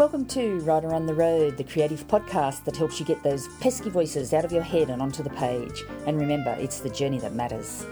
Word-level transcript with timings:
Welcome 0.00 0.24
to 0.28 0.60
Writer 0.60 0.94
on 0.94 1.04
the 1.04 1.12
Road, 1.12 1.58
the 1.58 1.64
creative 1.64 2.08
podcast 2.08 2.64
that 2.64 2.74
helps 2.74 2.98
you 2.98 3.04
get 3.04 3.22
those 3.22 3.48
pesky 3.58 3.90
voices 3.90 4.32
out 4.32 4.46
of 4.46 4.50
your 4.50 4.62
head 4.62 4.88
and 4.88 5.02
onto 5.02 5.22
the 5.22 5.28
page. 5.28 5.84
And 6.06 6.18
remember, 6.18 6.56
it's 6.58 6.80
the 6.80 6.88
journey 6.88 7.18
that 7.18 7.34
matters. 7.34 7.84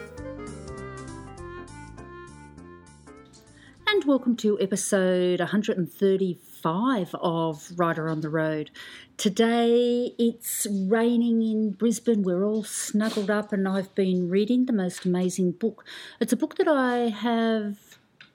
And 3.87 4.05
welcome 4.07 4.37
to 4.37 4.59
episode 4.59 5.41
135 5.41 7.15
of 7.15 7.71
Writer 7.77 8.09
on 8.09 8.23
the 8.23 8.31
Road. 8.31 8.71
Today 9.19 10.15
it's 10.19 10.67
raining 10.71 11.43
in 11.43 11.73
Brisbane. 11.73 12.23
We're 12.23 12.43
all 12.43 12.65
snuggled 12.65 13.29
up, 13.29 13.53
and 13.53 13.69
I've 13.69 13.95
been 13.95 14.31
reading 14.31 14.65
the 14.65 14.73
most 14.73 15.05
amazing 15.05 15.53
book. 15.53 15.85
It's 16.21 16.33
a 16.33 16.39
book 16.39 16.57
that 16.57 16.69
I 16.69 17.11
have 17.11 17.88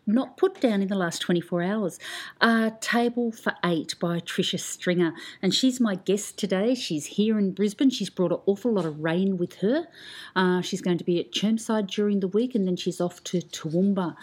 not 0.06 0.38
put 0.38 0.60
down 0.60 0.82
in 0.82 0.88
the 0.88 0.96
last 0.96 1.20
24 1.20 1.62
hours. 1.62 2.00
Uh, 2.42 2.72
Table 2.82 3.32
for 3.32 3.54
Eight 3.64 3.96
by 4.00 4.20
Tricia 4.20 4.60
Stringer. 4.60 5.14
And 5.42 5.54
she's 5.54 5.80
my 5.80 5.96
guest 5.96 6.38
today. 6.38 6.76
She's 6.76 7.06
here 7.06 7.38
in 7.40 7.52
Brisbane. 7.52 7.90
She's 7.90 8.10
brought 8.10 8.32
an 8.32 8.40
awful 8.46 8.74
lot 8.74 8.86
of 8.86 9.00
rain 9.00 9.38
with 9.38 9.56
her. 9.56 9.88
Uh, 10.36 10.62
she's 10.62 10.82
going 10.82 10.98
to 10.98 11.04
be 11.04 11.20
at 11.20 11.32
Chermside 11.32 11.88
during 11.88 12.20
the 12.20 12.28
week 12.28 12.56
and 12.56 12.68
then 12.68 12.76
she's 12.76 13.00
off 13.00 13.24
to 13.26 13.40
Toowoomba. 13.40 14.16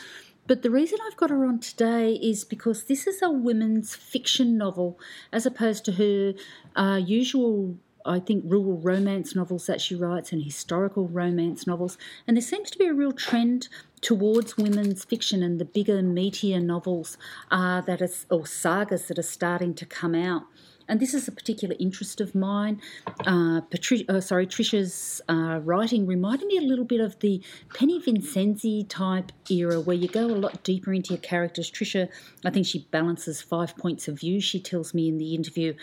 But 0.47 0.62
the 0.62 0.70
reason 0.70 0.98
I've 1.06 1.16
got 1.16 1.30
her 1.30 1.45
on 1.45 1.61
today 1.61 2.15
is 2.15 2.45
because 2.45 2.84
this 2.84 3.06
is 3.06 3.23
a 3.23 3.31
women's 3.31 3.95
fiction 3.95 4.59
novel 4.59 4.98
as 5.33 5.47
opposed 5.47 5.84
to 5.84 5.92
her 5.92 6.34
uh, 6.75 6.97
usual 6.97 7.77
I 8.05 8.19
think, 8.19 8.45
rural 8.47 8.78
romance 8.78 9.34
novels 9.34 9.67
that 9.67 9.81
she 9.81 9.95
writes 9.95 10.33
and 10.33 10.42
historical 10.42 11.09
romance 11.09 11.67
novels. 11.67 11.98
And 12.27 12.37
there 12.37 12.42
seems 12.42 12.70
to 12.70 12.78
be 12.78 12.87
a 12.87 12.95
real 12.95 13.12
trend 13.12 13.69
towards 14.01 14.57
women's 14.57 15.05
fiction 15.05 15.43
and 15.43 15.61
the 15.61 15.65
bigger, 15.65 16.01
meatier 16.01 16.63
novels 16.63 17.19
uh, 17.51 17.81
that 17.83 18.01
or 18.31 18.47
sagas 18.47 19.07
that 19.09 19.19
are 19.19 19.23
starting 19.23 19.75
to 19.75 19.87
come 19.87 20.15
out 20.15 20.45
and 20.91 20.98
this 20.98 21.14
is 21.14 21.28
a 21.28 21.33
particular 21.33 21.77
interest 21.78 22.20
of 22.20 22.34
mine. 22.34 22.83
Uh, 23.24 23.60
uh, 24.08 24.20
sorry, 24.20 24.46
Tricia's 24.46 25.22
uh, 25.28 25.60
writing 25.62 26.05
reminded 26.05 26.48
me 26.48 26.58
a 26.58 26.62
little 26.62 26.84
bit 26.84 27.00
of 27.00 27.19
the 27.20 27.41
Penny 27.72 28.00
Vincenzi 28.00 28.84
type 28.88 29.30
era, 29.48 29.80
where 29.80 29.96
you 29.96 30.08
go 30.08 30.27
a 30.27 30.34
lot 30.34 30.64
deeper 30.64 30.92
into 30.92 31.14
your 31.14 31.22
characters. 31.22 31.70
Tricia, 31.70 32.08
I 32.44 32.50
think 32.50 32.66
she 32.66 32.88
balances 32.91 33.41
five 33.41 33.77
points 33.77 34.08
of 34.08 34.18
view. 34.18 34.41
She 34.41 34.58
tells 34.58 34.92
me 34.92 35.08
in 35.08 35.18
the 35.18 35.34
interview, 35.34 35.74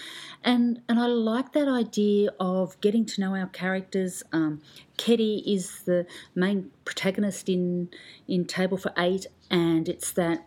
and 0.44 0.82
and 0.90 1.00
I 1.00 1.08
like 1.08 1.54
that 1.54 1.70
idea 1.70 2.32
of 2.38 2.80
getting 2.82 3.06
to 3.06 3.22
know 3.22 3.34
our 3.36 3.48
characters. 3.48 4.24
Um, 4.34 4.62
is 5.08 5.84
the 5.84 6.06
main 6.36 6.72
protagonist 6.84 7.48
in 7.48 7.90
in 8.28 8.46
Table 8.46 8.78
for 8.78 8.92
Eight, 8.98 9.28
and 9.50 9.88
it's 9.88 10.12
that 10.12 10.46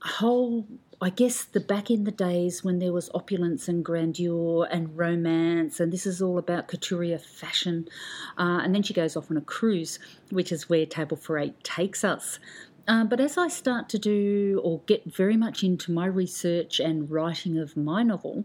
whole 0.00 0.66
I 1.00 1.10
guess 1.10 1.44
the 1.44 1.60
back 1.60 1.92
in 1.92 2.02
the 2.02 2.10
days 2.10 2.64
when 2.64 2.80
there 2.80 2.92
was 2.92 3.08
opulence 3.14 3.68
and 3.68 3.84
grandeur 3.84 4.66
and 4.68 4.96
romance, 4.98 5.78
and 5.78 5.92
this 5.92 6.06
is 6.06 6.20
all 6.20 6.38
about 6.38 6.66
couturier 6.66 7.18
fashion. 7.18 7.88
Uh, 8.36 8.60
and 8.64 8.74
then 8.74 8.82
she 8.82 8.94
goes 8.94 9.16
off 9.16 9.30
on 9.30 9.36
a 9.36 9.40
cruise, 9.42 10.00
which 10.30 10.50
is 10.50 10.68
where 10.68 10.86
Table 10.86 11.16
for 11.16 11.38
Eight 11.38 11.62
takes 11.62 12.02
us. 12.02 12.40
Uh, 12.88 13.04
but 13.04 13.20
as 13.20 13.38
I 13.38 13.46
start 13.46 13.88
to 13.90 13.98
do 13.98 14.60
or 14.64 14.80
get 14.86 15.04
very 15.04 15.36
much 15.36 15.62
into 15.62 15.92
my 15.92 16.06
research 16.06 16.80
and 16.80 17.08
writing 17.08 17.58
of 17.58 17.76
my 17.76 18.02
novel, 18.02 18.44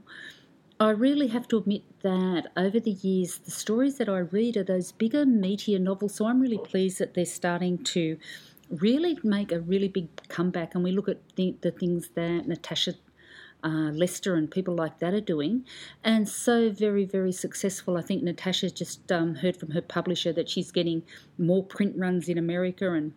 I 0.80 0.90
really 0.90 1.28
have 1.28 1.48
to 1.48 1.58
admit 1.58 1.84
that 2.02 2.52
over 2.58 2.80
the 2.80 2.92
years, 2.92 3.38
the 3.38 3.52
stories 3.52 3.98
that 3.98 4.10
I 4.10 4.18
read 4.20 4.58
are 4.58 4.64
those 4.64 4.92
bigger, 4.92 5.26
meatier 5.26 5.80
novels. 5.80 6.16
So 6.16 6.26
I'm 6.26 6.42
really 6.42 6.58
pleased 6.58 7.00
that 7.00 7.14
they're 7.14 7.26
starting 7.26 7.84
to 7.86 8.18
really 8.82 9.18
make 9.24 9.52
a 9.52 9.60
really 9.60 9.88
big 9.88 10.08
comeback. 10.28 10.76
And 10.76 10.84
we 10.84 10.92
look 10.92 11.10
at 11.10 11.36
the, 11.36 11.56
the 11.62 11.72
things 11.72 12.10
that 12.16 12.48
Natasha 12.48 12.96
uh, 13.64 13.92
Lester 13.94 14.36
and 14.36 14.52
people 14.52 14.76
like 14.76 15.00
that 15.00 15.14
are 15.14 15.22
doing, 15.22 15.66
and 16.04 16.28
so 16.28 16.70
very, 16.70 17.06
very 17.06 17.32
successful. 17.32 17.96
I 17.96 18.02
think 18.02 18.22
Natasha 18.22 18.70
just 18.70 19.10
um, 19.10 19.36
heard 19.36 19.56
from 19.56 19.72
her 19.72 19.82
publisher 19.82 20.34
that 20.34 20.50
she's 20.50 20.70
getting 20.72 21.04
more 21.38 21.64
print 21.64 21.96
runs 21.98 22.28
in 22.28 22.38
America 22.38 22.92
and 22.92 23.14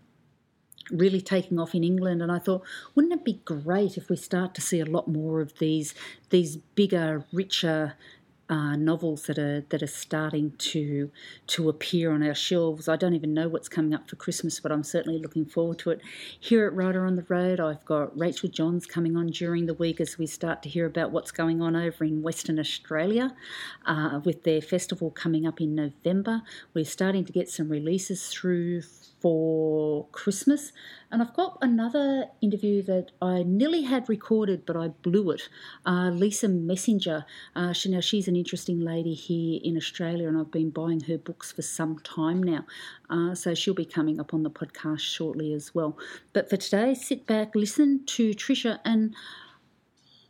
really 0.91 1.21
taking 1.21 1.59
off 1.59 1.75
in 1.75 1.83
England. 1.83 2.23
And 2.23 2.31
I 2.31 2.39
thought, 2.39 2.63
wouldn't 2.95 3.15
it 3.15 3.25
be 3.25 3.41
great 3.45 3.97
if 3.97 4.09
we 4.09 4.17
start 4.17 4.55
to 4.55 4.61
see 4.61 4.79
a 4.79 4.85
lot 4.85 5.09
more 5.09 5.41
of 5.41 5.59
these 5.59 5.95
these 6.31 6.57
bigger, 6.57 7.25
richer 7.33 7.95
uh, 8.49 8.77
novels 8.77 9.25
that 9.27 9.39
are 9.39 9.63
that 9.71 9.83
are 9.83 9.89
starting 9.89 10.53
to 10.59 11.11
to 11.49 11.69
appear 11.69 12.13
on 12.13 12.23
our 12.23 12.35
shelves. 12.35 12.89
I 12.89 12.97
don't 12.97 13.15
even 13.15 13.35
know 13.35 13.49
what's 13.49 13.69
coming 13.69 13.95
up 13.95 14.09
for 14.09 14.17
Christmas, 14.17 14.61
but 14.61 14.71
I'm 14.73 14.85
certainly 14.85 15.19
looking 15.19 15.45
forward 15.45 15.79
to 15.81 15.91
it. 15.91 16.01
Here 16.39 16.67
at 16.67 16.75
Writer 16.75 17.05
on 17.05 17.17
the 17.17 17.27
Road, 17.29 17.61
I've 17.61 17.85
got 17.85 18.17
Rachel 18.19 18.49
Johns 18.49 18.87
coming 18.87 19.17
on 19.17 19.29
during 19.29 19.67
the 19.67 19.75
week 19.75 20.01
as 20.01 20.19
we 20.19 20.27
start 20.27 20.63
to 20.63 20.69
hear 20.69 20.87
about 20.87 21.11
what's 21.11 21.33
going 21.33 21.61
on 21.61 21.75
over 21.75 22.05
in 22.05 22.23
Western 22.23 22.59
Australia 22.59 23.35
uh, 23.85 24.21
with 24.25 24.45
their 24.45 24.61
festival 24.61 25.11
coming 25.11 25.47
up 25.47 25.61
in 25.61 25.75
November. 25.75 26.43
We're 26.75 26.85
starting 26.85 27.25
to 27.25 27.33
get 27.33 27.49
some 27.49 27.69
releases 27.69 28.29
through 28.29 28.83
for 29.21 30.07
Christmas. 30.13 30.73
And 31.11 31.23
I've 31.23 31.35
got 31.35 31.59
another 31.61 32.27
interview 32.41 32.83
that 32.83 33.13
I 33.23 33.43
nearly 33.43 33.83
had 33.83 34.09
recorded, 34.09 34.65
but 34.67 34.77
I 34.77 34.89
blew 34.89 35.31
it. 35.31 35.49
Uh, 35.85 36.11
Lisa 36.11 36.49
Messenger. 36.49 37.25
Uh, 37.55 37.73
she, 37.73 37.91
now, 37.91 38.01
she's 38.01 38.29
an 38.29 38.36
interesting 38.39 38.81
lady 38.81 39.15
here 39.15 39.61
in 39.63 39.77
Australia, 39.77 40.29
and 40.29 40.39
I've 40.39 40.51
been 40.51 40.71
buying 40.71 41.01
her 41.01 41.19
books 41.19 41.53
for 41.53 41.63
some 41.63 41.99
time 42.01 42.43
now. 42.43 42.65
Uh, 43.09 43.35
so 43.35 43.55
she'll 43.55 43.75
be 43.75 43.85
coming 43.85 44.21
up 44.21 44.35
on 44.35 44.43
the 44.43 44.51
podcast 44.51 45.01
shortly 45.01 45.53
as 45.53 45.75
well. 45.75 45.99
But 46.33 46.49
for 46.51 46.57
today, 46.57 46.95
sit 46.95 47.27
back, 47.27 47.55
listen 47.55 48.05
to 48.07 48.31
Tricia, 48.31 48.81
and 48.85 49.15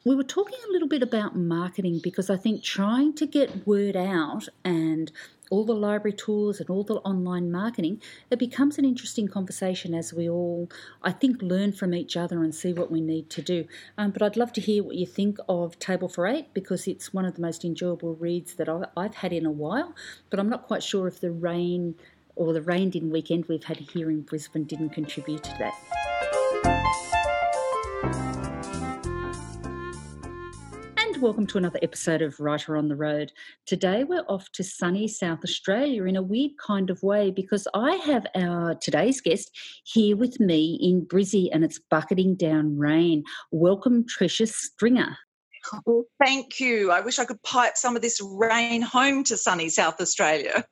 we 0.05 0.15
were 0.15 0.22
talking 0.22 0.59
a 0.69 0.72
little 0.72 0.87
bit 0.87 1.03
about 1.03 1.37
marketing 1.37 2.00
because 2.00 2.31
I 2.31 2.37
think 2.37 2.62
trying 2.62 3.15
to 3.15 3.27
get 3.27 3.67
word 3.67 3.97
out 3.97 4.49
and 4.65 5.11
all 5.51 5.65
the 5.65 5.75
library 5.75 6.12
tools 6.12 6.61
and 6.61 6.69
all 6.71 6.83
the 6.83 6.95
online 6.97 7.51
marketing, 7.51 8.01
it 8.31 8.39
becomes 8.39 8.79
an 8.79 8.84
interesting 8.84 9.29
conversation 9.29 9.95
as 9.95 10.12
we 10.12 10.29
all, 10.29 10.71
I 11.03 11.12
think, 11.12 11.41
learn 11.43 11.73
from 11.73 11.95
each 11.95 12.17
other 12.17 12.43
and 12.43 12.55
see 12.55 12.73
what 12.73 12.91
we 12.91 13.01
need 13.01 13.31
to 13.31 13.43
do. 13.43 13.67
Um, 13.97 14.11
but 14.11 14.23
I'd 14.23 14.37
love 14.37 14.53
to 14.55 14.61
hear 14.61 14.83
what 14.83 14.97
you 14.97 15.06
think 15.06 15.39
of 15.49 15.79
Table 15.79 16.09
for 16.09 16.27
Eight 16.27 16.53
because 16.55 16.87
it's 16.87 17.15
one 17.15 17.25
of 17.25 17.35
the 17.35 17.43
most 17.43 17.65
enjoyable 17.65 18.15
reads 18.15 18.55
that 18.55 18.69
I've 18.97 19.15
had 19.17 19.33
in 19.33 19.47
a 19.47 19.51
while. 19.51 19.95
But 20.31 20.41
I'm 20.41 20.49
not 20.49 20.67
quite 20.67 20.83
sure 20.83 21.06
if 21.06 21.21
the 21.21 21.31
rain 21.31 21.95
or 22.35 22.53
the 22.53 22.62
rained 22.62 22.95
in 22.95 23.11
weekend 23.11 23.47
we've 23.47 23.65
had 23.65 23.79
here 23.79 24.11
in 24.11 24.21
Brisbane 24.21 24.65
didn't 24.65 24.91
contribute 24.91 25.43
to 25.43 25.56
that. 25.59 25.73
Welcome 31.21 31.47
to 31.47 31.56
another 31.56 31.78
episode 31.81 32.21
of 32.21 32.38
Writer 32.38 32.77
on 32.77 32.88
the 32.88 32.97
Road. 32.97 33.32
Today 33.65 34.04
we're 34.04 34.27
off 34.28 34.50
to 34.53 34.62
sunny 34.62 35.09
South 35.09 35.38
Australia 35.43 36.04
in 36.04 36.16
a 36.16 36.22
weird 36.22 36.50
kind 36.59 36.91
of 36.91 37.03
way 37.03 37.31
because 37.31 37.66
I 37.72 37.94
have 37.97 38.27
our 38.34 38.75
today's 38.75 39.22
guest 39.22 39.50
here 39.84 40.15
with 40.15 40.38
me 40.41 40.78
in 40.82 41.06
Brizzy 41.06 41.49
and 41.53 41.65
it's 41.65 41.78
bucketing 41.78 42.34
down 42.34 42.76
rain. 42.76 43.25
Welcome, 43.50 44.05
Tricia 44.05 44.47
Stringer. 44.47 45.16
Oh, 45.87 46.05
thank 46.22 46.60
you. 46.60 46.91
I 46.91 47.00
wish 47.00 47.19
I 47.19 47.25
could 47.25 47.43
pipe 47.43 47.78
some 47.78 47.97
of 47.97 48.03
this 48.03 48.21
rain 48.22 48.82
home 48.82 49.25
to 49.25 49.38
sunny 49.38 49.71
South 49.71 50.00
Australia. 50.03 50.65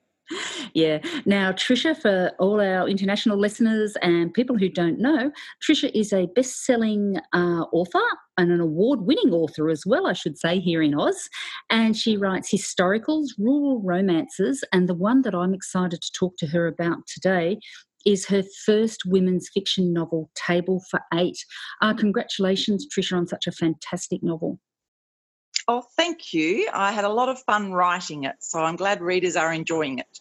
Yeah. 0.73 0.99
Now, 1.25 1.51
Tricia, 1.51 1.95
for 1.95 2.31
all 2.39 2.59
our 2.59 2.87
international 2.87 3.37
listeners 3.37 3.95
and 4.01 4.33
people 4.33 4.57
who 4.57 4.69
don't 4.69 4.99
know, 4.99 5.31
Tricia 5.63 5.91
is 5.93 6.11
a 6.11 6.27
best 6.35 6.65
selling 6.65 7.17
uh, 7.33 7.65
author 7.71 8.01
and 8.37 8.51
an 8.51 8.59
award 8.59 9.01
winning 9.01 9.33
author 9.33 9.69
as 9.69 9.85
well, 9.85 10.07
I 10.07 10.13
should 10.13 10.37
say, 10.37 10.59
here 10.59 10.81
in 10.81 10.95
Oz. 10.95 11.29
And 11.69 11.95
she 11.95 12.17
writes 12.17 12.51
historicals, 12.51 13.27
rural 13.37 13.81
romances, 13.81 14.63
and 14.73 14.89
the 14.89 14.95
one 14.95 15.21
that 15.21 15.35
I'm 15.35 15.53
excited 15.53 16.01
to 16.01 16.11
talk 16.11 16.35
to 16.37 16.47
her 16.47 16.67
about 16.67 17.05
today 17.07 17.59
is 18.05 18.27
her 18.27 18.43
first 18.65 19.03
women's 19.05 19.49
fiction 19.49 19.93
novel, 19.93 20.29
Table 20.35 20.83
for 20.91 20.99
Eight. 21.13 21.37
Uh, 21.81 21.93
congratulations, 21.93 22.87
Tricia, 22.87 23.17
on 23.17 23.27
such 23.27 23.47
a 23.47 23.51
fantastic 23.51 24.21
novel. 24.21 24.59
Oh, 25.67 25.83
thank 25.97 26.31
you. 26.31 26.69
I 26.73 26.91
had 26.91 27.05
a 27.05 27.09
lot 27.09 27.29
of 27.29 27.39
fun 27.39 27.73
writing 27.73 28.25
it, 28.25 28.35
so 28.39 28.59
I'm 28.59 28.75
glad 28.75 29.01
readers 29.01 29.35
are 29.35 29.51
enjoying 29.51 29.97
it. 29.97 30.19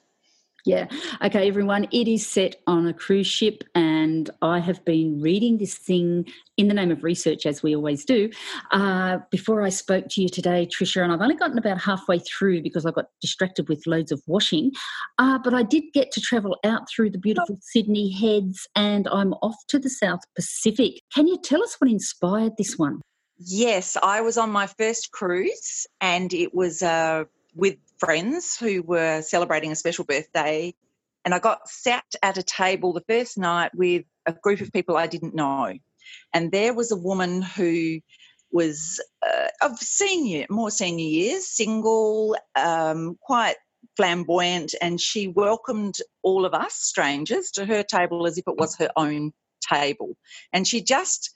Yeah. 0.64 0.86
Okay, 1.22 1.46
everyone. 1.46 1.84
It 1.92 2.08
is 2.08 2.26
set 2.26 2.56
on 2.66 2.86
a 2.86 2.94
cruise 2.94 3.26
ship, 3.26 3.64
and 3.74 4.30
I 4.40 4.60
have 4.60 4.82
been 4.86 5.20
reading 5.20 5.58
this 5.58 5.74
thing 5.74 6.26
in 6.56 6.68
the 6.68 6.74
name 6.74 6.90
of 6.90 7.04
research, 7.04 7.44
as 7.44 7.62
we 7.62 7.76
always 7.76 8.06
do. 8.06 8.30
Uh, 8.70 9.18
before 9.30 9.60
I 9.60 9.68
spoke 9.68 10.06
to 10.08 10.22
you 10.22 10.28
today, 10.30 10.66
Tricia, 10.66 11.02
and 11.02 11.12
I've 11.12 11.20
only 11.20 11.36
gotten 11.36 11.58
about 11.58 11.82
halfway 11.82 12.18
through 12.18 12.62
because 12.62 12.86
I 12.86 12.92
got 12.92 13.06
distracted 13.20 13.68
with 13.68 13.86
loads 13.86 14.10
of 14.10 14.22
washing. 14.26 14.72
Uh, 15.18 15.38
but 15.44 15.52
I 15.52 15.64
did 15.64 15.84
get 15.92 16.10
to 16.12 16.20
travel 16.22 16.56
out 16.64 16.88
through 16.88 17.10
the 17.10 17.18
beautiful 17.18 17.58
Sydney 17.60 18.10
Heads, 18.10 18.66
and 18.74 19.06
I'm 19.08 19.34
off 19.34 19.56
to 19.68 19.78
the 19.78 19.90
South 19.90 20.20
Pacific. 20.34 20.94
Can 21.14 21.26
you 21.26 21.36
tell 21.42 21.62
us 21.62 21.76
what 21.78 21.90
inspired 21.90 22.52
this 22.56 22.78
one? 22.78 23.02
Yes, 23.36 23.98
I 24.02 24.22
was 24.22 24.38
on 24.38 24.50
my 24.50 24.66
first 24.66 25.10
cruise, 25.12 25.86
and 26.00 26.32
it 26.32 26.54
was 26.54 26.80
uh, 26.80 27.24
with 27.54 27.76
friends 28.04 28.56
who 28.56 28.82
were 28.82 29.22
celebrating 29.22 29.72
a 29.72 29.76
special 29.76 30.04
birthday. 30.04 30.74
And 31.24 31.34
I 31.34 31.38
got 31.38 31.68
sat 31.68 32.04
at 32.22 32.38
a 32.38 32.42
table 32.42 32.92
the 32.92 33.04
first 33.08 33.38
night 33.38 33.72
with 33.74 34.04
a 34.26 34.32
group 34.32 34.60
of 34.60 34.72
people 34.72 34.96
I 34.96 35.06
didn't 35.06 35.34
know. 35.34 35.72
And 36.34 36.52
there 36.52 36.74
was 36.74 36.92
a 36.92 36.96
woman 36.96 37.40
who 37.42 38.00
was 38.52 39.00
uh, 39.26 39.48
of 39.62 39.78
senior, 39.78 40.46
more 40.50 40.70
senior 40.70 41.06
years, 41.06 41.48
single, 41.48 42.36
um, 42.54 43.16
quite 43.20 43.56
flamboyant, 43.96 44.74
and 44.80 45.00
she 45.00 45.28
welcomed 45.28 45.96
all 46.22 46.44
of 46.44 46.54
us 46.54 46.74
strangers 46.74 47.50
to 47.52 47.66
her 47.66 47.82
table 47.82 48.26
as 48.26 48.38
if 48.38 48.44
it 48.46 48.56
was 48.56 48.76
her 48.76 48.90
own 48.96 49.32
table. 49.68 50.16
And 50.52 50.66
she 50.66 50.82
just 50.82 51.33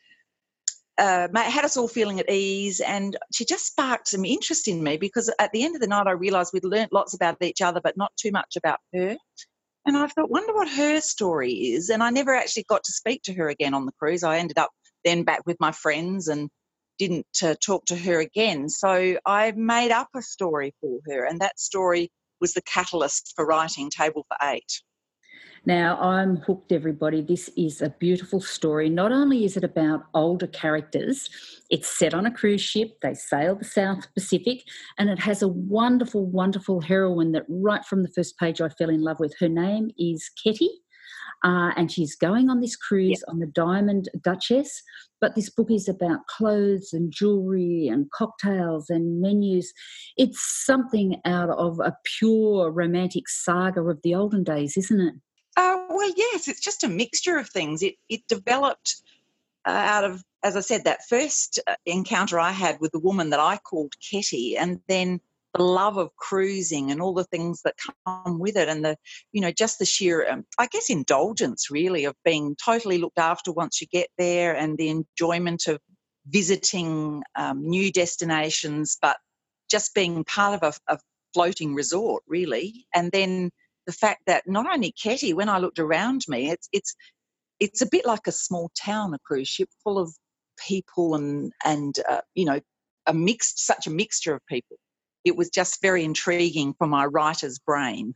uh, 0.98 1.28
had 1.34 1.64
us 1.64 1.76
all 1.76 1.88
feeling 1.88 2.20
at 2.20 2.30
ease, 2.30 2.80
and 2.80 3.16
she 3.32 3.44
just 3.44 3.66
sparked 3.66 4.08
some 4.08 4.24
interest 4.24 4.68
in 4.68 4.82
me 4.82 4.96
because 4.96 5.32
at 5.38 5.52
the 5.52 5.64
end 5.64 5.74
of 5.74 5.80
the 5.80 5.86
night, 5.86 6.06
I 6.06 6.12
realised 6.12 6.52
we'd 6.52 6.64
learnt 6.64 6.92
lots 6.92 7.14
about 7.14 7.42
each 7.42 7.62
other, 7.62 7.80
but 7.82 7.96
not 7.96 8.12
too 8.16 8.30
much 8.32 8.56
about 8.56 8.80
her. 8.94 9.16
And 9.86 9.96
I 9.96 10.06
thought, 10.08 10.30
wonder 10.30 10.52
what 10.52 10.68
her 10.68 11.00
story 11.00 11.52
is. 11.52 11.88
And 11.88 12.02
I 12.02 12.10
never 12.10 12.34
actually 12.34 12.64
got 12.68 12.84
to 12.84 12.92
speak 12.92 13.22
to 13.22 13.34
her 13.34 13.48
again 13.48 13.74
on 13.74 13.86
the 13.86 13.92
cruise. 13.98 14.22
I 14.22 14.38
ended 14.38 14.58
up 14.58 14.70
then 15.04 15.22
back 15.22 15.42
with 15.46 15.56
my 15.60 15.72
friends 15.72 16.28
and 16.28 16.50
didn't 16.98 17.26
uh, 17.42 17.54
talk 17.64 17.86
to 17.86 17.96
her 17.96 18.20
again. 18.20 18.68
So 18.68 19.18
I 19.24 19.52
made 19.52 19.92
up 19.92 20.08
a 20.14 20.22
story 20.22 20.74
for 20.80 20.98
her, 21.06 21.24
and 21.24 21.40
that 21.40 21.58
story 21.58 22.10
was 22.40 22.52
the 22.52 22.62
catalyst 22.62 23.32
for 23.36 23.46
writing 23.46 23.90
Table 23.90 24.26
for 24.28 24.36
Eight. 24.48 24.82
Now, 25.68 26.00
I'm 26.00 26.38
hooked, 26.38 26.72
everybody. 26.72 27.20
This 27.20 27.50
is 27.54 27.82
a 27.82 27.94
beautiful 28.00 28.40
story. 28.40 28.88
Not 28.88 29.12
only 29.12 29.44
is 29.44 29.54
it 29.54 29.64
about 29.64 30.04
older 30.14 30.46
characters, 30.46 31.28
it's 31.68 31.86
set 31.86 32.14
on 32.14 32.24
a 32.24 32.30
cruise 32.30 32.62
ship. 32.62 32.96
They 33.02 33.12
sail 33.12 33.54
the 33.54 33.66
South 33.66 34.06
Pacific, 34.14 34.62
and 34.96 35.10
it 35.10 35.18
has 35.18 35.42
a 35.42 35.48
wonderful, 35.48 36.24
wonderful 36.24 36.80
heroine 36.80 37.32
that 37.32 37.44
right 37.50 37.84
from 37.84 38.02
the 38.02 38.08
first 38.08 38.38
page 38.38 38.62
I 38.62 38.70
fell 38.70 38.88
in 38.88 39.02
love 39.02 39.20
with. 39.20 39.34
Her 39.38 39.48
name 39.50 39.90
is 39.98 40.30
Ketty. 40.42 40.70
Uh, 41.44 41.72
and 41.76 41.92
she's 41.92 42.16
going 42.16 42.48
on 42.48 42.60
this 42.60 42.74
cruise 42.74 43.20
yep. 43.20 43.28
on 43.28 43.38
the 43.38 43.46
Diamond 43.46 44.08
Duchess. 44.22 44.82
But 45.20 45.34
this 45.34 45.50
book 45.50 45.70
is 45.70 45.86
about 45.86 46.26
clothes 46.28 46.94
and 46.94 47.12
jewelry 47.12 47.88
and 47.88 48.10
cocktails 48.10 48.88
and 48.88 49.20
menus. 49.20 49.70
It's 50.16 50.40
something 50.64 51.20
out 51.26 51.50
of 51.50 51.78
a 51.78 51.94
pure 52.18 52.72
romantic 52.72 53.28
saga 53.28 53.82
of 53.82 54.00
the 54.02 54.14
olden 54.14 54.44
days, 54.44 54.78
isn't 54.78 55.00
it? 55.00 55.14
Uh, 55.58 55.76
well, 55.90 56.12
yes, 56.16 56.46
it's 56.46 56.60
just 56.60 56.84
a 56.84 56.88
mixture 56.88 57.36
of 57.36 57.50
things. 57.50 57.82
It 57.82 57.96
it 58.08 58.22
developed 58.28 59.02
uh, 59.66 59.70
out 59.70 60.04
of, 60.04 60.22
as 60.44 60.56
I 60.56 60.60
said, 60.60 60.84
that 60.84 61.08
first 61.08 61.58
uh, 61.66 61.74
encounter 61.84 62.38
I 62.38 62.52
had 62.52 62.78
with 62.80 62.92
the 62.92 63.00
woman 63.00 63.30
that 63.30 63.40
I 63.40 63.58
called 63.58 63.92
Ketty, 64.00 64.56
and 64.56 64.80
then 64.88 65.20
the 65.54 65.64
love 65.64 65.96
of 65.96 66.14
cruising 66.16 66.92
and 66.92 67.02
all 67.02 67.12
the 67.12 67.24
things 67.24 67.62
that 67.62 67.74
come 68.06 68.38
with 68.38 68.56
it, 68.56 68.68
and 68.68 68.84
the, 68.84 68.96
you 69.32 69.40
know, 69.40 69.50
just 69.50 69.80
the 69.80 69.84
sheer, 69.84 70.30
um, 70.30 70.46
I 70.58 70.68
guess, 70.68 70.90
indulgence 70.90 71.72
really 71.72 72.04
of 72.04 72.14
being 72.24 72.56
totally 72.64 72.98
looked 72.98 73.18
after 73.18 73.50
once 73.50 73.80
you 73.80 73.88
get 73.88 74.10
there, 74.16 74.54
and 74.56 74.78
the 74.78 74.90
enjoyment 74.90 75.66
of 75.66 75.80
visiting 76.28 77.24
um, 77.34 77.68
new 77.68 77.90
destinations, 77.90 78.96
but 79.02 79.16
just 79.68 79.92
being 79.92 80.22
part 80.22 80.62
of 80.62 80.74
a, 80.88 80.94
a 80.94 80.98
floating 81.34 81.74
resort, 81.74 82.22
really, 82.28 82.86
and 82.94 83.10
then 83.10 83.50
the 83.88 83.92
fact 83.92 84.20
that 84.26 84.46
not 84.46 84.70
only 84.70 84.92
Ketty, 84.92 85.32
when 85.32 85.48
I 85.48 85.58
looked 85.58 85.78
around 85.78 86.20
me, 86.28 86.50
it's 86.50 86.68
it's 86.72 86.94
it's 87.58 87.80
a 87.80 87.88
bit 87.90 88.04
like 88.06 88.26
a 88.28 88.32
small 88.32 88.70
town, 88.80 89.14
a 89.14 89.18
cruise 89.18 89.48
ship 89.48 89.70
full 89.82 89.98
of 89.98 90.14
people 90.68 91.14
and 91.14 91.52
and 91.64 91.96
uh, 92.08 92.20
you 92.34 92.44
know 92.44 92.60
a 93.06 93.14
mixed 93.14 93.66
such 93.66 93.86
a 93.86 93.90
mixture 93.90 94.34
of 94.34 94.46
people. 94.46 94.76
It 95.24 95.36
was 95.36 95.48
just 95.48 95.80
very 95.80 96.04
intriguing 96.04 96.74
for 96.76 96.86
my 96.86 97.06
writer's 97.06 97.58
brain. 97.58 98.14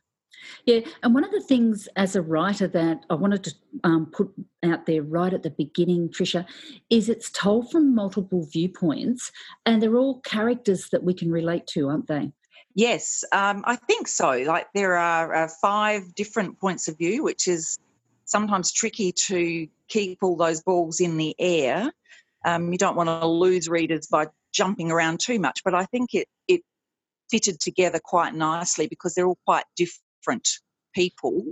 Yeah, 0.67 0.81
and 1.03 1.15
one 1.15 1.25
of 1.25 1.31
the 1.31 1.41
things 1.41 1.89
as 1.97 2.17
a 2.17 2.23
writer 2.23 2.69
that 2.69 3.07
I 3.09 3.15
wanted 3.15 3.45
to 3.45 3.55
um, 3.85 4.07
put 4.07 4.31
out 4.65 4.85
there 4.87 5.03
right 5.03 5.33
at 5.33 5.43
the 5.43 5.51
beginning, 5.51 6.11
Tricia, 6.11 6.45
is 6.91 7.09
it's 7.09 7.31
told 7.31 7.71
from 7.71 7.95
multiple 7.95 8.47
viewpoints, 8.53 9.33
and 9.65 9.81
they're 9.81 9.97
all 9.97 10.21
characters 10.21 10.89
that 10.91 11.05
we 11.05 11.15
can 11.15 11.31
relate 11.31 11.67
to, 11.69 11.89
aren't 11.89 12.09
they? 12.09 12.33
Yes, 12.75 13.25
um, 13.33 13.63
I 13.67 13.77
think 13.77 14.09
so. 14.09 14.31
Like 14.31 14.69
there 14.75 14.97
are 14.97 15.35
uh, 15.35 15.49
five 15.61 16.15
different 16.15 16.59
points 16.59 16.89
of 16.89 16.97
view, 16.97 17.23
which 17.23 17.47
is 17.49 17.79
sometimes 18.25 18.73
tricky 18.73 19.13
to 19.13 19.67
keep 19.89 20.19
all 20.23 20.37
those 20.37 20.63
balls 20.63 21.01
in 21.01 21.17
the 21.17 21.35
air. 21.39 21.93
Um, 22.45 22.73
you 22.73 22.79
don't 22.79 22.97
want 22.97 23.09
to 23.09 23.27
lose 23.27 23.69
readers 23.69 24.07
by 24.07 24.29
jumping 24.53 24.91
around 24.91 25.21
too 25.21 25.39
much, 25.39 25.61
but 25.65 25.75
I 25.75 25.85
think 25.87 26.15
it 26.15 26.29
it 26.49 26.63
fitted 27.31 27.61
together 27.61 28.01
quite 28.03 28.35
nicely 28.35 28.87
because 28.87 29.15
they're 29.15 29.27
all 29.27 29.39
quite 29.47 29.65
different 29.77 30.49
people 30.95 31.43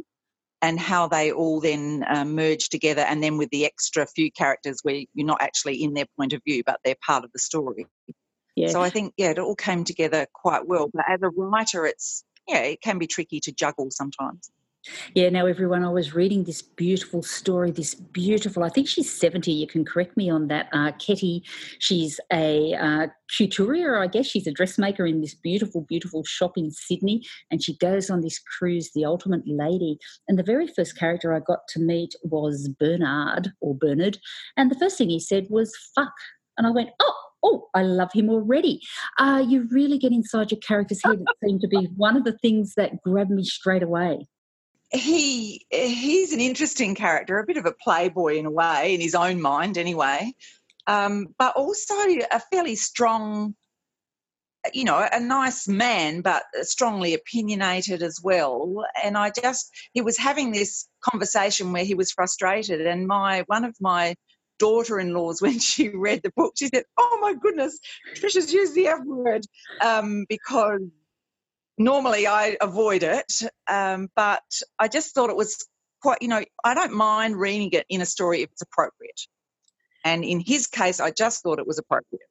and 0.62 0.78
how 0.78 1.08
they 1.08 1.32
all 1.32 1.60
then 1.60 2.04
uh, 2.08 2.24
merge 2.24 2.68
together 2.68 3.02
and 3.02 3.22
then 3.22 3.38
with 3.38 3.48
the 3.50 3.64
extra 3.64 4.06
few 4.06 4.30
characters 4.30 4.80
where 4.82 5.02
you're 5.14 5.26
not 5.26 5.40
actually 5.40 5.82
in 5.82 5.94
their 5.94 6.04
point 6.18 6.34
of 6.34 6.42
view 6.44 6.62
but 6.66 6.78
they're 6.84 6.96
part 7.06 7.24
of 7.24 7.32
the 7.32 7.38
story 7.38 7.86
yeah. 8.60 8.68
So 8.68 8.82
I 8.82 8.90
think, 8.90 9.14
yeah, 9.16 9.30
it 9.30 9.38
all 9.38 9.56
came 9.56 9.84
together 9.84 10.26
quite 10.34 10.66
well. 10.66 10.90
But 10.92 11.04
as 11.08 11.20
a 11.22 11.30
writer, 11.30 11.86
it's, 11.86 12.24
yeah, 12.46 12.58
it 12.58 12.82
can 12.82 12.98
be 12.98 13.06
tricky 13.06 13.40
to 13.40 13.52
juggle 13.52 13.90
sometimes. 13.90 14.50
Yeah, 15.14 15.28
now 15.28 15.44
everyone, 15.44 15.84
I 15.84 15.90
was 15.90 16.14
reading 16.14 16.44
this 16.44 16.62
beautiful 16.62 17.22
story, 17.22 17.70
this 17.70 17.94
beautiful, 17.94 18.64
I 18.64 18.70
think 18.70 18.88
she's 18.88 19.12
70, 19.12 19.52
you 19.52 19.66
can 19.66 19.84
correct 19.84 20.16
me 20.16 20.30
on 20.30 20.48
that. 20.48 20.68
Uh, 20.72 20.92
Ketty, 20.92 21.44
she's 21.78 22.18
a 22.32 22.74
uh, 22.74 23.06
couturier, 23.36 23.98
I 23.98 24.06
guess. 24.06 24.26
She's 24.26 24.46
a 24.46 24.52
dressmaker 24.52 25.04
in 25.04 25.20
this 25.20 25.34
beautiful, 25.34 25.82
beautiful 25.82 26.24
shop 26.24 26.56
in 26.56 26.70
Sydney, 26.70 27.26
and 27.50 27.62
she 27.62 27.76
goes 27.76 28.08
on 28.08 28.22
this 28.22 28.38
cruise, 28.38 28.90
The 28.94 29.04
Ultimate 29.04 29.46
Lady. 29.46 29.98
And 30.28 30.38
the 30.38 30.42
very 30.42 30.66
first 30.66 30.96
character 30.96 31.34
I 31.34 31.40
got 31.40 31.60
to 31.70 31.80
meet 31.80 32.14
was 32.22 32.68
Bernard 32.68 33.52
or 33.60 33.74
Bernard, 33.74 34.18
and 34.56 34.70
the 34.70 34.78
first 34.78 34.96
thing 34.96 35.10
he 35.10 35.20
said 35.20 35.46
was 35.50 35.76
fuck. 35.94 36.14
And 36.56 36.66
I 36.66 36.70
went, 36.70 36.90
oh, 37.00 37.29
oh, 37.42 37.68
I 37.74 37.82
love 37.82 38.12
him 38.12 38.30
already. 38.30 38.80
Uh, 39.18 39.44
you 39.46 39.68
really 39.70 39.98
get 39.98 40.12
inside 40.12 40.50
your 40.50 40.60
character's 40.60 41.02
head. 41.04 41.20
It 41.20 41.48
seemed 41.48 41.60
to 41.62 41.68
be 41.68 41.88
one 41.96 42.16
of 42.16 42.24
the 42.24 42.36
things 42.38 42.74
that 42.74 43.02
grabbed 43.02 43.30
me 43.30 43.44
straight 43.44 43.82
away. 43.82 44.26
He 44.92 45.64
he's 45.70 46.32
an 46.32 46.40
interesting 46.40 46.96
character, 46.96 47.38
a 47.38 47.46
bit 47.46 47.56
of 47.56 47.66
a 47.66 47.72
playboy 47.72 48.36
in 48.38 48.46
a 48.46 48.50
way, 48.50 48.94
in 48.94 49.00
his 49.00 49.14
own 49.14 49.40
mind, 49.40 49.78
anyway. 49.78 50.34
Um, 50.88 51.28
but 51.38 51.54
also 51.54 51.94
a 52.32 52.40
fairly 52.52 52.74
strong, 52.74 53.54
you 54.72 54.82
know, 54.82 55.06
a 55.12 55.20
nice 55.20 55.68
man, 55.68 56.22
but 56.22 56.42
strongly 56.62 57.14
opinionated 57.14 58.02
as 58.02 58.18
well. 58.20 58.84
And 59.04 59.16
I 59.16 59.30
just 59.30 59.70
he 59.92 60.00
was 60.00 60.18
having 60.18 60.50
this 60.50 60.88
conversation 61.02 61.72
where 61.72 61.84
he 61.84 61.94
was 61.94 62.10
frustrated, 62.10 62.80
and 62.80 63.06
my 63.06 63.44
one 63.46 63.64
of 63.64 63.76
my 63.80 64.16
daughter-in-laws 64.60 65.42
when 65.42 65.58
she 65.58 65.88
read 65.88 66.22
the 66.22 66.32
book. 66.36 66.54
She 66.56 66.68
said, 66.68 66.84
"Oh 66.96 67.18
my 67.20 67.34
goodness, 67.34 67.80
Tricia's 68.16 68.52
used 68.52 68.76
the 68.76 68.88
F 68.88 69.00
word," 69.04 69.44
um, 69.84 70.26
because 70.28 70.82
normally 71.78 72.28
I 72.28 72.56
avoid 72.60 73.02
it, 73.02 73.32
um, 73.68 74.08
but 74.14 74.44
I 74.78 74.88
just 74.88 75.14
thought 75.14 75.30
it 75.30 75.36
was 75.36 75.66
quite. 76.02 76.18
You 76.22 76.28
know, 76.28 76.44
I 76.64 76.74
don't 76.74 76.94
mind 76.94 77.36
reading 77.36 77.70
it 77.72 77.86
in 77.88 78.00
a 78.02 78.06
story 78.06 78.42
if 78.42 78.50
it's 78.52 78.62
appropriate, 78.62 79.20
and 80.04 80.24
in 80.24 80.40
his 80.40 80.68
case, 80.68 81.00
I 81.00 81.10
just 81.10 81.42
thought 81.42 81.58
it 81.58 81.66
was 81.66 81.78
appropriate. 81.78 82.29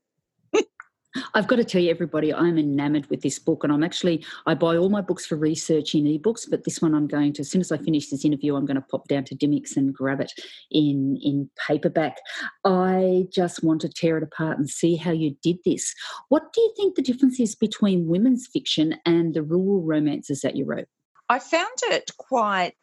I've 1.34 1.48
got 1.48 1.56
to 1.56 1.64
tell 1.64 1.82
you, 1.82 1.90
everybody, 1.90 2.34
I'm 2.34 2.58
enamored 2.58 3.10
with 3.10 3.22
this 3.22 3.40
book, 3.40 3.64
and 3.64 3.74
I'm 3.74 3.84
actually 3.84 4.24
I 4.46 4.54
buy 4.54 4.78
all 4.78 4.90
my 4.90 5.02
books 5.02 5.26
for 5.26 5.36
research 5.36 5.96
in 5.96 6.04
ebooks, 6.06 6.48
but 6.50 6.66
this 6.66 6.82
one 6.82 6.94
I'm 6.94 7.08
going 7.08 7.34
to 7.34 7.42
as 7.42 7.50
soon 7.50 7.62
as 7.62 7.72
I 7.72 7.78
finish 7.78 8.10
this 8.10 8.26
interview, 8.26 8.56
I'm 8.56 8.66
going 8.66 8.76
to 8.76 8.82
pop 8.82 9.08
down 9.08 9.24
to 9.26 9.36
Dymocks 9.36 9.76
and 9.76 9.94
grab 9.94 10.22
it 10.22 10.32
in 10.70 11.18
in 11.22 11.50
paperback. 11.68 12.18
I 12.64 13.26
just 13.32 13.64
want 13.64 13.82
to 13.82 13.90
tear 13.90 14.18
it 14.18 14.24
apart 14.24 14.60
and 14.60 14.70
see 14.70 14.96
how 14.96 15.12
you 15.12 15.36
did 15.42 15.58
this. 15.66 15.96
What 16.30 16.54
do 16.54 16.62
you 16.62 16.74
think 16.78 16.96
the 16.96 17.02
difference 17.02 17.40
is 17.40 17.56
between 17.56 18.08
women's 18.08 18.48
fiction 18.48 18.96
and 19.06 19.34
the 19.34 19.44
rural 19.44 19.82
romances 19.82 20.42
that 20.42 20.56
you 20.56 20.66
wrote? 20.66 20.88
I 21.30 21.40
found 21.40 21.78
it 21.84 22.12
quite 22.18 22.76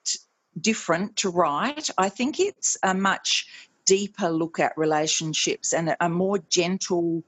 different 0.60 1.16
to 1.16 1.30
write. 1.30 1.90
I 1.98 2.08
think 2.08 2.40
it's 2.40 2.76
a 2.82 2.94
much 2.94 3.46
deeper 3.84 4.28
look 4.30 4.58
at 4.58 4.72
relationships 4.76 5.72
and 5.72 5.94
a 6.00 6.08
more 6.08 6.38
gentle 6.50 7.22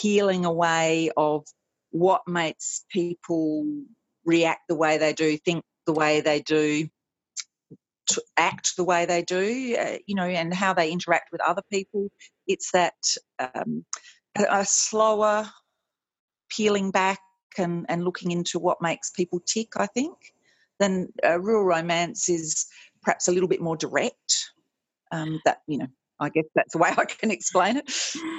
peeling 0.00 0.44
away 0.44 1.10
of 1.16 1.44
what 1.90 2.22
makes 2.26 2.84
people 2.90 3.66
react 4.24 4.62
the 4.68 4.74
way 4.74 4.98
they 4.98 5.12
do, 5.12 5.36
think 5.38 5.64
the 5.86 5.92
way 5.92 6.20
they 6.20 6.40
do, 6.40 6.88
act 8.36 8.76
the 8.76 8.84
way 8.84 9.06
they 9.06 9.22
do, 9.22 9.76
uh, 9.78 9.98
you 10.06 10.14
know, 10.14 10.24
and 10.24 10.52
how 10.54 10.72
they 10.72 10.90
interact 10.90 11.30
with 11.32 11.40
other 11.40 11.62
people. 11.70 12.08
It's 12.46 12.70
that 12.72 12.94
um, 13.38 13.84
a, 14.36 14.64
slower 14.64 15.48
peeling 16.50 16.90
back 16.90 17.20
and, 17.58 17.86
and 17.88 18.04
looking 18.04 18.30
into 18.30 18.58
what 18.58 18.80
makes 18.80 19.10
people 19.10 19.40
tick, 19.40 19.68
I 19.76 19.86
think. 19.86 20.16
Then 20.78 21.08
uh, 21.24 21.40
rural 21.40 21.64
romance 21.64 22.28
is 22.28 22.66
perhaps 23.02 23.28
a 23.28 23.32
little 23.32 23.48
bit 23.48 23.60
more 23.60 23.76
direct. 23.76 24.50
Um, 25.10 25.40
that, 25.44 25.62
you 25.66 25.78
know, 25.78 25.86
I 26.20 26.28
guess 26.30 26.44
that's 26.54 26.72
the 26.72 26.78
way 26.78 26.90
I 26.96 27.04
can 27.04 27.30
explain 27.30 27.76
it. 27.76 27.90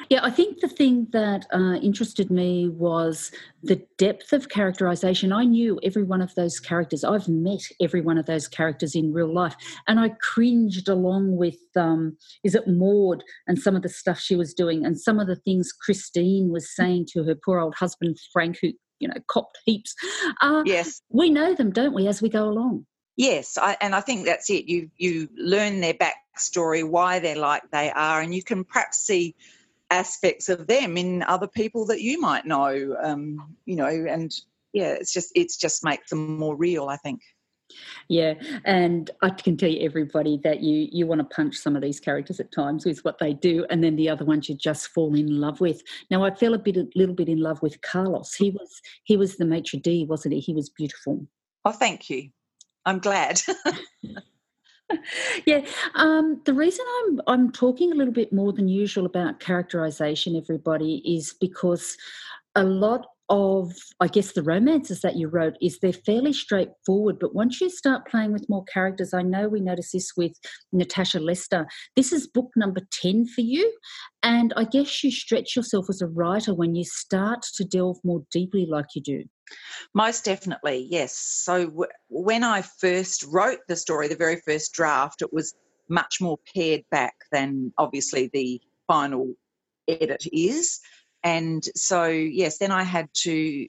Yeah, 0.09 0.19
I 0.23 0.31
think 0.31 0.59
the 0.59 0.67
thing 0.67 1.07
that 1.11 1.45
uh, 1.53 1.75
interested 1.75 2.29
me 2.29 2.69
was 2.69 3.31
the 3.63 3.81
depth 3.97 4.33
of 4.33 4.49
characterization. 4.49 5.31
I 5.31 5.43
knew 5.43 5.79
every 5.83 6.03
one 6.03 6.21
of 6.21 6.35
those 6.35 6.59
characters. 6.59 7.03
I've 7.03 7.27
met 7.27 7.61
every 7.81 8.01
one 8.01 8.17
of 8.17 8.25
those 8.25 8.47
characters 8.47 8.95
in 8.95 9.13
real 9.13 9.33
life, 9.33 9.55
and 9.87 9.99
I 9.99 10.09
cringed 10.21 10.87
along 10.87 11.37
with 11.37 11.57
um, 11.75 12.17
is 12.43 12.55
it 12.55 12.67
Maud 12.67 13.23
and 13.47 13.59
some 13.59 13.75
of 13.75 13.81
the 13.81 13.89
stuff 13.89 14.19
she 14.19 14.35
was 14.35 14.53
doing, 14.53 14.85
and 14.85 14.99
some 14.99 15.19
of 15.19 15.27
the 15.27 15.35
things 15.37 15.71
Christine 15.71 16.49
was 16.51 16.73
saying 16.75 17.07
to 17.13 17.23
her 17.23 17.35
poor 17.35 17.59
old 17.59 17.75
husband 17.75 18.17
Frank, 18.33 18.57
who 18.61 18.71
you 18.99 19.07
know 19.07 19.21
copped 19.27 19.57
heaps. 19.65 19.95
Uh, 20.41 20.63
yes, 20.65 21.01
we 21.09 21.29
know 21.29 21.53
them, 21.53 21.71
don't 21.71 21.93
we, 21.93 22.07
as 22.07 22.21
we 22.21 22.29
go 22.29 22.45
along. 22.45 22.85
Yes, 23.19 23.57
I, 23.57 23.75
and 23.81 23.93
I 23.93 23.99
think 23.99 24.25
that's 24.25 24.49
it. 24.49 24.69
You 24.69 24.89
you 24.97 25.27
learn 25.35 25.81
their 25.81 25.93
backstory, 26.39 26.87
why 26.87 27.19
they're 27.19 27.35
like 27.35 27.63
they 27.71 27.91
are, 27.91 28.21
and 28.21 28.33
you 28.33 28.43
can 28.43 28.63
perhaps 28.63 28.99
see 28.99 29.35
aspects 29.91 30.49
of 30.49 30.67
them 30.67 30.97
in 30.97 31.23
other 31.23 31.47
people 31.47 31.85
that 31.87 32.01
you 32.01 32.19
might 32.19 32.45
know. 32.45 32.95
Um, 33.01 33.55
you 33.65 33.75
know, 33.75 33.87
and 33.87 34.33
yeah, 34.73 34.93
it's 34.93 35.13
just 35.13 35.31
it's 35.35 35.57
just 35.57 35.83
makes 35.83 36.09
them 36.09 36.37
more 36.37 36.55
real. 36.55 36.87
I 36.89 36.97
think. 36.97 37.21
Yeah, 38.07 38.33
and 38.65 39.11
I 39.21 39.29
can 39.29 39.55
tell 39.55 39.69
you 39.69 39.85
everybody 39.85 40.39
that 40.43 40.61
you 40.61 40.87
you 40.91 41.05
want 41.05 41.19
to 41.19 41.35
punch 41.35 41.55
some 41.55 41.75
of 41.75 41.81
these 41.81 41.99
characters 41.99 42.39
at 42.39 42.51
times 42.51 42.85
with 42.85 42.99
what 43.05 43.19
they 43.19 43.33
do, 43.33 43.65
and 43.69 43.83
then 43.83 43.95
the 43.95 44.09
other 44.09 44.25
ones 44.25 44.49
you 44.49 44.55
just 44.55 44.87
fall 44.87 45.15
in 45.15 45.39
love 45.39 45.61
with. 45.61 45.81
Now 46.09 46.23
I 46.23 46.33
fell 46.33 46.53
a 46.53 46.59
bit 46.59 46.77
a 46.77 46.87
little 46.95 47.15
bit 47.15 47.29
in 47.29 47.39
love 47.39 47.61
with 47.61 47.81
Carlos. 47.81 48.33
He 48.33 48.49
was 48.51 48.81
he 49.03 49.17
was 49.17 49.37
the 49.37 49.45
maitre 49.45 49.79
d', 49.79 50.05
wasn't 50.05 50.33
he? 50.33 50.39
He 50.39 50.53
was 50.53 50.69
beautiful. 50.69 51.27
Oh, 51.65 51.71
thank 51.71 52.09
you. 52.09 52.29
I'm 52.85 52.99
glad. 52.99 53.41
yeah, 55.45 55.65
um, 55.95 56.41
the 56.45 56.53
reason 56.53 56.85
I'm 56.99 57.21
I'm 57.27 57.51
talking 57.51 57.91
a 57.91 57.95
little 57.95 58.13
bit 58.13 58.33
more 58.33 58.53
than 58.53 58.67
usual 58.67 59.05
about 59.05 59.39
characterization, 59.39 60.35
everybody, 60.35 61.01
is 61.05 61.33
because 61.39 61.97
a 62.55 62.63
lot 62.63 63.05
of 63.29 63.71
i 63.99 64.07
guess 64.07 64.31
the 64.31 64.41
romances 64.41 65.01
that 65.01 65.15
you 65.15 65.27
wrote 65.27 65.55
is 65.61 65.77
they're 65.77 65.93
fairly 65.93 66.33
straightforward 66.33 67.19
but 67.19 67.35
once 67.35 67.61
you 67.61 67.69
start 67.69 68.07
playing 68.07 68.33
with 68.33 68.49
more 68.49 68.63
characters 68.65 69.13
i 69.13 69.21
know 69.21 69.47
we 69.47 69.59
noticed 69.59 69.93
this 69.93 70.13
with 70.17 70.33
natasha 70.71 71.19
lester 71.19 71.67
this 71.95 72.11
is 72.11 72.27
book 72.27 72.49
number 72.55 72.81
10 72.91 73.27
for 73.27 73.41
you 73.41 73.71
and 74.23 74.51
i 74.57 74.63
guess 74.63 75.03
you 75.03 75.11
stretch 75.11 75.55
yourself 75.55 75.85
as 75.89 76.01
a 76.01 76.07
writer 76.07 76.53
when 76.53 76.73
you 76.73 76.83
start 76.83 77.43
to 77.53 77.63
delve 77.63 77.99
more 78.03 78.23
deeply 78.31 78.65
like 78.65 78.87
you 78.95 79.01
do 79.01 79.23
most 79.93 80.25
definitely 80.25 80.87
yes 80.89 81.15
so 81.15 81.65
w- 81.65 81.91
when 82.09 82.43
i 82.43 82.61
first 82.61 83.23
wrote 83.23 83.59
the 83.67 83.75
story 83.75 84.07
the 84.07 84.15
very 84.15 84.41
first 84.45 84.73
draft 84.73 85.21
it 85.21 85.33
was 85.33 85.53
much 85.89 86.17
more 86.21 86.37
pared 86.55 86.83
back 86.91 87.15
than 87.31 87.73
obviously 87.77 88.29
the 88.33 88.61
final 88.87 89.33
edit 89.87 90.25
is 90.31 90.79
and 91.23 91.63
so, 91.75 92.05
yes, 92.05 92.57
then 92.57 92.71
I 92.71 92.83
had 92.83 93.09
to, 93.23 93.67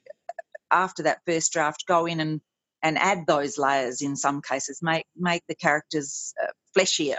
after 0.71 1.03
that 1.05 1.21
first 1.27 1.53
draft, 1.53 1.85
go 1.87 2.07
in 2.07 2.21
and, 2.21 2.41
and 2.83 2.97
add 2.99 3.27
those 3.27 3.59
layers 3.59 4.03
in 4.03 4.17
some 4.17 4.41
cases, 4.41 4.81
make, 4.83 5.07
make 5.17 5.43
the 5.49 5.55
characters 5.55 6.33
uh, 6.43 6.53
fleshier. 6.77 7.19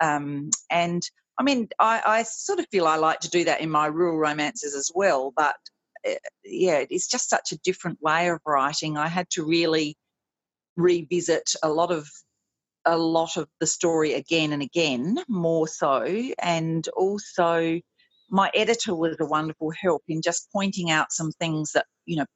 Um, 0.00 0.50
and 0.70 1.02
I 1.38 1.42
mean, 1.42 1.68
I, 1.78 2.02
I, 2.04 2.22
sort 2.24 2.58
of 2.58 2.66
feel 2.70 2.86
I 2.86 2.96
like 2.96 3.20
to 3.20 3.30
do 3.30 3.44
that 3.44 3.60
in 3.60 3.70
my 3.70 3.86
rural 3.86 4.18
romances 4.18 4.74
as 4.74 4.90
well, 4.94 5.32
but 5.34 5.56
uh, 5.56 5.77
yeah, 6.44 6.84
it's 6.90 7.08
just 7.08 7.30
such 7.30 7.52
a 7.52 7.58
different 7.58 7.98
way 8.00 8.28
of 8.28 8.40
writing. 8.46 8.96
I 8.96 9.08
had 9.08 9.28
to 9.30 9.44
really 9.44 9.96
revisit 10.76 11.54
a 11.62 11.68
lot 11.68 11.90
of 11.90 12.08
a 12.84 12.96
lot 12.96 13.36
of 13.36 13.48
the 13.60 13.66
story 13.66 14.14
again 14.14 14.52
and 14.52 14.62
again, 14.62 15.18
more 15.28 15.68
so, 15.68 16.04
and 16.40 16.88
also 16.96 17.80
my 18.30 18.50
editor 18.54 18.94
was 18.94 19.16
a 19.20 19.24
wonderful 19.24 19.70
help 19.70 20.02
in 20.08 20.20
just 20.22 20.48
pointing 20.52 20.90
out 20.90 21.12
some 21.12 21.32
things 21.32 21.72
that 21.72 21.86
you 22.06 22.16
know 22.16 22.26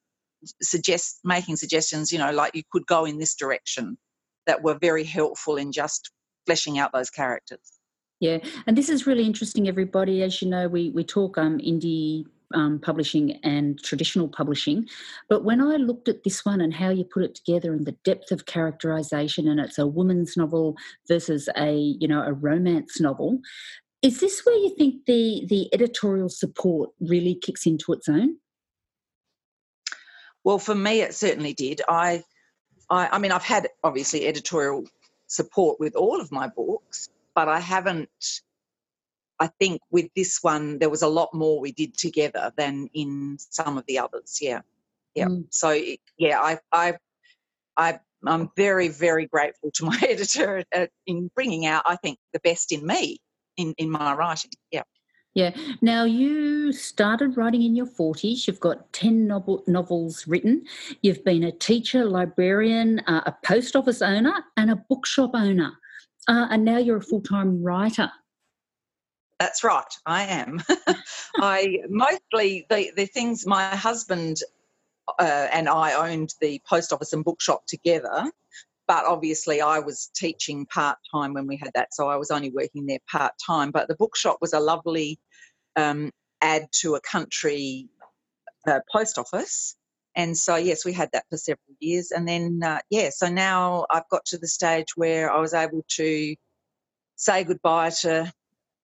suggest 0.60 1.20
making 1.22 1.56
suggestions 1.56 2.10
you 2.10 2.18
know 2.18 2.32
like 2.32 2.54
you 2.54 2.62
could 2.72 2.86
go 2.86 3.04
in 3.04 3.18
this 3.18 3.34
direction 3.34 3.96
that 4.46 4.62
were 4.62 4.76
very 4.80 5.04
helpful 5.04 5.56
in 5.56 5.70
just 5.70 6.10
fleshing 6.46 6.78
out 6.78 6.92
those 6.92 7.10
characters. 7.10 7.78
Yeah 8.20 8.38
and 8.66 8.76
this 8.76 8.88
is 8.88 9.06
really 9.06 9.24
interesting 9.24 9.68
everybody. 9.68 10.22
As 10.22 10.42
you 10.42 10.48
know 10.48 10.68
we 10.68 10.90
we 10.90 11.04
talk 11.04 11.38
um 11.38 11.58
indie 11.58 12.24
um, 12.54 12.78
publishing 12.78 13.38
and 13.42 13.82
traditional 13.82 14.28
publishing. 14.28 14.88
But 15.28 15.44
when 15.44 15.60
I 15.60 15.76
looked 15.76 16.08
at 16.08 16.24
this 16.24 16.44
one 16.44 16.60
and 16.60 16.74
how 16.74 16.90
you 16.90 17.04
put 17.04 17.24
it 17.24 17.34
together 17.34 17.72
and 17.72 17.86
the 17.86 17.96
depth 18.04 18.30
of 18.32 18.46
characterization, 18.46 19.48
and 19.48 19.60
it's 19.60 19.78
a 19.78 19.86
woman's 19.86 20.36
novel 20.36 20.76
versus 21.08 21.48
a 21.56 21.74
you 21.74 22.08
know 22.08 22.22
a 22.22 22.32
romance 22.32 23.00
novel, 23.00 23.40
is 24.02 24.18
this 24.18 24.44
where 24.44 24.56
you 24.56 24.74
think 24.76 25.06
the, 25.06 25.46
the 25.48 25.72
editorial 25.72 26.28
support 26.28 26.90
really 27.00 27.36
kicks 27.36 27.66
into 27.66 27.92
its 27.92 28.08
own? 28.08 28.36
Well, 30.44 30.58
for 30.58 30.74
me, 30.74 31.02
it 31.02 31.14
certainly 31.14 31.54
did. 31.54 31.80
I, 31.88 32.24
I, 32.90 33.08
I 33.12 33.18
mean, 33.18 33.30
I've 33.30 33.44
had 33.44 33.68
obviously 33.84 34.26
editorial 34.26 34.84
support 35.28 35.78
with 35.78 35.94
all 35.94 36.20
of 36.20 36.32
my 36.32 36.48
books, 36.48 37.08
but 37.34 37.48
I 37.48 37.60
haven't. 37.60 38.10
I 39.40 39.48
think 39.58 39.80
with 39.90 40.08
this 40.14 40.38
one, 40.42 40.78
there 40.78 40.90
was 40.90 41.02
a 41.02 41.08
lot 41.08 41.34
more 41.34 41.60
we 41.60 41.72
did 41.72 41.96
together 41.96 42.52
than 42.56 42.88
in 42.94 43.36
some 43.38 43.78
of 43.78 43.84
the 43.86 43.98
others. 43.98 44.38
Yeah, 44.40 44.60
yeah. 45.14 45.26
Mm. 45.26 45.46
So 45.50 45.76
yeah, 46.18 46.40
I, 46.40 46.58
I, 46.72 46.94
I, 47.76 47.98
I'm 48.24 48.50
very, 48.56 48.88
very 48.88 49.26
grateful 49.26 49.70
to 49.72 49.84
my 49.84 49.98
editor 50.08 50.64
in 51.06 51.30
bringing 51.34 51.66
out, 51.66 51.82
I 51.86 51.96
think, 51.96 52.18
the 52.32 52.40
best 52.40 52.72
in 52.72 52.86
me 52.86 53.18
in, 53.56 53.74
in 53.78 53.90
my 53.90 54.14
writing. 54.14 54.50
Yeah. 54.70 54.82
Yeah. 55.34 55.56
Now, 55.80 56.04
you 56.04 56.72
started 56.72 57.38
writing 57.38 57.62
in 57.62 57.74
your 57.74 57.86
40s. 57.86 58.46
You've 58.46 58.60
got 58.60 58.92
10 58.92 59.26
novel, 59.26 59.64
novels 59.66 60.26
written. 60.26 60.64
You've 61.00 61.24
been 61.24 61.42
a 61.42 61.52
teacher, 61.52 62.04
librarian, 62.04 63.00
uh, 63.06 63.22
a 63.24 63.34
post 63.42 63.74
office 63.74 64.02
owner, 64.02 64.34
and 64.58 64.70
a 64.70 64.76
bookshop 64.76 65.30
owner. 65.32 65.72
Uh, 66.28 66.48
and 66.50 66.64
now 66.64 66.76
you're 66.76 66.98
a 66.98 67.02
full 67.02 67.22
time 67.22 67.62
writer. 67.62 68.10
That's 69.42 69.64
right, 69.64 69.92
I 70.06 70.22
am. 70.22 70.62
I 71.36 71.78
mostly, 71.88 72.64
the, 72.70 72.92
the 72.96 73.06
things 73.06 73.44
my 73.44 73.74
husband 73.74 74.36
uh, 75.18 75.48
and 75.52 75.68
I 75.68 75.94
owned 75.94 76.32
the 76.40 76.60
post 76.64 76.92
office 76.92 77.12
and 77.12 77.24
bookshop 77.24 77.66
together 77.66 78.30
but 78.86 79.04
obviously 79.04 79.60
I 79.60 79.80
was 79.80 80.10
teaching 80.14 80.66
part 80.66 80.98
time 81.12 81.34
when 81.34 81.48
we 81.48 81.56
had 81.56 81.70
that, 81.74 81.92
so 81.92 82.08
I 82.08 82.16
was 82.16 82.30
only 82.30 82.50
working 82.50 82.86
there 82.86 82.98
part 83.10 83.32
time. 83.44 83.70
But 83.72 83.88
the 83.88 83.96
bookshop 83.96 84.38
was 84.40 84.52
a 84.52 84.60
lovely 84.60 85.18
um, 85.76 86.12
add 86.40 86.66
to 86.82 86.94
a 86.94 87.00
country 87.00 87.88
uh, 88.68 88.80
post 88.92 89.18
office. 89.18 89.76
And 90.14 90.36
so, 90.36 90.56
yes, 90.56 90.84
we 90.84 90.92
had 90.92 91.08
that 91.14 91.24
for 91.30 91.38
several 91.38 91.74
years. 91.80 92.10
And 92.10 92.28
then, 92.28 92.60
uh, 92.62 92.80
yeah, 92.90 93.08
so 93.10 93.28
now 93.28 93.86
I've 93.90 94.08
got 94.10 94.24
to 94.26 94.38
the 94.38 94.48
stage 94.48 94.88
where 94.94 95.32
I 95.32 95.40
was 95.40 95.54
able 95.54 95.84
to 95.96 96.36
say 97.16 97.44
goodbye 97.44 97.90
to 98.02 98.32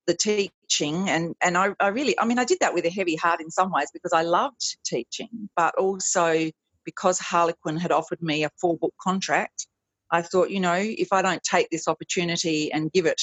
the 0.09 0.15
teaching. 0.15 1.09
And, 1.09 1.37
and 1.41 1.57
I, 1.57 1.69
I 1.79 1.89
really, 1.89 2.19
I 2.19 2.25
mean, 2.25 2.41
I 2.41 2.45
did 2.45 2.59
that 2.61 2.75
with 2.75 2.85
a 2.85 2.91
heavy 2.91 3.15
heart 3.15 3.41
in 3.41 3.51
some 3.51 3.71
ways 3.71 3.91
because 3.93 4.13
I 4.13 4.23
loved 4.23 4.77
teaching, 4.85 5.49
but 5.55 5.77
also 5.77 6.51
because 6.85 7.21
Harlequin 7.21 7.77
had 7.77 7.93
offered 7.93 8.21
me 8.21 8.43
a 8.43 8.51
four 8.61 8.77
book 8.77 8.95
contract 9.01 9.69
I 10.11 10.23
thought, 10.23 10.51
you 10.51 10.61
know, 10.61 10.77
if 10.77 11.13
I 11.13 11.23
don't 11.23 11.43
take 11.43 11.71
this 11.71 11.89
opportunity 11.89 12.73
and 12.73 12.93
give 12.93 13.07
it 13.07 13.21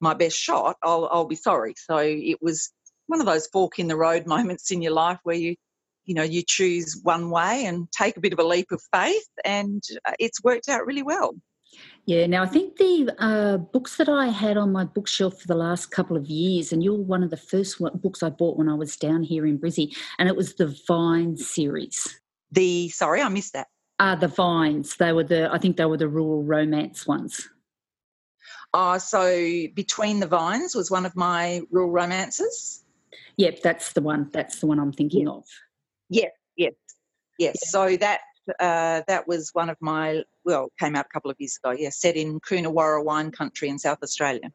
my 0.00 0.14
best 0.14 0.36
shot, 0.36 0.76
I'll, 0.82 1.08
I'll 1.10 1.26
be 1.26 1.36
sorry. 1.36 1.74
So 1.76 1.98
it 1.98 2.38
was 2.40 2.70
one 3.06 3.20
of 3.20 3.26
those 3.26 3.48
fork 3.48 3.78
in 3.78 3.88
the 3.88 3.96
road 3.96 4.26
moments 4.26 4.70
in 4.70 4.82
your 4.82 4.92
life 4.92 5.18
where 5.24 5.36
you, 5.36 5.56
you 6.04 6.14
know, 6.14 6.22
you 6.22 6.42
choose 6.46 6.98
one 7.02 7.30
way 7.30 7.66
and 7.66 7.90
take 7.92 8.16
a 8.16 8.20
bit 8.20 8.32
of 8.32 8.38
a 8.38 8.44
leap 8.44 8.72
of 8.72 8.80
faith, 8.92 9.28
and 9.44 9.82
uh, 10.06 10.12
it's 10.18 10.42
worked 10.42 10.68
out 10.68 10.86
really 10.86 11.02
well. 11.02 11.34
Yeah, 12.08 12.26
now 12.26 12.42
I 12.42 12.46
think 12.46 12.76
the 12.78 13.14
uh, 13.18 13.58
books 13.58 13.98
that 13.98 14.08
I 14.08 14.28
had 14.28 14.56
on 14.56 14.72
my 14.72 14.84
bookshelf 14.84 15.42
for 15.42 15.46
the 15.46 15.54
last 15.54 15.90
couple 15.90 16.16
of 16.16 16.26
years, 16.26 16.72
and 16.72 16.82
you're 16.82 16.94
one 16.94 17.22
of 17.22 17.28
the 17.28 17.36
first 17.36 17.78
books 18.00 18.22
I 18.22 18.30
bought 18.30 18.56
when 18.56 18.66
I 18.66 18.72
was 18.72 18.96
down 18.96 19.22
here 19.22 19.44
in 19.44 19.58
Brizzy, 19.58 19.94
and 20.18 20.26
it 20.26 20.34
was 20.34 20.54
the 20.54 20.74
Vine 20.88 21.36
series. 21.36 22.18
The 22.50 22.88
sorry, 22.88 23.20
I 23.20 23.28
missed 23.28 23.52
that. 23.52 23.66
Uh, 23.98 24.14
the 24.14 24.28
Vines. 24.28 24.96
They 24.96 25.12
were 25.12 25.22
the, 25.22 25.52
I 25.52 25.58
think 25.58 25.76
they 25.76 25.84
were 25.84 25.98
the 25.98 26.08
rural 26.08 26.42
romance 26.42 27.06
ones. 27.06 27.46
Uh, 28.72 28.98
so 28.98 29.28
Between 29.74 30.20
the 30.20 30.26
Vines 30.26 30.74
was 30.74 30.90
one 30.90 31.04
of 31.04 31.14
my 31.14 31.60
rural 31.70 31.90
romances. 31.90 32.84
Yep, 33.36 33.60
that's 33.60 33.92
the 33.92 34.00
one. 34.00 34.30
That's 34.32 34.60
the 34.60 34.66
one 34.66 34.78
I'm 34.78 34.94
thinking 34.94 35.26
yep. 35.26 35.34
of. 35.34 35.44
Yes, 36.08 36.30
yes, 36.56 36.72
yes. 37.38 37.70
So 37.70 37.98
that 37.98 38.20
uh, 38.60 39.02
that 39.06 39.26
was 39.26 39.50
one 39.52 39.70
of 39.70 39.76
my 39.80 40.22
well, 40.44 40.70
came 40.78 40.96
out 40.96 41.06
a 41.06 41.12
couple 41.12 41.30
of 41.30 41.36
years 41.38 41.58
ago. 41.62 41.74
Yeah, 41.76 41.90
set 41.90 42.16
in 42.16 42.40
Coonawarra 42.40 43.04
wine 43.04 43.30
country 43.30 43.68
in 43.68 43.78
South 43.78 43.98
Australia. 44.02 44.50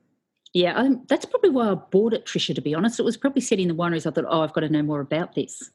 Yeah, 0.53 0.75
um, 0.75 1.03
that's 1.09 1.25
probably 1.25 1.50
why 1.50 1.71
I 1.71 1.73
bought 1.73 2.13
it, 2.13 2.25
Tricia. 2.25 2.53
To 2.53 2.62
be 2.62 2.75
honest, 2.75 3.00
it 3.00 3.03
was 3.03 3.17
probably 3.17 3.41
set 3.41 3.59
in 3.59 3.67
the 3.67 3.73
wineries. 3.73 4.05
I 4.05 4.12
thought, 4.12 4.25
oh, 4.27 4.41
I've 4.41 4.53
got 4.53 4.62
to 4.62 4.69
know 4.69 4.83
more 4.83 5.01
about 5.01 5.33
this. 5.33 5.71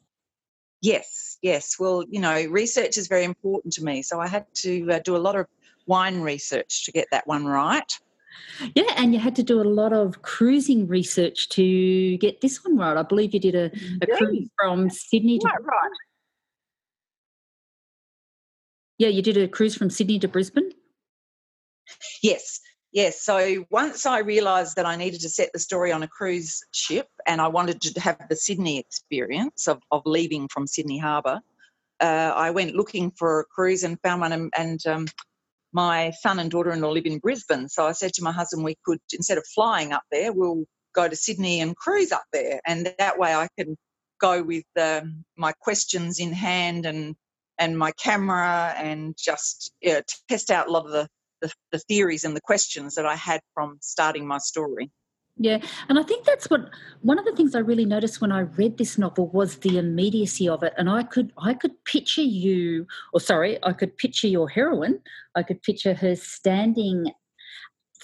Yes, 0.80 1.38
yes. 1.42 1.76
Well, 1.78 2.04
you 2.08 2.20
know, 2.20 2.44
research 2.46 2.96
is 2.96 3.08
very 3.08 3.24
important 3.24 3.74
to 3.74 3.84
me. 3.84 4.02
So 4.02 4.20
I 4.20 4.28
had 4.28 4.46
to 4.58 4.92
uh, 4.92 4.98
do 5.00 5.16
a 5.16 5.18
lot 5.18 5.34
of 5.34 5.46
wine 5.86 6.20
research 6.20 6.84
to 6.84 6.92
get 6.92 7.08
that 7.10 7.26
one 7.26 7.44
right. 7.44 7.92
Yeah, 8.74 8.92
and 8.96 9.12
you 9.12 9.18
had 9.18 9.34
to 9.36 9.42
do 9.42 9.60
a 9.60 9.64
lot 9.64 9.92
of 9.92 10.22
cruising 10.22 10.86
research 10.86 11.48
to 11.50 12.16
get 12.18 12.40
this 12.40 12.64
one 12.64 12.76
right. 12.76 12.96
I 12.96 13.02
believe 13.02 13.34
you 13.34 13.40
did 13.40 13.54
a, 13.54 13.70
a 14.02 14.06
cruise 14.16 14.48
from 14.60 14.90
Sydney 14.90 15.38
to 15.40 15.46
right, 15.46 15.64
right. 15.64 15.90
Yeah, 18.98 19.08
you 19.08 19.22
did 19.22 19.36
a 19.36 19.46
cruise 19.46 19.76
from 19.76 19.90
Sydney 19.90 20.18
to 20.18 20.28
Brisbane. 20.28 20.72
Yes, 22.22 22.60
yes. 22.92 23.22
So 23.22 23.64
once 23.70 24.06
I 24.06 24.18
realised 24.18 24.76
that 24.76 24.86
I 24.86 24.96
needed 24.96 25.20
to 25.20 25.28
set 25.28 25.50
the 25.52 25.60
story 25.60 25.92
on 25.92 26.02
a 26.02 26.08
cruise 26.08 26.60
ship, 26.72 27.06
and 27.26 27.40
I 27.40 27.46
wanted 27.46 27.80
to 27.82 28.00
have 28.00 28.28
the 28.28 28.36
Sydney 28.36 28.78
experience 28.78 29.68
of, 29.68 29.80
of 29.92 30.02
leaving 30.04 30.48
from 30.48 30.66
Sydney 30.66 30.98
Harbour, 30.98 31.40
uh, 32.00 32.32
I 32.34 32.50
went 32.50 32.74
looking 32.74 33.12
for 33.12 33.40
a 33.40 33.44
cruise 33.44 33.84
and 33.84 33.98
found 34.02 34.20
one, 34.20 34.32
and, 34.32 34.52
and 34.56 34.86
um, 34.86 35.06
my 35.72 36.10
son 36.20 36.40
and 36.40 36.50
daughter-in-law 36.50 36.90
live 36.90 37.06
in 37.06 37.18
Brisbane. 37.18 37.68
So 37.68 37.86
I 37.86 37.92
said 37.92 38.12
to 38.14 38.24
my 38.24 38.32
husband, 38.32 38.64
we 38.64 38.76
could 38.84 38.98
instead 39.12 39.38
of 39.38 39.46
flying 39.54 39.92
up 39.92 40.02
there, 40.10 40.32
we'll 40.32 40.64
go 40.92 41.08
to 41.08 41.16
Sydney 41.16 41.60
and 41.60 41.76
cruise 41.76 42.10
up 42.10 42.24
there, 42.32 42.60
and 42.66 42.92
that 42.98 43.18
way 43.18 43.32
I 43.32 43.48
can 43.56 43.76
go 44.20 44.42
with 44.42 44.64
um, 44.80 45.24
my 45.36 45.52
questions 45.52 46.18
in 46.18 46.32
hand 46.32 46.84
and 46.84 47.14
and 47.58 47.78
my 47.78 47.92
camera 47.92 48.74
and 48.76 49.16
just 49.18 49.72
yeah, 49.80 50.00
test 50.28 50.50
out 50.50 50.68
a 50.68 50.70
lot 50.70 50.86
of 50.86 50.92
the, 50.92 51.08
the, 51.40 51.52
the 51.72 51.78
theories 51.78 52.24
and 52.24 52.36
the 52.36 52.40
questions 52.40 52.94
that 52.94 53.06
I 53.06 53.16
had 53.16 53.40
from 53.54 53.78
starting 53.80 54.26
my 54.26 54.38
story. 54.38 54.90
Yeah, 55.40 55.58
and 55.88 56.00
I 56.00 56.02
think 56.02 56.24
that's 56.24 56.50
what 56.50 56.68
one 57.02 57.16
of 57.18 57.24
the 57.24 57.34
things 57.36 57.54
I 57.54 57.60
really 57.60 57.84
noticed 57.84 58.20
when 58.20 58.32
I 58.32 58.40
read 58.40 58.76
this 58.76 58.98
novel 58.98 59.28
was 59.28 59.58
the 59.58 59.78
immediacy 59.78 60.48
of 60.48 60.64
it, 60.64 60.72
and 60.76 60.90
I 60.90 61.04
could 61.04 61.32
I 61.38 61.54
could 61.54 61.84
picture 61.84 62.22
you, 62.22 62.86
or 63.12 63.20
sorry, 63.20 63.56
I 63.62 63.72
could 63.72 63.96
picture 63.96 64.26
your 64.26 64.48
heroine. 64.48 64.98
I 65.36 65.44
could 65.44 65.62
picture 65.62 65.94
her 65.94 66.16
standing 66.16 67.12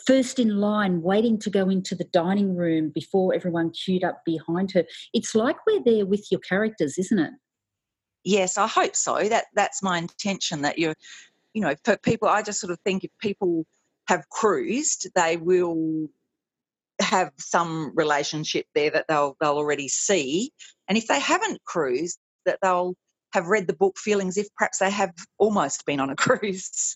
first 0.07 0.39
in 0.39 0.61
line, 0.61 1.03
waiting 1.03 1.39
to 1.41 1.51
go 1.51 1.69
into 1.69 1.95
the 1.95 2.05
dining 2.05 2.55
room 2.55 2.93
before 2.95 3.35
everyone 3.35 3.71
queued 3.71 4.05
up 4.05 4.23
behind 4.25 4.71
her. 4.73 4.85
It's 5.13 5.35
like 5.35 5.57
we're 5.67 5.83
there 5.83 6.07
with 6.07 6.29
your 6.31 6.41
characters, 6.41 6.99
isn't 6.99 7.19
it? 7.19 7.33
Yes, 8.25 8.57
I 8.57 8.67
hope 8.67 8.97
so. 8.97 9.29
That 9.29 9.47
that's 9.55 9.83
my 9.83 9.99
intention. 9.99 10.63
That 10.63 10.79
you're, 10.79 10.95
you 11.53 11.61
know, 11.61 11.75
for 11.85 11.97
people, 11.99 12.29
I 12.29 12.43
just 12.43 12.61
sort 12.61 12.73
of 12.73 12.81
think 12.81 13.05
if 13.05 13.11
people 13.21 13.67
have 14.09 14.29
cruised, 14.31 15.09
they 15.15 15.37
will 15.37 16.09
have 17.01 17.33
some 17.39 17.93
relationship 17.95 18.67
there 18.75 18.91
that 18.91 19.07
they'll 19.09 19.37
they'll 19.41 19.59
already 19.59 19.89
see, 19.89 20.53
and 20.89 20.97
if 20.97 21.07
they 21.07 21.21
haven't 21.21 21.63
cruised, 21.65 22.19
that 22.47 22.59
they'll 22.63 22.97
have 23.35 23.47
read 23.47 23.67
the 23.67 23.75
book 23.75 23.99
Feelings 23.99 24.37
if 24.39 24.47
perhaps 24.55 24.79
they 24.79 24.91
have 24.91 25.13
almost 25.39 25.85
been 25.85 26.01
on 26.01 26.11
a 26.11 26.17
cruise. 26.25 26.95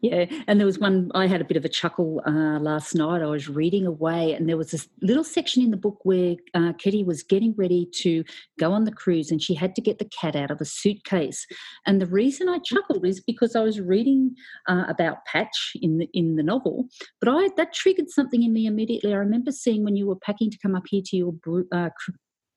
Yeah, 0.00 0.26
and 0.46 0.60
there 0.60 0.66
was 0.66 0.78
one, 0.78 1.10
I 1.14 1.26
had 1.26 1.40
a 1.40 1.44
bit 1.44 1.56
of 1.56 1.64
a 1.64 1.68
chuckle 1.68 2.22
uh, 2.24 2.60
last 2.60 2.94
night. 2.94 3.20
I 3.20 3.26
was 3.26 3.48
reading 3.48 3.84
away, 3.84 4.32
and 4.32 4.48
there 4.48 4.56
was 4.56 4.70
this 4.70 4.88
little 5.02 5.24
section 5.24 5.60
in 5.62 5.72
the 5.72 5.76
book 5.76 5.98
where 6.04 6.36
uh, 6.54 6.72
Ketty 6.74 7.02
was 7.02 7.24
getting 7.24 7.52
ready 7.56 7.88
to 7.96 8.22
go 8.60 8.72
on 8.72 8.84
the 8.84 8.92
cruise, 8.92 9.32
and 9.32 9.42
she 9.42 9.54
had 9.54 9.74
to 9.74 9.82
get 9.82 9.98
the 9.98 10.04
cat 10.04 10.36
out 10.36 10.52
of 10.52 10.60
a 10.60 10.64
suitcase. 10.64 11.46
And 11.84 12.00
the 12.00 12.06
reason 12.06 12.48
I 12.48 12.58
chuckled 12.58 13.04
is 13.04 13.20
because 13.20 13.56
I 13.56 13.62
was 13.62 13.80
reading 13.80 14.36
uh, 14.68 14.84
about 14.88 15.24
Patch 15.24 15.72
in 15.82 15.98
the, 15.98 16.08
in 16.12 16.36
the 16.36 16.44
novel, 16.44 16.86
but 17.20 17.28
I 17.28 17.48
that 17.56 17.72
triggered 17.72 18.10
something 18.10 18.44
in 18.44 18.52
me 18.52 18.66
immediately. 18.66 19.12
I 19.12 19.16
remember 19.16 19.50
seeing 19.50 19.82
when 19.82 19.96
you 19.96 20.06
were 20.06 20.16
packing 20.16 20.50
to 20.50 20.58
come 20.58 20.76
up 20.76 20.84
here 20.88 21.02
to 21.06 21.16
your 21.16 21.34
uh, 21.72 21.90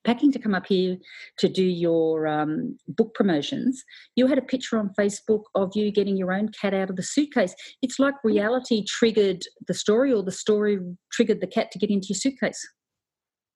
packing 0.04 0.32
to 0.32 0.40
come 0.40 0.56
up 0.56 0.66
here 0.68 0.98
to 1.38 1.48
do 1.48 1.64
your 1.64 2.28
um, 2.28 2.78
book 2.88 3.14
promotions, 3.14 3.84
you 4.16 4.28
had 4.28 4.38
a 4.38 4.42
picture 4.42 4.78
on 4.78 4.92
Facebook 5.00 5.44
of 5.56 5.72
you 5.76 5.92
getting 5.92 6.18
your 6.18 6.34
own 6.34 6.50
cat 6.50 6.74
out 6.74 6.90
of 6.90 6.96
the 6.96 7.04
suitcase. 7.04 7.54
It's 7.82 8.00
like 8.00 8.16
reality 8.24 8.84
triggered 8.88 9.44
the 9.68 9.74
story, 9.74 10.12
or 10.14 10.24
the 10.24 10.32
story 10.32 10.80
triggered 11.12 11.42
the 11.42 11.48
cat 11.48 11.72
to 11.72 11.80
get 11.80 11.90
into 11.90 12.08
your 12.10 12.18
suitcase. 12.18 12.60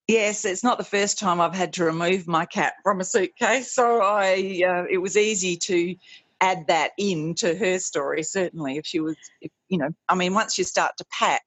Yes, 0.08 0.46
it's 0.46 0.64
not 0.64 0.78
the 0.78 0.84
first 0.84 1.18
time 1.18 1.42
I've 1.42 1.56
had 1.56 1.74
to 1.74 1.84
remove 1.84 2.28
my 2.28 2.46
cat 2.46 2.74
from 2.84 3.02
a 3.02 3.04
suitcase, 3.04 3.74
so 3.74 4.02
I 4.02 4.62
uh, 4.68 4.84
it 4.90 5.02
was 5.02 5.18
easy 5.18 5.58
to 5.58 5.96
add 6.42 6.68
that 6.68 6.92
in 7.00 7.34
to 7.36 7.56
her 7.56 7.80
story. 7.80 8.22
Certainly, 8.22 8.78
if 8.78 8.86
she 8.86 9.00
was, 9.00 9.16
if, 9.42 9.52
you 9.68 9.80
know, 9.80 9.90
I 10.08 10.14
mean, 10.14 10.36
once 10.36 10.60
you 10.60 10.64
start 10.64 10.92
to 10.98 11.06
pack, 11.12 11.42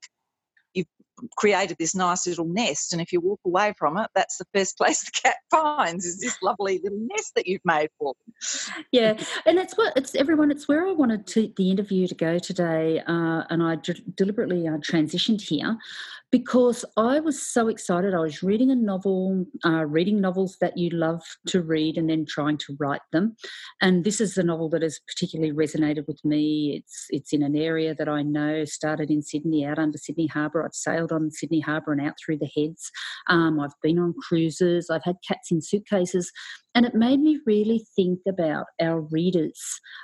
created 1.37 1.77
this 1.79 1.95
nice 1.95 2.27
little 2.27 2.45
nest. 2.45 2.93
And 2.93 3.01
if 3.01 3.11
you 3.11 3.19
walk 3.19 3.39
away 3.45 3.73
from 3.77 3.97
it, 3.97 4.09
that's 4.15 4.37
the 4.37 4.45
first 4.53 4.77
place 4.77 5.03
the 5.03 5.11
cat 5.11 5.35
finds 5.51 6.05
is 6.05 6.19
this 6.19 6.37
lovely 6.41 6.79
little 6.83 6.99
nest 7.01 7.33
that 7.35 7.47
you've 7.47 7.65
made 7.65 7.89
for 7.97 8.13
them. 8.13 8.83
Yeah, 8.91 9.21
and 9.45 9.59
it's 9.59 9.77
what 9.77 9.93
it's 9.95 10.15
everyone. 10.15 10.51
It's 10.51 10.67
where 10.67 10.87
I 10.87 10.91
wanted 10.91 11.27
to, 11.27 11.51
the 11.57 11.71
interview 11.71 12.07
to 12.07 12.15
go 12.15 12.39
today, 12.39 13.01
uh, 13.05 13.43
and 13.49 13.63
I 13.63 13.75
d- 13.75 14.03
deliberately 14.15 14.67
uh, 14.67 14.77
transitioned 14.77 15.41
here 15.41 15.77
because 16.31 16.85
I 16.95 17.19
was 17.19 17.41
so 17.41 17.67
excited. 17.67 18.13
I 18.13 18.19
was 18.19 18.43
reading 18.43 18.69
a 18.69 18.75
novel, 18.75 19.45
uh, 19.65 19.85
reading 19.85 20.21
novels 20.21 20.57
that 20.61 20.77
you 20.77 20.91
love 20.91 21.21
to 21.47 21.61
read, 21.61 21.97
and 21.97 22.09
then 22.09 22.25
trying 22.27 22.57
to 22.59 22.75
write 22.79 23.01
them. 23.11 23.35
And 23.81 24.03
this 24.03 24.21
is 24.21 24.37
a 24.37 24.43
novel 24.43 24.69
that 24.69 24.83
has 24.83 24.99
particularly 25.07 25.51
resonated 25.51 26.05
with 26.07 26.23
me. 26.23 26.77
It's 26.77 27.05
it's 27.09 27.33
in 27.33 27.41
an 27.41 27.55
area 27.55 27.95
that 27.95 28.07
I 28.07 28.21
know. 28.21 28.65
Started 28.65 29.09
in 29.09 29.23
Sydney, 29.23 29.65
out 29.65 29.79
under 29.79 29.97
Sydney 29.97 30.27
Harbour. 30.27 30.63
I've 30.63 30.73
sailed 30.73 31.11
on 31.11 31.31
Sydney 31.31 31.61
Harbour 31.61 31.93
and 31.93 32.01
out 32.01 32.13
through 32.23 32.37
the 32.37 32.51
heads. 32.55 32.91
Um, 33.27 33.59
I've 33.59 33.79
been 33.81 33.97
on 33.97 34.13
cruises. 34.27 34.89
I've 34.91 35.03
had 35.03 35.15
cats 35.27 35.51
in 35.51 35.61
suitcases, 35.61 36.31
and 36.75 36.85
it 36.85 36.93
made 36.93 37.21
me 37.21 37.39
really 37.47 37.85
think 37.95 38.19
about 38.27 38.67
our 38.79 39.01
readers. 39.01 39.59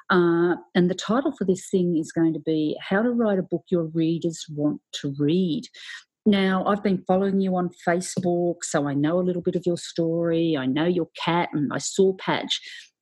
Uh, 0.09 0.55
and 0.73 0.89
the 0.89 0.95
title 0.95 1.33
for 1.37 1.45
this 1.45 1.69
thing 1.69 1.97
is 1.97 2.11
going 2.11 2.33
to 2.33 2.39
be 2.39 2.75
"How 2.81 3.03
to 3.03 3.11
Write 3.11 3.37
a 3.37 3.43
Book 3.43 3.65
Your 3.69 3.85
Readers 3.93 4.43
Want 4.49 4.81
to 5.01 5.13
Read." 5.19 5.65
Now, 6.25 6.65
I've 6.65 6.81
been 6.81 7.03
following 7.07 7.39
you 7.39 7.55
on 7.55 7.69
Facebook, 7.87 8.63
so 8.63 8.87
I 8.87 8.95
know 8.95 9.19
a 9.19 9.21
little 9.21 9.43
bit 9.43 9.55
of 9.55 9.65
your 9.65 9.77
story. 9.77 10.57
I 10.57 10.65
know 10.65 10.85
your 10.85 11.09
cat, 11.23 11.49
and 11.53 11.71
I 11.71 11.77
saw 11.77 12.13
Patch. 12.13 12.61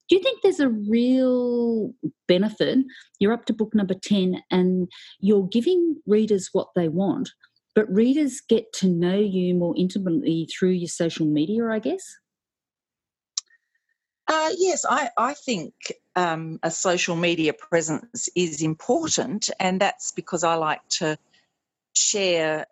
Do 0.10 0.18
you 0.18 0.22
think 0.22 0.42
there's 0.42 0.60
a 0.60 0.70
real 0.70 1.94
benefit? 2.28 2.80
You're 3.20 3.32
up 3.32 3.46
to 3.46 3.54
book 3.54 3.74
number 3.74 3.94
10 3.94 4.42
and 4.52 4.90
you're 5.20 5.48
giving 5.48 5.96
readers 6.06 6.50
what 6.52 6.68
they 6.76 6.90
want, 6.90 7.32
but 7.74 7.92
readers 7.92 8.42
get 8.42 8.72
to 8.74 8.88
know 8.88 9.18
you 9.18 9.56
more 9.56 9.74
intimately 9.78 10.48
through 10.52 10.72
your 10.72 10.90
social 10.90 11.26
media, 11.26 11.66
I 11.66 11.80
guess? 11.80 12.04
Uh, 14.28 14.52
yes, 14.58 14.86
I, 14.88 15.10
I 15.18 15.34
think 15.34 15.74
um, 16.16 16.60
a 16.64 16.72
social 16.72 17.16
media 17.16 17.54
presence 17.54 18.30
is 18.36 18.62
important, 18.62 19.50
and 19.60 19.82
that's 19.82 20.12
because 20.12 20.44
I 20.44 20.56
like 20.56 20.82
to 21.00 21.18
share 21.96 22.66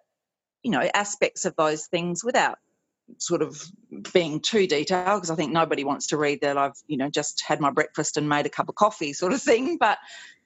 you 0.64 0.72
know 0.72 0.88
aspects 0.94 1.46
of 1.46 1.56
those 1.56 1.88
things 1.88 2.24
without 2.24 2.58
sort 3.18 3.42
of 3.42 3.62
being 4.14 4.40
too 4.40 4.68
detailed 4.68 5.22
because 5.22 5.32
I 5.32 5.36
think 5.36 5.52
nobody 5.52 5.84
wants 5.84 6.08
to 6.08 6.18
read 6.18 6.42
that 6.42 6.58
I've 6.58 6.76
you 6.88 6.98
know 6.98 7.10
just 7.10 7.44
had 7.46 7.60
my 7.60 7.72
breakfast 7.72 8.18
and 8.18 8.30
made 8.30 8.46
a 8.46 8.50
cup 8.50 8.70
of 8.70 8.76
coffee 8.76 9.14
sort 9.22 9.34
of 9.34 9.42
thing. 9.42 9.78
But 9.78 9.98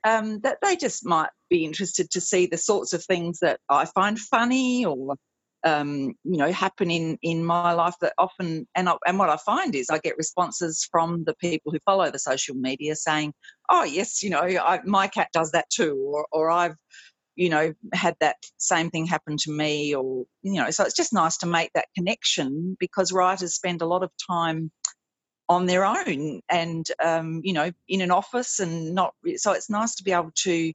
um, 0.03 0.39
that 0.41 0.59
they 0.61 0.75
just 0.75 1.05
might 1.05 1.29
be 1.49 1.65
interested 1.65 2.11
to 2.11 2.21
see 2.21 2.45
the 2.45 2.57
sorts 2.57 2.93
of 2.93 3.03
things 3.03 3.39
that 3.39 3.59
I 3.69 3.85
find 3.85 4.19
funny 4.19 4.85
or 4.85 5.15
um, 5.63 6.13
you 6.23 6.37
know 6.37 6.51
happen 6.51 6.91
in 6.91 7.17
in 7.23 7.43
my 7.43 7.73
life 7.73 7.95
that 8.01 8.13
often 8.17 8.67
and 8.75 8.87
I, 8.87 8.95
and 9.07 9.17
what 9.17 9.29
I 9.29 9.37
find 9.37 9.73
is 9.73 9.89
I 9.89 9.97
get 9.97 10.17
responses 10.17 10.87
from 10.89 11.23
the 11.23 11.33
people 11.35 11.71
who 11.71 11.79
follow 11.85 12.11
the 12.11 12.19
social 12.19 12.55
media 12.55 12.95
saying 12.95 13.33
oh 13.69 13.83
yes 13.83 14.21
you 14.21 14.29
know 14.29 14.41
I, 14.41 14.81
my 14.85 15.07
cat 15.07 15.29
does 15.33 15.51
that 15.51 15.69
too 15.71 15.95
or 15.95 16.27
or 16.31 16.51
I've 16.51 16.75
you 17.35 17.49
know, 17.49 17.73
had 17.93 18.15
that 18.19 18.37
same 18.57 18.89
thing 18.89 19.05
happen 19.05 19.37
to 19.37 19.51
me, 19.51 19.95
or, 19.95 20.25
you 20.41 20.53
know, 20.53 20.71
so 20.71 20.83
it's 20.83 20.95
just 20.95 21.13
nice 21.13 21.37
to 21.37 21.45
make 21.45 21.71
that 21.73 21.87
connection 21.95 22.77
because 22.79 23.11
writers 23.11 23.55
spend 23.55 23.81
a 23.81 23.87
lot 23.87 24.03
of 24.03 24.11
time 24.29 24.71
on 25.47 25.65
their 25.65 25.85
own 25.85 26.41
and, 26.49 26.87
um, 27.03 27.41
you 27.43 27.53
know, 27.53 27.71
in 27.87 28.01
an 28.01 28.11
office 28.11 28.59
and 28.59 28.95
not, 28.95 29.13
so 29.35 29.51
it's 29.51 29.69
nice 29.69 29.95
to 29.95 30.03
be 30.03 30.11
able 30.11 30.31
to. 30.35 30.71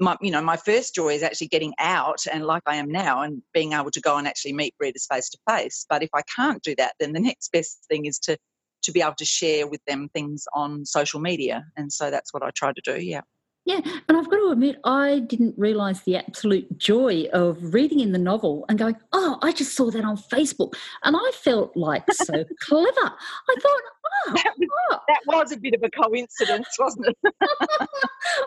My, 0.00 0.16
you 0.20 0.32
know, 0.32 0.42
my 0.42 0.56
first 0.56 0.92
joy 0.92 1.10
is 1.10 1.22
actually 1.22 1.46
getting 1.46 1.72
out 1.78 2.26
and 2.32 2.44
like 2.44 2.64
I 2.66 2.76
am 2.76 2.90
now 2.90 3.22
and 3.22 3.40
being 3.52 3.74
able 3.74 3.92
to 3.92 4.00
go 4.00 4.16
and 4.16 4.26
actually 4.26 4.52
meet 4.52 4.74
readers 4.80 5.06
face 5.08 5.28
to 5.30 5.38
face. 5.48 5.86
But 5.88 6.02
if 6.02 6.10
I 6.12 6.22
can't 6.22 6.60
do 6.64 6.74
that, 6.78 6.94
then 6.98 7.12
the 7.12 7.20
next 7.20 7.52
best 7.52 7.84
thing 7.88 8.06
is 8.06 8.18
to 8.20 8.36
to 8.82 8.92
be 8.92 9.00
able 9.00 9.14
to 9.14 9.24
share 9.24 9.66
with 9.68 9.80
them 9.86 10.08
things 10.12 10.46
on 10.52 10.84
social 10.84 11.20
media. 11.20 11.64
And 11.76 11.92
so 11.92 12.10
that's 12.10 12.34
what 12.34 12.42
I 12.42 12.50
try 12.50 12.72
to 12.72 12.80
do. 12.84 13.00
Yeah. 13.00 13.20
Yeah, 13.66 13.80
and 14.08 14.18
I've 14.18 14.28
got 14.28 14.36
to 14.36 14.50
admit, 14.50 14.78
I 14.84 15.20
didn't 15.20 15.54
realise 15.56 16.00
the 16.00 16.16
absolute 16.16 16.76
joy 16.76 17.28
of 17.32 17.72
reading 17.72 18.00
in 18.00 18.12
the 18.12 18.18
novel 18.18 18.66
and 18.68 18.78
going, 18.78 18.96
"Oh, 19.12 19.38
I 19.40 19.52
just 19.52 19.74
saw 19.74 19.90
that 19.90 20.04
on 20.04 20.18
Facebook," 20.18 20.74
and 21.02 21.16
I 21.16 21.30
felt 21.32 21.74
like 21.74 22.04
so 22.12 22.44
clever. 22.60 22.92
I 23.00 23.54
thought, 23.62 23.82
"Oh, 24.26 24.32
that 24.34 24.52
was, 24.58 24.68
oh. 24.90 24.98
that 25.08 25.20
was 25.26 25.52
a 25.52 25.56
bit 25.56 25.74
of 25.74 25.82
a 25.82 25.88
coincidence, 25.90 26.68
wasn't 26.78 27.06
it?" 27.06 27.16
uh, 27.24 27.38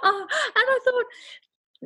and 0.03 0.29
I 0.55 0.79
thought 0.85 1.05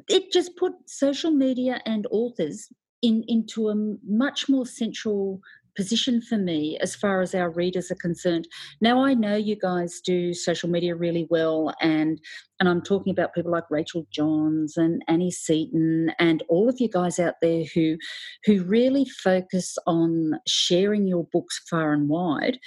it 0.10 0.32
just 0.34 0.58
put 0.58 0.74
social 0.88 1.32
media 1.32 1.82
and 1.86 2.08
authors 2.12 2.68
in 3.02 3.24
into 3.30 3.70
a 3.70 3.76
much 4.06 4.50
more 4.50 4.66
central 4.66 5.40
position 5.82 6.22
for 6.22 6.38
me 6.38 6.78
as 6.80 6.94
far 6.94 7.22
as 7.22 7.34
our 7.34 7.50
readers 7.50 7.90
are 7.90 7.96
concerned. 7.96 8.48
Now 8.82 9.04
I 9.04 9.16
know 9.16 9.36
you 9.36 9.56
guys 9.56 10.00
do 10.00 10.32
social 10.32 10.70
media 10.70 10.94
really 10.94 11.26
well, 11.32 11.74
and 11.82 12.22
and 12.60 12.70
I'm 12.70 12.84
talking 12.84 13.10
about 13.10 13.34
people 13.34 13.52
like 13.52 13.64
Rachel 13.72 14.06
Johns 14.12 14.78
and 14.78 15.02
Annie 15.08 15.32
Seaton 15.32 16.12
and 16.20 16.44
all 16.50 16.70
of 16.70 16.80
you 16.80 16.88
guys 16.88 17.18
out 17.18 17.34
there 17.42 17.64
who 17.74 17.98
who 18.46 18.64
really 18.64 19.06
focus 19.24 19.76
on 19.88 20.34
sharing 20.48 21.08
your 21.08 21.26
books 21.34 21.60
far 21.68 21.94
and 21.94 22.08
wide. 22.08 22.60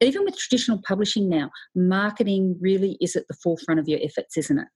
Even 0.00 0.24
with 0.24 0.38
traditional 0.38 0.80
publishing 0.88 1.28
now, 1.28 1.50
marketing 1.76 2.56
really 2.58 2.96
is 3.02 3.16
at 3.16 3.28
the 3.28 3.36
forefront 3.42 3.80
of 3.80 3.86
your 3.86 4.00
efforts, 4.02 4.38
isn't 4.38 4.60
it? 4.60 4.68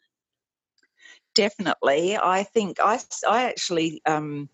Definitely. 1.35 2.16
I 2.16 2.42
think 2.44 2.78
I, 2.78 3.00
I 3.26 3.44
actually 3.44 4.02
um, 4.06 4.50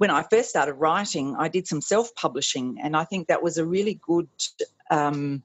when 0.00 0.10
I 0.10 0.22
first 0.30 0.48
started 0.48 0.72
writing, 0.76 1.36
I 1.38 1.48
did 1.48 1.66
some 1.66 1.82
self 1.82 2.14
publishing, 2.14 2.78
and 2.82 2.96
I 2.96 3.04
think 3.04 3.28
that 3.28 3.42
was 3.42 3.58
a 3.58 3.66
really 3.66 4.00
good 4.06 4.30
um, 4.90 5.42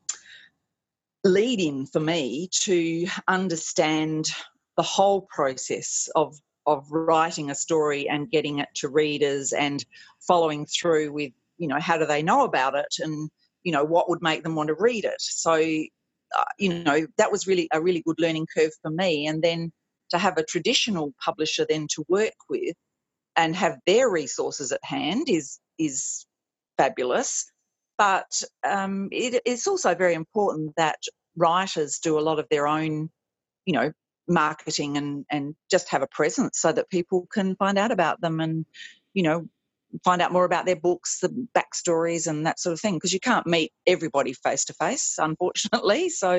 lead 1.25 1.59
in 1.59 1.85
for 1.85 1.99
me 1.99 2.47
to 2.61 3.05
understand 3.27 4.29
the 4.77 4.83
whole 4.83 5.23
process 5.23 6.07
of 6.15 6.39
of 6.65 6.89
writing 6.89 7.51
a 7.51 7.55
story 7.55 8.07
and 8.07 8.31
getting 8.31 8.59
it 8.59 8.69
to 8.75 8.87
readers 8.87 9.51
and 9.51 9.85
following 10.25 10.65
through 10.65 11.11
with 11.11 11.33
you 11.57 11.67
know 11.67 11.79
how 11.81 11.97
do 11.97 12.05
they 12.05 12.23
know 12.23 12.45
about 12.45 12.75
it 12.75 12.95
and 12.99 13.29
you 13.65 13.73
know 13.73 13.83
what 13.83 14.09
would 14.09 14.21
make 14.21 14.41
them 14.43 14.55
want 14.55 14.67
to 14.67 14.75
read 14.75 15.03
it. 15.03 15.19
So 15.19 15.51
uh, 15.55 16.43
you 16.57 16.81
know 16.81 17.05
that 17.17 17.29
was 17.29 17.45
really 17.45 17.67
a 17.73 17.81
really 17.81 18.03
good 18.05 18.21
learning 18.21 18.47
curve 18.55 18.71
for 18.81 18.89
me. 18.89 19.27
And 19.27 19.43
then 19.43 19.73
to 20.11 20.17
have 20.17 20.37
a 20.37 20.45
traditional 20.45 21.13
publisher 21.19 21.65
then 21.67 21.87
to 21.95 22.05
work 22.07 22.35
with 22.49 22.77
and 23.35 23.55
have 23.55 23.77
their 23.85 24.09
resources 24.09 24.71
at 24.71 24.83
hand 24.83 25.29
is 25.29 25.59
is 25.77 26.25
fabulous. 26.77 27.45
But 27.97 28.43
um, 28.67 29.09
it, 29.11 29.41
it's 29.45 29.67
also 29.67 29.95
very 29.95 30.13
important 30.13 30.73
that 30.75 30.99
writers 31.37 31.99
do 31.99 32.19
a 32.19 32.21
lot 32.21 32.39
of 32.39 32.47
their 32.49 32.67
own, 32.67 33.09
you 33.65 33.73
know, 33.73 33.91
marketing 34.27 34.97
and 34.97 35.25
and 35.31 35.55
just 35.71 35.89
have 35.89 36.01
a 36.01 36.07
presence 36.07 36.59
so 36.59 36.71
that 36.71 36.89
people 36.89 37.27
can 37.31 37.55
find 37.55 37.77
out 37.77 37.91
about 37.91 38.19
them 38.21 38.39
and, 38.39 38.65
you 39.13 39.23
know, 39.23 39.47
find 40.03 40.21
out 40.21 40.33
more 40.33 40.45
about 40.45 40.65
their 40.65 40.75
books, 40.75 41.19
the 41.19 41.47
backstories, 41.57 42.27
and 42.27 42.45
that 42.45 42.59
sort 42.59 42.73
of 42.73 42.81
thing. 42.81 42.95
Because 42.95 43.13
you 43.13 43.19
can't 43.19 43.47
meet 43.47 43.71
everybody 43.87 44.33
face 44.33 44.65
to 44.65 44.73
face, 44.73 45.15
unfortunately. 45.17 46.09
So, 46.09 46.33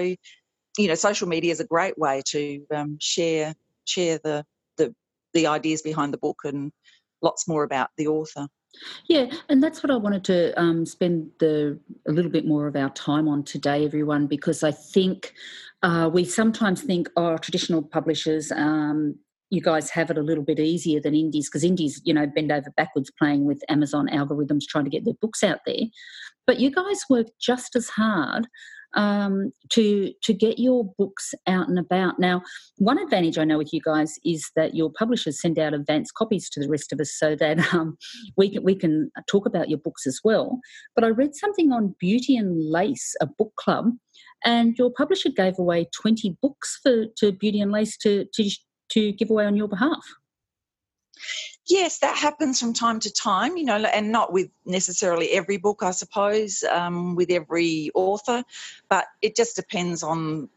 you 0.76 0.88
know, 0.88 0.94
social 0.94 1.28
media 1.28 1.52
is 1.52 1.61
a 1.61 1.66
great 1.66 1.96
way 1.98 2.22
to 2.26 2.66
um, 2.74 2.98
share 3.00 3.54
share 3.87 4.18
the 4.22 4.44
the 5.37 5.46
ideas 5.46 5.83
behind 5.83 6.12
the 6.12 6.18
book 6.18 6.40
and 6.44 6.72
lots 7.22 7.46
more 7.46 7.62
about 7.62 7.90
the 7.96 8.09
author. 8.09 8.49
Yeah, 9.09 9.31
and 9.49 9.62
that's 9.62 9.83
what 9.83 9.90
I 9.90 9.96
wanted 9.96 10.25
to 10.25 10.61
um, 10.61 10.85
spend 10.85 11.31
the 11.40 11.79
a 12.09 12.12
little 12.12 12.31
bit 12.31 12.46
more 12.46 12.66
of 12.66 12.77
our 12.77 12.90
time 12.90 13.29
on 13.29 13.42
today, 13.42 13.85
everyone, 13.85 14.27
because 14.27 14.62
I 14.62 14.72
think 14.72 15.33
uh, 15.83 16.11
we 16.12 16.25
sometimes 16.25 16.83
think, 16.83 17.09
oh, 17.16 17.37
traditional 17.38 17.83
publishers, 17.83 18.53
um, 18.53 19.16
you 19.51 19.62
guys 19.62 19.90
have 19.90 20.11
it 20.11 20.18
a 20.18 20.22
little 20.22 20.44
bit 20.44 20.59
easier 20.59 21.01
than 21.01 21.14
indies 21.14 21.49
because 21.49 21.64
indies, 21.64 22.03
you 22.05 22.12
know, 22.12 22.27
bend 22.27 22.51
over 22.53 22.70
backwards 22.77 23.11
playing 23.18 23.44
with 23.44 23.62
Amazon 23.68 24.09
algorithms 24.09 24.64
trying 24.68 24.85
to 24.85 24.90
get 24.90 25.05
their 25.05 25.14
books 25.20 25.44
out 25.44 25.61
there. 25.64 25.85
But 26.46 26.61
you 26.61 26.70
guys 26.70 27.05
work 27.09 27.29
just 27.40 27.77
as 27.77 27.88
hard 27.88 28.46
um, 28.96 29.52
to 29.70 30.12
to 30.22 30.35
get 30.35 30.59
your 30.59 30.85
books 30.98 31.35
out 31.46 31.68
and 31.68 31.78
about. 31.78 32.18
Now, 32.18 32.42
one 32.78 32.98
advantage 32.98 33.38
I 33.38 33.44
know 33.44 33.59
with 33.59 33.72
you 33.72 33.80
guys 33.80 34.18
is 34.24 34.50
that 34.56 34.74
your 34.74 34.90
publishers 34.90 35.40
send 35.40 35.59
out 35.59 35.74
advance 35.74 36.11
copies 36.11 36.50
to 36.50 36.61
the 36.61 36.68
rest 36.68 36.92
of 36.92 37.00
us 37.00 37.12
so 37.16 37.37
that 37.37 37.74
um, 37.74 37.96
we 38.37 38.50
can 38.50 38.64
we 38.64 38.74
can 38.74 39.11
talk 39.28 39.46
about 39.46 39.68
your 39.68 39.78
books 39.78 40.06
as 40.06 40.20
well. 40.24 40.59
But 40.94 41.04
I 41.04 41.09
read 41.09 41.35
something 41.35 41.72
on 41.72 41.94
Beauty 42.00 42.37
and 42.37 42.70
Lace, 42.70 43.14
a 43.20 43.26
book 43.26 43.52
club, 43.56 43.90
and 44.44 44.76
your 44.78 44.90
publisher 44.90 45.30
gave 45.30 45.59
away 45.59 45.88
twenty 45.94 46.37
books 46.42 46.80
for 46.82 47.06
to 47.18 47.32
Beauty 47.32 47.61
and 47.61 47.70
Lace 47.70 47.96
to 47.98 48.24
to 48.35 48.50
to 48.90 49.12
give 49.12 49.30
away 49.30 49.46
on 49.46 49.56
your 49.56 49.68
behalf. 49.68 50.04
Yes, 51.68 51.98
that 52.00 52.16
happens 52.18 52.61
from 52.61 52.74
time 52.74 53.00
to 53.00 53.12
time, 53.12 53.57
you 53.57 53.64
know, 53.64 53.76
and 53.76 54.12
not 54.12 54.33
with 54.33 54.50
necessarily 54.66 55.31
every 55.31 55.59
book, 55.59 55.83
I 55.83 55.92
suppose, 55.92 56.64
um, 56.64 57.14
with 57.16 57.31
every 57.31 57.90
author, 57.94 58.44
but 58.90 59.07
it 59.22 59.37
just 59.37 59.57
depends 59.57 60.02
on 60.02 60.50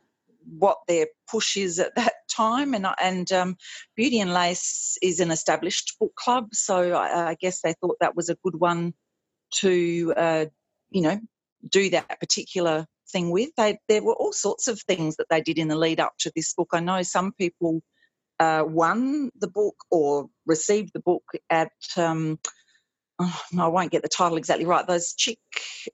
what 0.59 0.79
their 0.87 1.07
push 1.29 1.57
is 1.57 1.79
at 1.79 1.95
that 1.95 2.13
time. 2.29 2.73
And 2.75 2.87
and 3.01 3.31
um, 3.31 3.57
Beauty 3.95 4.19
and 4.19 4.33
Lace 4.33 4.97
is 5.01 5.21
an 5.21 5.31
established 5.31 5.97
book 5.99 6.15
club, 6.15 6.49
so 6.53 6.93
I, 6.93 7.29
I 7.31 7.35
guess 7.35 7.61
they 7.61 7.73
thought 7.81 7.97
that 8.01 8.15
was 8.17 8.29
a 8.29 8.37
good 8.43 8.55
one 8.55 8.93
to, 9.55 10.13
uh, 10.17 10.45
you 10.91 11.01
know, 11.01 11.19
do 11.69 11.89
that 11.91 12.19
particular 12.19 12.85
thing 13.11 13.31
with. 13.31 13.49
They 13.57 13.79
there 13.89 14.03
were 14.03 14.15
all 14.15 14.33
sorts 14.33 14.67
of 14.67 14.81
things 14.81 15.17
that 15.17 15.27
they 15.29 15.41
did 15.41 15.59
in 15.59 15.69
the 15.69 15.77
lead 15.77 15.99
up 15.99 16.13
to 16.19 16.31
this 16.35 16.53
book. 16.53 16.69
I 16.73 16.81
know 16.81 17.03
some 17.03 17.33
people 17.33 17.81
uh, 18.39 18.63
won 18.65 19.31
the 19.39 19.47
book 19.47 19.75
or 19.91 20.29
received 20.45 20.91
the 20.93 20.99
book 20.99 21.23
at 21.49 21.71
um, 21.97 22.39
oh, 23.19 23.41
no, 23.51 23.65
I 23.65 23.67
won't 23.67 23.91
get 23.91 24.01
the 24.01 24.09
title 24.09 24.37
exactly 24.37 24.65
right. 24.65 24.87
Those 24.87 25.13
chick 25.13 25.39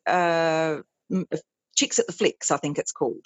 uh, 0.08 0.78
uh, 1.14 1.38
chicks 1.76 2.00
at 2.00 2.08
the 2.08 2.14
flicks, 2.14 2.52
I 2.52 2.58
think 2.58 2.78
it's 2.78 2.92
called, 2.92 3.26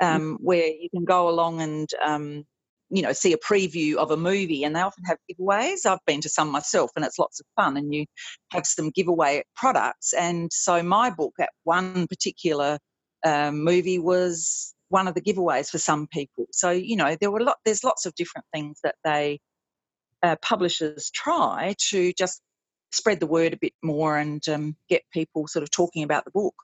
mm. 0.00 0.06
um, 0.06 0.20
mm-hmm. 0.20 0.44
where 0.44 0.66
you 0.66 0.88
can 0.90 1.04
go 1.04 1.28
along 1.28 1.60
and 1.60 1.90
um, 2.04 2.44
you 2.90 3.02
know 3.02 3.12
see 3.12 3.32
a 3.32 3.38
preview 3.38 3.96
of 3.96 4.10
a 4.10 4.16
movie, 4.16 4.64
and 4.64 4.74
they 4.74 4.80
often 4.80 5.04
have 5.04 5.18
giveaways. 5.30 5.86
I've 5.86 6.04
been 6.06 6.20
to 6.22 6.28
some 6.28 6.50
myself, 6.50 6.90
and 6.96 7.04
it's 7.04 7.18
lots 7.18 7.40
of 7.40 7.46
fun, 7.56 7.76
and 7.76 7.92
you 7.92 8.06
have 8.52 8.66
some 8.66 8.90
giveaway 8.90 9.42
products. 9.56 10.12
And 10.12 10.52
so 10.52 10.82
my 10.82 11.10
book 11.10 11.34
at 11.40 11.50
one 11.64 12.06
particular 12.06 12.78
um, 13.24 13.64
movie 13.64 13.98
was 13.98 14.74
one 14.90 15.08
of 15.08 15.14
the 15.14 15.22
giveaways 15.22 15.70
for 15.70 15.78
some 15.78 16.06
people. 16.08 16.46
So 16.52 16.70
you 16.70 16.96
know 16.96 17.16
there 17.20 17.30
were 17.30 17.40
lot. 17.40 17.58
There's 17.64 17.84
lots 17.84 18.06
of 18.06 18.14
different 18.14 18.46
things 18.52 18.80
that 18.84 18.96
they 19.04 19.40
uh, 20.22 20.36
publishers 20.42 21.10
try 21.10 21.74
to 21.90 22.12
just 22.12 22.42
spread 22.92 23.20
the 23.20 23.26
word 23.26 23.54
a 23.54 23.58
bit 23.58 23.72
more 23.82 24.18
and 24.18 24.46
um, 24.48 24.76
get 24.88 25.02
people 25.12 25.46
sort 25.48 25.62
of 25.62 25.70
talking 25.70 26.02
about 26.02 26.24
the 26.24 26.30
book. 26.32 26.54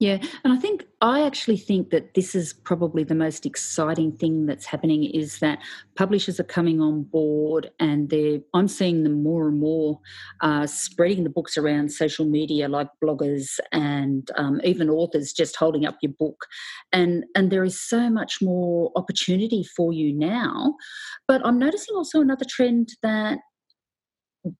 Yeah, 0.00 0.18
and 0.42 0.52
I 0.52 0.56
think 0.56 0.84
I 1.00 1.22
actually 1.24 1.56
think 1.56 1.90
that 1.90 2.14
this 2.14 2.34
is 2.34 2.52
probably 2.52 3.04
the 3.04 3.14
most 3.14 3.46
exciting 3.46 4.10
thing 4.10 4.46
that's 4.46 4.66
happening 4.66 5.04
is 5.04 5.38
that 5.38 5.60
publishers 5.94 6.40
are 6.40 6.44
coming 6.44 6.80
on 6.80 7.04
board, 7.04 7.70
and 7.78 8.10
they're 8.10 8.40
I'm 8.54 8.66
seeing 8.66 9.04
them 9.04 9.22
more 9.22 9.46
and 9.46 9.60
more 9.60 10.00
uh, 10.40 10.66
spreading 10.66 11.22
the 11.22 11.30
books 11.30 11.56
around 11.56 11.92
social 11.92 12.24
media, 12.26 12.68
like 12.68 12.88
bloggers 13.02 13.60
and 13.70 14.28
um, 14.36 14.60
even 14.64 14.90
authors, 14.90 15.32
just 15.32 15.54
holding 15.54 15.86
up 15.86 15.96
your 16.02 16.12
book, 16.18 16.46
and 16.92 17.24
and 17.36 17.52
there 17.52 17.62
is 17.64 17.80
so 17.80 18.10
much 18.10 18.42
more 18.42 18.90
opportunity 18.96 19.62
for 19.76 19.92
you 19.92 20.12
now. 20.12 20.74
But 21.28 21.40
I'm 21.46 21.58
noticing 21.58 21.94
also 21.94 22.20
another 22.20 22.44
trend 22.48 22.88
that 23.02 23.38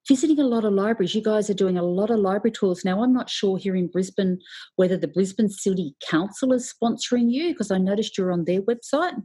visiting 0.08 0.40
a 0.40 0.46
lot 0.46 0.64
of 0.64 0.72
libraries. 0.72 1.14
You 1.14 1.22
guys 1.22 1.50
are 1.50 1.54
doing 1.54 1.78
a 1.78 1.82
lot 1.82 2.10
of 2.10 2.18
library 2.18 2.52
tours 2.52 2.84
now. 2.84 3.02
I'm 3.02 3.12
not 3.12 3.30
sure 3.30 3.58
here 3.58 3.76
in 3.76 3.88
Brisbane 3.88 4.38
whether 4.76 4.96
the 4.96 5.08
Brisbane 5.08 5.48
City 5.48 5.94
Council 6.08 6.52
is 6.52 6.72
sponsoring 6.72 7.30
you 7.30 7.52
because 7.52 7.70
I 7.70 7.78
noticed 7.78 8.16
you're 8.16 8.32
on 8.32 8.44
their 8.44 8.62
website. 8.62 9.22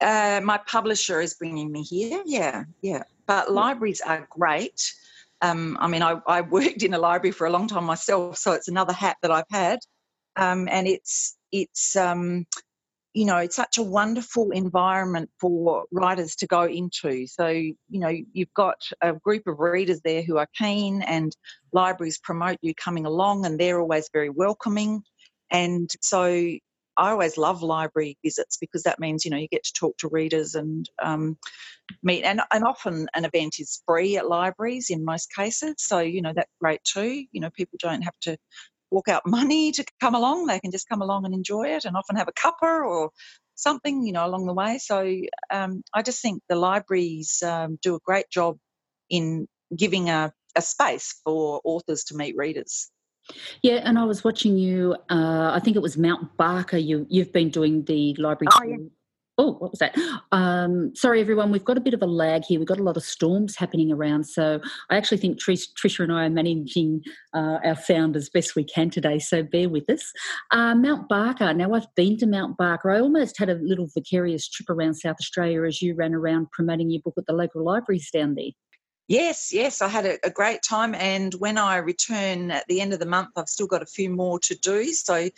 Uh, 0.00 0.40
my 0.44 0.58
publisher 0.66 1.20
is 1.20 1.34
bringing 1.34 1.72
me 1.72 1.82
here. 1.82 2.22
Yeah, 2.26 2.64
yeah. 2.82 3.04
But 3.26 3.50
libraries 3.50 4.00
are 4.00 4.26
great. 4.30 4.92
Um, 5.40 5.78
I 5.80 5.88
mean, 5.88 6.02
I, 6.02 6.20
I, 6.26 6.40
worked 6.40 6.82
in 6.82 6.94
a 6.94 6.98
library 6.98 7.32
for 7.32 7.46
a 7.46 7.50
long 7.50 7.68
time 7.68 7.84
myself, 7.84 8.38
so 8.38 8.52
it's 8.52 8.68
another 8.68 8.92
hat 8.92 9.16
that 9.22 9.30
I've 9.30 9.44
had, 9.50 9.78
um, 10.36 10.68
and 10.70 10.86
it's 10.86 11.36
it's 11.52 11.96
um, 11.96 12.46
you 13.14 13.24
know, 13.24 13.38
it's 13.38 13.54
such 13.54 13.78
a 13.78 13.82
wonderful 13.82 14.50
environment 14.50 15.30
for 15.40 15.84
writers 15.92 16.34
to 16.36 16.48
go 16.48 16.64
into. 16.64 17.26
So, 17.28 17.46
you 17.46 17.74
know, 17.88 18.12
you've 18.32 18.52
got 18.54 18.82
a 19.00 19.12
group 19.12 19.46
of 19.46 19.60
readers 19.60 20.00
there 20.04 20.22
who 20.22 20.36
are 20.36 20.48
keen, 20.58 21.00
and 21.02 21.34
libraries 21.72 22.18
promote 22.18 22.58
you 22.60 22.74
coming 22.74 23.06
along, 23.06 23.46
and 23.46 23.58
they're 23.58 23.80
always 23.80 24.10
very 24.12 24.30
welcoming. 24.30 25.02
And 25.50 25.88
so, 26.02 26.24
I 26.96 27.10
always 27.10 27.36
love 27.36 27.62
library 27.62 28.18
visits 28.24 28.56
because 28.56 28.84
that 28.84 29.00
means 29.00 29.24
you 29.24 29.30
know 29.30 29.36
you 29.36 29.48
get 29.48 29.64
to 29.64 29.72
talk 29.72 29.96
to 29.98 30.08
readers 30.08 30.54
and 30.54 30.88
um, 31.02 31.36
meet. 32.02 32.22
And, 32.22 32.40
and 32.52 32.64
often 32.64 33.08
an 33.14 33.24
event 33.24 33.56
is 33.58 33.82
free 33.86 34.16
at 34.16 34.28
libraries 34.28 34.90
in 34.90 35.04
most 35.04 35.32
cases, 35.32 35.74
so 35.78 36.00
you 36.00 36.20
know 36.20 36.32
that's 36.34 36.50
great 36.60 36.82
too. 36.84 37.24
You 37.30 37.40
know, 37.40 37.50
people 37.50 37.78
don't 37.80 38.02
have 38.02 38.18
to 38.22 38.36
walk 38.94 39.08
out 39.08 39.22
money 39.26 39.72
to 39.72 39.84
come 40.00 40.14
along. 40.14 40.46
They 40.46 40.60
can 40.60 40.70
just 40.70 40.88
come 40.88 41.02
along 41.02 41.24
and 41.26 41.34
enjoy 41.34 41.74
it 41.74 41.84
and 41.84 41.96
often 41.96 42.16
have 42.16 42.28
a 42.28 42.32
cuppa 42.32 42.86
or 42.86 43.10
something, 43.56 44.06
you 44.06 44.12
know, 44.12 44.24
along 44.24 44.46
the 44.46 44.54
way. 44.54 44.78
So 44.78 45.20
um, 45.50 45.82
I 45.92 46.02
just 46.02 46.22
think 46.22 46.42
the 46.48 46.56
libraries 46.56 47.42
um, 47.42 47.78
do 47.82 47.94
a 47.96 48.00
great 48.04 48.30
job 48.30 48.56
in 49.10 49.46
giving 49.76 50.08
a, 50.08 50.32
a 50.56 50.62
space 50.62 51.20
for 51.24 51.60
authors 51.64 52.04
to 52.04 52.16
meet 52.16 52.36
readers. 52.36 52.90
Yeah, 53.62 53.80
and 53.84 53.98
I 53.98 54.04
was 54.04 54.22
watching 54.22 54.56
you. 54.58 54.96
Uh, 55.10 55.50
I 55.54 55.60
think 55.62 55.76
it 55.76 55.82
was 55.82 55.96
Mount 55.96 56.36
Barker. 56.36 56.76
You 56.76 57.06
you've 57.08 57.32
been 57.32 57.48
doing 57.48 57.84
the 57.84 58.14
library. 58.18 58.50
Oh, 58.52 58.62
yeah. 58.68 58.76
Oh, 59.36 59.54
what 59.54 59.72
was 59.72 59.80
that? 59.80 59.96
Um, 60.30 60.94
sorry, 60.94 61.20
everyone. 61.20 61.50
We've 61.50 61.64
got 61.64 61.76
a 61.76 61.80
bit 61.80 61.94
of 61.94 62.02
a 62.02 62.06
lag 62.06 62.44
here. 62.44 62.60
We've 62.60 62.68
got 62.68 62.78
a 62.78 62.84
lot 62.84 62.96
of 62.96 63.02
storms 63.02 63.56
happening 63.56 63.90
around. 63.90 64.24
So 64.24 64.60
I 64.90 64.96
actually 64.96 65.18
think 65.18 65.40
Trish, 65.40 65.68
Tricia 65.74 66.04
and 66.04 66.12
I 66.12 66.26
are 66.26 66.30
managing 66.30 67.02
uh, 67.34 67.58
our 67.64 67.74
sound 67.74 68.14
as 68.14 68.28
best 68.28 68.54
we 68.54 68.62
can 68.62 68.90
today. 68.90 69.18
So 69.18 69.42
bear 69.42 69.68
with 69.68 69.90
us. 69.90 70.12
Uh, 70.52 70.76
Mount 70.76 71.08
Barker. 71.08 71.52
Now, 71.52 71.72
I've 71.72 71.92
been 71.96 72.16
to 72.18 72.26
Mount 72.26 72.56
Barker. 72.56 72.92
I 72.92 73.00
almost 73.00 73.36
had 73.36 73.48
a 73.48 73.54
little 73.54 73.88
vicarious 73.92 74.48
trip 74.48 74.70
around 74.70 74.94
South 74.94 75.16
Australia 75.20 75.64
as 75.64 75.82
you 75.82 75.96
ran 75.96 76.14
around 76.14 76.52
promoting 76.52 76.90
your 76.90 77.02
book 77.02 77.14
at 77.18 77.26
the 77.26 77.32
local 77.32 77.64
libraries 77.64 78.10
down 78.12 78.36
there. 78.36 78.50
Yes, 79.08 79.52
yes, 79.52 79.82
I 79.82 79.88
had 79.88 80.06
a, 80.06 80.26
a, 80.26 80.30
great 80.30 80.60
time. 80.62 80.94
And 80.94 81.34
when 81.34 81.58
I 81.58 81.76
return 81.76 82.50
at 82.50 82.66
the 82.68 82.80
end 82.80 82.94
of 82.94 83.00
the 83.00 83.06
month, 83.06 83.30
I've 83.36 83.50
still 83.50 83.66
got 83.66 83.82
a 83.82 83.86
few 83.86 84.08
more 84.08 84.38
to 84.38 84.54
do. 84.54 84.84
So 84.94 85.28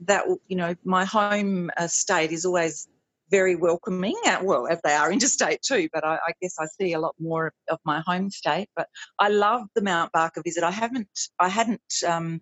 that, 0.00 0.24
you 0.48 0.56
know, 0.56 0.74
my 0.84 1.06
home 1.06 1.70
uh, 1.78 1.86
state 1.86 2.32
is 2.32 2.44
always 2.44 2.86
very 3.30 3.56
welcoming. 3.56 4.16
Well, 4.42 4.66
if 4.66 4.80
they 4.82 4.92
are 4.92 5.12
interstate 5.12 5.62
too, 5.62 5.88
but 5.92 6.04
I, 6.04 6.16
I, 6.16 6.32
guess 6.40 6.56
I 6.58 6.66
see 6.66 6.92
a 6.92 7.00
lot 7.00 7.14
more 7.18 7.52
of 7.68 7.78
my 7.84 8.02
home 8.06 8.30
state. 8.30 8.68
But 8.76 8.88
I 9.18 9.28
love 9.28 9.62
the 9.74 9.82
Mount 9.82 10.12
Barker 10.12 10.42
visit. 10.44 10.64
I 10.64 10.70
haven't, 10.70 11.08
I 11.38 11.48
hadn't 11.48 11.80
um, 12.06 12.40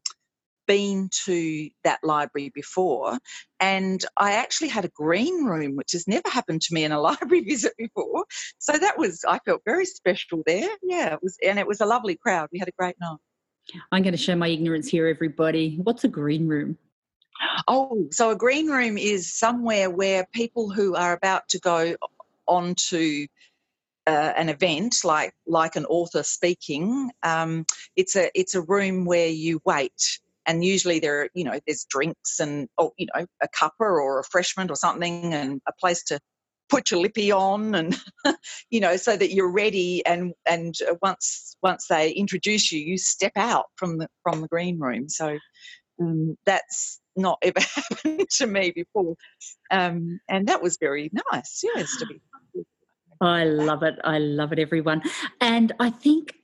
been 0.67 1.09
to 1.25 1.69
that 1.85 2.01
library 2.03 2.51
before, 2.55 3.19
and 3.61 4.05
I 4.17 4.33
actually 4.33 4.69
had 4.69 4.85
a 4.85 4.91
green 4.95 5.45
room, 5.45 5.77
which 5.77 5.93
has 5.93 6.07
never 6.07 6.29
happened 6.29 6.63
to 6.63 6.75
me 6.75 6.85
in 6.85 6.93
a 6.93 7.01
library 7.09 7.45
visit 7.45 7.73
before. 7.77 8.25
So 8.59 8.73
that 8.73 8.99
was, 8.99 9.25
I 9.27 9.39
felt 9.41 9.63
very 9.65 9.87
special 9.87 10.43
there. 10.47 10.71
Yeah, 10.83 11.15
it 11.15 11.21
was, 11.23 11.37
and 11.45 11.59
it 11.59 11.67
was 11.67 11.81
a 11.81 11.87
lovely 11.87 12.17
crowd. 12.17 12.49
We 12.53 12.59
had 12.59 12.69
a 12.69 12.73
great 12.79 12.97
night. 13.01 13.19
I'm 13.93 14.03
going 14.03 14.13
to 14.13 14.19
show 14.19 14.35
my 14.35 14.49
ignorance 14.49 14.89
here, 14.89 15.07
everybody. 15.07 15.79
What's 15.83 16.03
a 16.05 16.09
green 16.09 16.49
room? 16.49 16.77
Oh, 17.69 18.09
so 18.11 18.31
a 18.31 18.37
green 18.37 18.69
room 18.69 18.99
is 18.99 19.33
somewhere 19.33 19.91
where 19.91 20.27
people 20.33 20.71
who 20.71 20.97
are 20.97 21.13
about 21.13 21.49
to 21.51 21.61
go 21.61 21.97
on 22.49 22.75
to 22.89 23.27
uh, 24.07 24.33
an 24.37 24.49
event 24.49 24.99
like 25.05 25.33
like 25.47 25.77
an 25.77 25.87
author 25.87 26.23
speaking, 26.23 27.11
um, 27.23 27.65
it's 27.97 28.17
a 28.17 28.31
it's 28.39 28.55
a 28.55 28.63
room 28.63 29.05
where 29.05 29.29
you 29.29 29.61
wait, 29.65 30.21
and 30.47 30.65
usually 30.65 30.99
there 30.99 31.23
are 31.23 31.29
you 31.35 31.45
know 31.45 31.59
there's 31.67 31.87
drinks 31.89 32.41
and 32.41 32.69
oh 32.79 32.93
you 32.99 33.07
know 33.15 33.27
a 33.43 33.49
cuppa 33.49 33.71
or 33.81 34.15
a 34.15 34.17
refreshment 34.19 34.71
or 34.71 34.77
something, 34.77 35.33
and 35.35 35.61
a 35.69 35.73
place 35.81 36.05
to 36.05 36.19
put 36.69 36.91
your 36.91 37.01
lippy 37.01 37.31
on 37.31 37.75
and 37.75 37.97
you 38.71 38.81
know 38.81 38.97
so 38.97 39.17
that 39.17 39.33
you're 39.33 39.53
ready. 39.53 40.05
And 40.07 40.35
and 40.47 40.75
once 41.03 41.57
once 41.63 41.87
they 41.89 42.11
introduce 42.13 42.73
you 42.73 42.81
you 42.81 42.99
step 42.99 43.33
out 43.37 43.67
from 43.77 43.99
the 43.99 44.09
from 44.25 44.41
the 44.43 44.49
green 44.49 44.81
room. 44.81 45.09
So 45.09 45.39
um, 46.01 46.37
that's 46.47 47.01
not 47.17 47.39
ever 47.43 47.61
happened 47.75 48.29
to 48.31 48.47
me 48.47 48.73
before. 48.75 49.17
Um, 49.71 50.21
and 50.29 50.47
that 50.49 50.63
was 50.63 50.79
very 50.79 51.11
nice, 51.33 51.63
yes, 51.63 51.97
to 51.99 52.07
be. 52.07 52.21
I 53.21 53.45
love 53.45 53.83
it. 53.85 53.95
I 54.03 54.19
love 54.19 54.53
it, 54.53 54.59
everyone. 54.59 55.03
And 55.41 55.73
I 55.79 55.91
think 55.91 56.35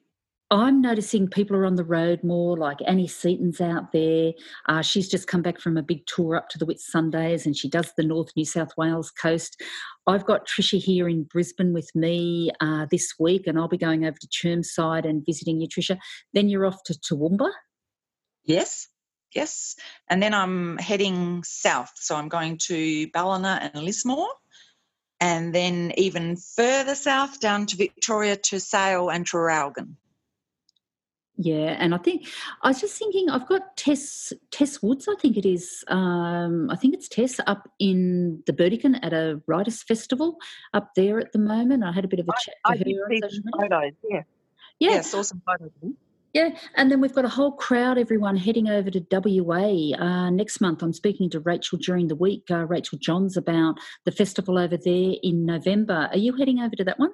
I'm 0.50 0.80
noticing 0.80 1.28
people 1.28 1.56
are 1.56 1.66
on 1.66 1.74
the 1.74 1.84
road 1.84 2.24
more, 2.24 2.56
like 2.56 2.78
Annie 2.86 3.06
Seaton's 3.06 3.60
out 3.60 3.92
there. 3.92 4.32
Uh, 4.66 4.80
she's 4.80 5.06
just 5.06 5.26
come 5.26 5.42
back 5.42 5.60
from 5.60 5.76
a 5.76 5.82
big 5.82 6.06
tour 6.06 6.36
up 6.36 6.48
to 6.50 6.58
the 6.58 6.64
Whitsundays 6.64 7.44
and 7.44 7.54
she 7.54 7.68
does 7.68 7.92
the 7.96 8.02
North 8.02 8.30
New 8.34 8.46
South 8.46 8.70
Wales 8.78 9.10
coast. 9.10 9.62
I've 10.06 10.24
got 10.24 10.46
Tricia 10.48 10.78
here 10.78 11.06
in 11.06 11.24
Brisbane 11.24 11.74
with 11.74 11.90
me 11.94 12.50
uh, 12.60 12.86
this 12.90 13.12
week 13.18 13.46
and 13.46 13.58
I'll 13.58 13.68
be 13.68 13.76
going 13.76 14.06
over 14.06 14.16
to 14.18 14.28
Chermside 14.28 15.06
and 15.06 15.22
visiting 15.26 15.60
you, 15.60 15.68
Tricia. 15.68 15.98
Then 16.32 16.48
you're 16.48 16.64
off 16.64 16.82
to 16.84 16.94
Toowoomba. 16.94 17.50
Yes. 18.44 18.88
Yes. 19.34 19.76
And 20.08 20.22
then 20.22 20.34
I'm 20.34 20.78
heading 20.78 21.42
south. 21.44 21.92
So 21.96 22.16
I'm 22.16 22.28
going 22.28 22.58
to 22.66 23.08
Ballina 23.12 23.70
and 23.72 23.84
Lismore. 23.84 24.28
And 25.20 25.54
then 25.54 25.92
even 25.96 26.36
further 26.36 26.94
south 26.94 27.40
down 27.40 27.66
to 27.66 27.76
Victoria 27.76 28.36
to 28.36 28.60
Sale 28.60 29.10
and 29.10 29.26
Traralgon. 29.26 29.96
Yeah, 31.40 31.76
and 31.78 31.94
I 31.94 31.98
think 31.98 32.26
I 32.62 32.68
was 32.68 32.80
just 32.80 32.98
thinking 32.98 33.30
I've 33.30 33.46
got 33.46 33.76
Tess 33.76 34.32
Tess 34.50 34.82
Woods, 34.82 35.06
I 35.08 35.14
think 35.20 35.36
it 35.36 35.46
is. 35.46 35.84
Um, 35.86 36.68
I 36.68 36.74
think 36.74 36.94
it's 36.94 37.08
Tess 37.08 37.38
up 37.46 37.68
in 37.78 38.42
the 38.46 38.52
Burdekin 38.52 38.96
at 38.96 39.12
a 39.12 39.40
writers 39.46 39.84
festival 39.84 40.38
up 40.74 40.90
there 40.96 41.20
at 41.20 41.30
the 41.32 41.38
moment. 41.38 41.84
I 41.84 41.92
had 41.92 42.04
a 42.04 42.08
bit 42.08 42.18
of 42.18 42.28
a 42.28 42.32
chat. 42.32 42.56
I, 42.64 42.72
I 42.72 42.76
some 43.30 43.44
photos. 43.56 43.92
Yeah, 44.02 44.22
yeah, 44.80 44.90
yeah 44.90 45.00
saw 45.02 45.22
some 45.22 45.40
photos. 45.46 45.70
Yeah, 46.34 46.50
and 46.76 46.90
then 46.90 47.00
we've 47.00 47.14
got 47.14 47.24
a 47.24 47.28
whole 47.30 47.52
crowd, 47.52 47.96
everyone 47.96 48.36
heading 48.36 48.68
over 48.68 48.90
to 48.90 49.06
WA 49.10 49.96
uh, 49.98 50.30
next 50.30 50.60
month. 50.60 50.82
I'm 50.82 50.92
speaking 50.92 51.30
to 51.30 51.40
Rachel 51.40 51.78
during 51.78 52.08
the 52.08 52.14
week, 52.14 52.44
uh, 52.50 52.66
Rachel 52.66 52.98
Johns, 52.98 53.36
about 53.38 53.76
the 54.04 54.12
festival 54.12 54.58
over 54.58 54.76
there 54.76 55.14
in 55.22 55.46
November. 55.46 56.08
Are 56.12 56.18
you 56.18 56.34
heading 56.34 56.60
over 56.60 56.76
to 56.76 56.84
that 56.84 56.98
one? 56.98 57.12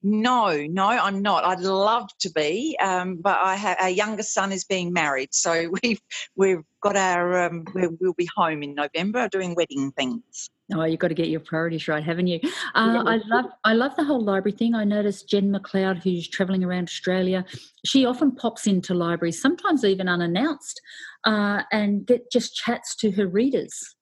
No, 0.00 0.64
no, 0.70 0.84
I'm 0.84 1.22
not. 1.22 1.44
I'd 1.44 1.58
love 1.58 2.08
to 2.20 2.30
be, 2.30 2.78
um, 2.80 3.16
but 3.16 3.36
I 3.40 3.56
have 3.56 3.78
our 3.80 3.90
youngest 3.90 4.32
son 4.32 4.52
is 4.52 4.64
being 4.64 4.92
married, 4.92 5.34
so 5.34 5.72
we've 5.82 6.00
we've 6.36 6.62
got 6.80 6.96
our 6.96 7.46
um, 7.46 7.64
we'll 7.74 8.14
be 8.14 8.28
home 8.36 8.62
in 8.62 8.74
November 8.74 9.28
doing 9.28 9.56
wedding 9.56 9.90
things. 9.90 10.50
Oh, 10.74 10.84
you've 10.84 10.98
got 10.98 11.08
to 11.08 11.14
get 11.14 11.28
your 11.28 11.40
priorities 11.40 11.88
right, 11.88 12.04
haven't 12.04 12.26
you? 12.26 12.40
Uh, 12.74 13.02
I 13.06 13.20
love 13.26 13.46
I 13.64 13.72
love 13.72 13.96
the 13.96 14.04
whole 14.04 14.22
library 14.22 14.56
thing. 14.56 14.74
I 14.74 14.84
noticed 14.84 15.28
Jen 15.28 15.50
McLeod, 15.50 16.02
who's 16.02 16.28
travelling 16.28 16.62
around 16.62 16.84
Australia, 16.84 17.44
she 17.86 18.04
often 18.04 18.32
pops 18.32 18.66
into 18.66 18.92
libraries, 18.92 19.40
sometimes 19.40 19.84
even 19.84 20.08
unannounced, 20.08 20.80
uh, 21.24 21.62
and 21.72 22.06
get, 22.06 22.30
just 22.30 22.54
chats 22.54 22.94
to 22.96 23.10
her 23.12 23.26
readers. 23.26 23.96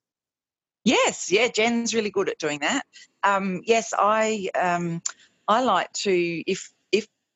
Yes, 0.84 1.30
yeah, 1.30 1.48
Jen's 1.48 1.94
really 1.94 2.10
good 2.10 2.28
at 2.28 2.38
doing 2.38 2.60
that. 2.60 2.84
Um, 3.22 3.60
yes, 3.64 3.92
I 3.96 4.48
um, 4.60 5.02
I 5.48 5.62
like 5.62 5.92
to 5.92 6.42
if 6.50 6.72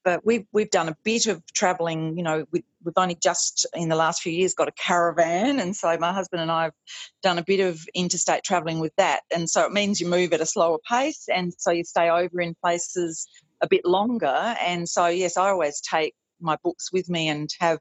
but 0.04 0.24
we've 0.24 0.46
we've 0.52 0.70
done 0.70 0.88
a 0.88 0.96
bit 1.04 1.26
of 1.26 1.42
travelling. 1.52 2.16
You 2.16 2.22
know, 2.22 2.44
we, 2.50 2.64
we've 2.84 2.94
only 2.96 3.14
just 3.14 3.66
in 3.74 3.88
the 3.88 3.96
last 3.96 4.22
few 4.22 4.32
years 4.32 4.54
got 4.54 4.68
a 4.68 4.72
caravan, 4.72 5.60
and 5.60 5.74
so 5.76 5.96
my 5.98 6.12
husband 6.12 6.42
and 6.42 6.50
I 6.50 6.64
have 6.64 6.74
done 7.22 7.38
a 7.38 7.44
bit 7.44 7.60
of 7.60 7.80
interstate 7.94 8.42
travelling 8.44 8.80
with 8.80 8.94
that. 8.96 9.20
And 9.34 9.48
so 9.48 9.64
it 9.64 9.72
means 9.72 10.00
you 10.00 10.08
move 10.08 10.32
at 10.32 10.40
a 10.40 10.46
slower 10.46 10.78
pace, 10.88 11.28
and 11.32 11.52
so 11.56 11.70
you 11.70 11.84
stay 11.84 12.08
over 12.08 12.40
in 12.40 12.54
places 12.62 13.26
a 13.60 13.68
bit 13.68 13.84
longer. 13.84 14.54
And 14.60 14.88
so 14.88 15.06
yes, 15.06 15.36
I 15.36 15.48
always 15.48 15.80
take 15.80 16.14
my 16.40 16.56
books 16.62 16.92
with 16.92 17.08
me 17.10 17.28
and 17.28 17.50
have 17.60 17.80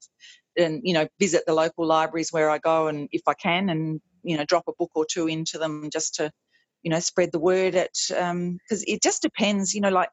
and 0.58 0.82
you 0.84 0.94
know 0.94 1.08
visit 1.20 1.44
the 1.46 1.54
local 1.54 1.86
libraries 1.86 2.34
where 2.34 2.50
I 2.50 2.58
go, 2.58 2.88
and 2.88 3.08
if 3.12 3.22
I 3.28 3.34
can, 3.34 3.70
and 3.70 4.02
you 4.24 4.38
know 4.38 4.46
drop 4.46 4.66
a 4.68 4.74
book 4.78 4.92
or 4.96 5.06
two 5.06 5.28
into 5.28 5.58
them 5.58 5.90
just 5.92 6.16
to 6.16 6.32
you 6.84 6.90
know 6.90 7.00
spread 7.00 7.32
the 7.32 7.40
word 7.40 7.76
at 7.76 7.92
because 8.08 8.32
um, 8.32 8.60
it 8.70 9.02
just 9.02 9.22
depends 9.22 9.74
you 9.74 9.82
know 9.82 9.90
like 9.90 10.10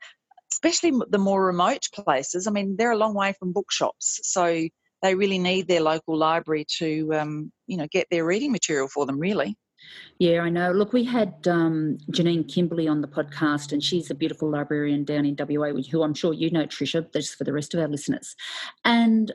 especially 0.52 0.92
the 1.08 1.18
more 1.18 1.44
remote 1.44 1.86
places. 1.92 2.46
I 2.46 2.50
mean, 2.50 2.76
they're 2.76 2.92
a 2.92 2.96
long 2.96 3.14
way 3.14 3.34
from 3.38 3.52
bookshops, 3.52 4.20
so 4.22 4.68
they 5.02 5.14
really 5.14 5.38
need 5.38 5.68
their 5.68 5.80
local 5.80 6.16
library 6.16 6.66
to, 6.78 7.14
um, 7.14 7.52
you 7.66 7.76
know, 7.76 7.86
get 7.90 8.06
their 8.10 8.24
reading 8.24 8.52
material 8.52 8.88
for 8.88 9.06
them. 9.06 9.18
Really. 9.18 9.56
Yeah, 10.18 10.40
I 10.40 10.48
know. 10.48 10.72
Look, 10.72 10.92
we 10.92 11.04
had 11.04 11.46
um, 11.46 11.98
Janine 12.10 12.50
Kimberley 12.52 12.88
on 12.88 13.02
the 13.02 13.08
podcast, 13.08 13.72
and 13.72 13.82
she's 13.82 14.10
a 14.10 14.14
beautiful 14.14 14.50
librarian 14.50 15.04
down 15.04 15.26
in 15.26 15.36
WA, 15.38 15.72
who 15.90 16.02
I'm 16.02 16.14
sure 16.14 16.32
you 16.32 16.50
know, 16.50 16.66
Tricia, 16.66 17.12
just 17.12 17.36
for 17.36 17.44
the 17.44 17.52
rest 17.52 17.74
of 17.74 17.80
our 17.80 17.88
listeners. 17.88 18.34
And 18.84 19.32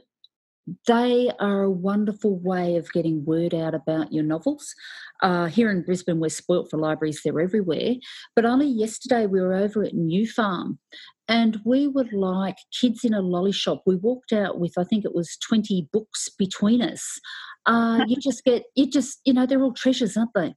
they 0.87 1.31
are 1.39 1.63
a 1.63 1.71
wonderful 1.71 2.37
way 2.39 2.75
of 2.75 2.91
getting 2.93 3.25
word 3.25 3.53
out 3.53 3.73
about 3.73 4.13
your 4.13 4.23
novels. 4.23 4.73
Uh, 5.21 5.45
here 5.45 5.69
in 5.71 5.81
Brisbane, 5.81 6.19
we're 6.19 6.29
spoilt 6.29 6.69
for 6.69 6.77
libraries, 6.77 7.21
they're 7.23 7.39
everywhere. 7.39 7.95
But 8.35 8.45
only 8.45 8.67
yesterday, 8.67 9.25
we 9.25 9.41
were 9.41 9.53
over 9.53 9.83
at 9.83 9.93
New 9.93 10.27
Farm 10.27 10.79
and 11.27 11.59
we 11.65 11.87
were 11.87 12.07
like 12.11 12.57
kids 12.79 13.03
in 13.03 13.13
a 13.13 13.21
lolly 13.21 13.51
shop. 13.51 13.83
We 13.85 13.95
walked 13.95 14.33
out 14.33 14.59
with, 14.59 14.73
I 14.77 14.83
think 14.83 15.05
it 15.05 15.15
was 15.15 15.37
20 15.37 15.89
books 15.91 16.29
between 16.29 16.81
us. 16.81 17.19
Uh, 17.65 18.03
you 18.07 18.17
just 18.17 18.43
get, 18.43 18.63
you 18.75 18.87
just, 18.87 19.21
you 19.25 19.33
know, 19.33 19.45
they're 19.45 19.63
all 19.63 19.73
treasures, 19.73 20.17
aren't 20.17 20.33
they? 20.33 20.53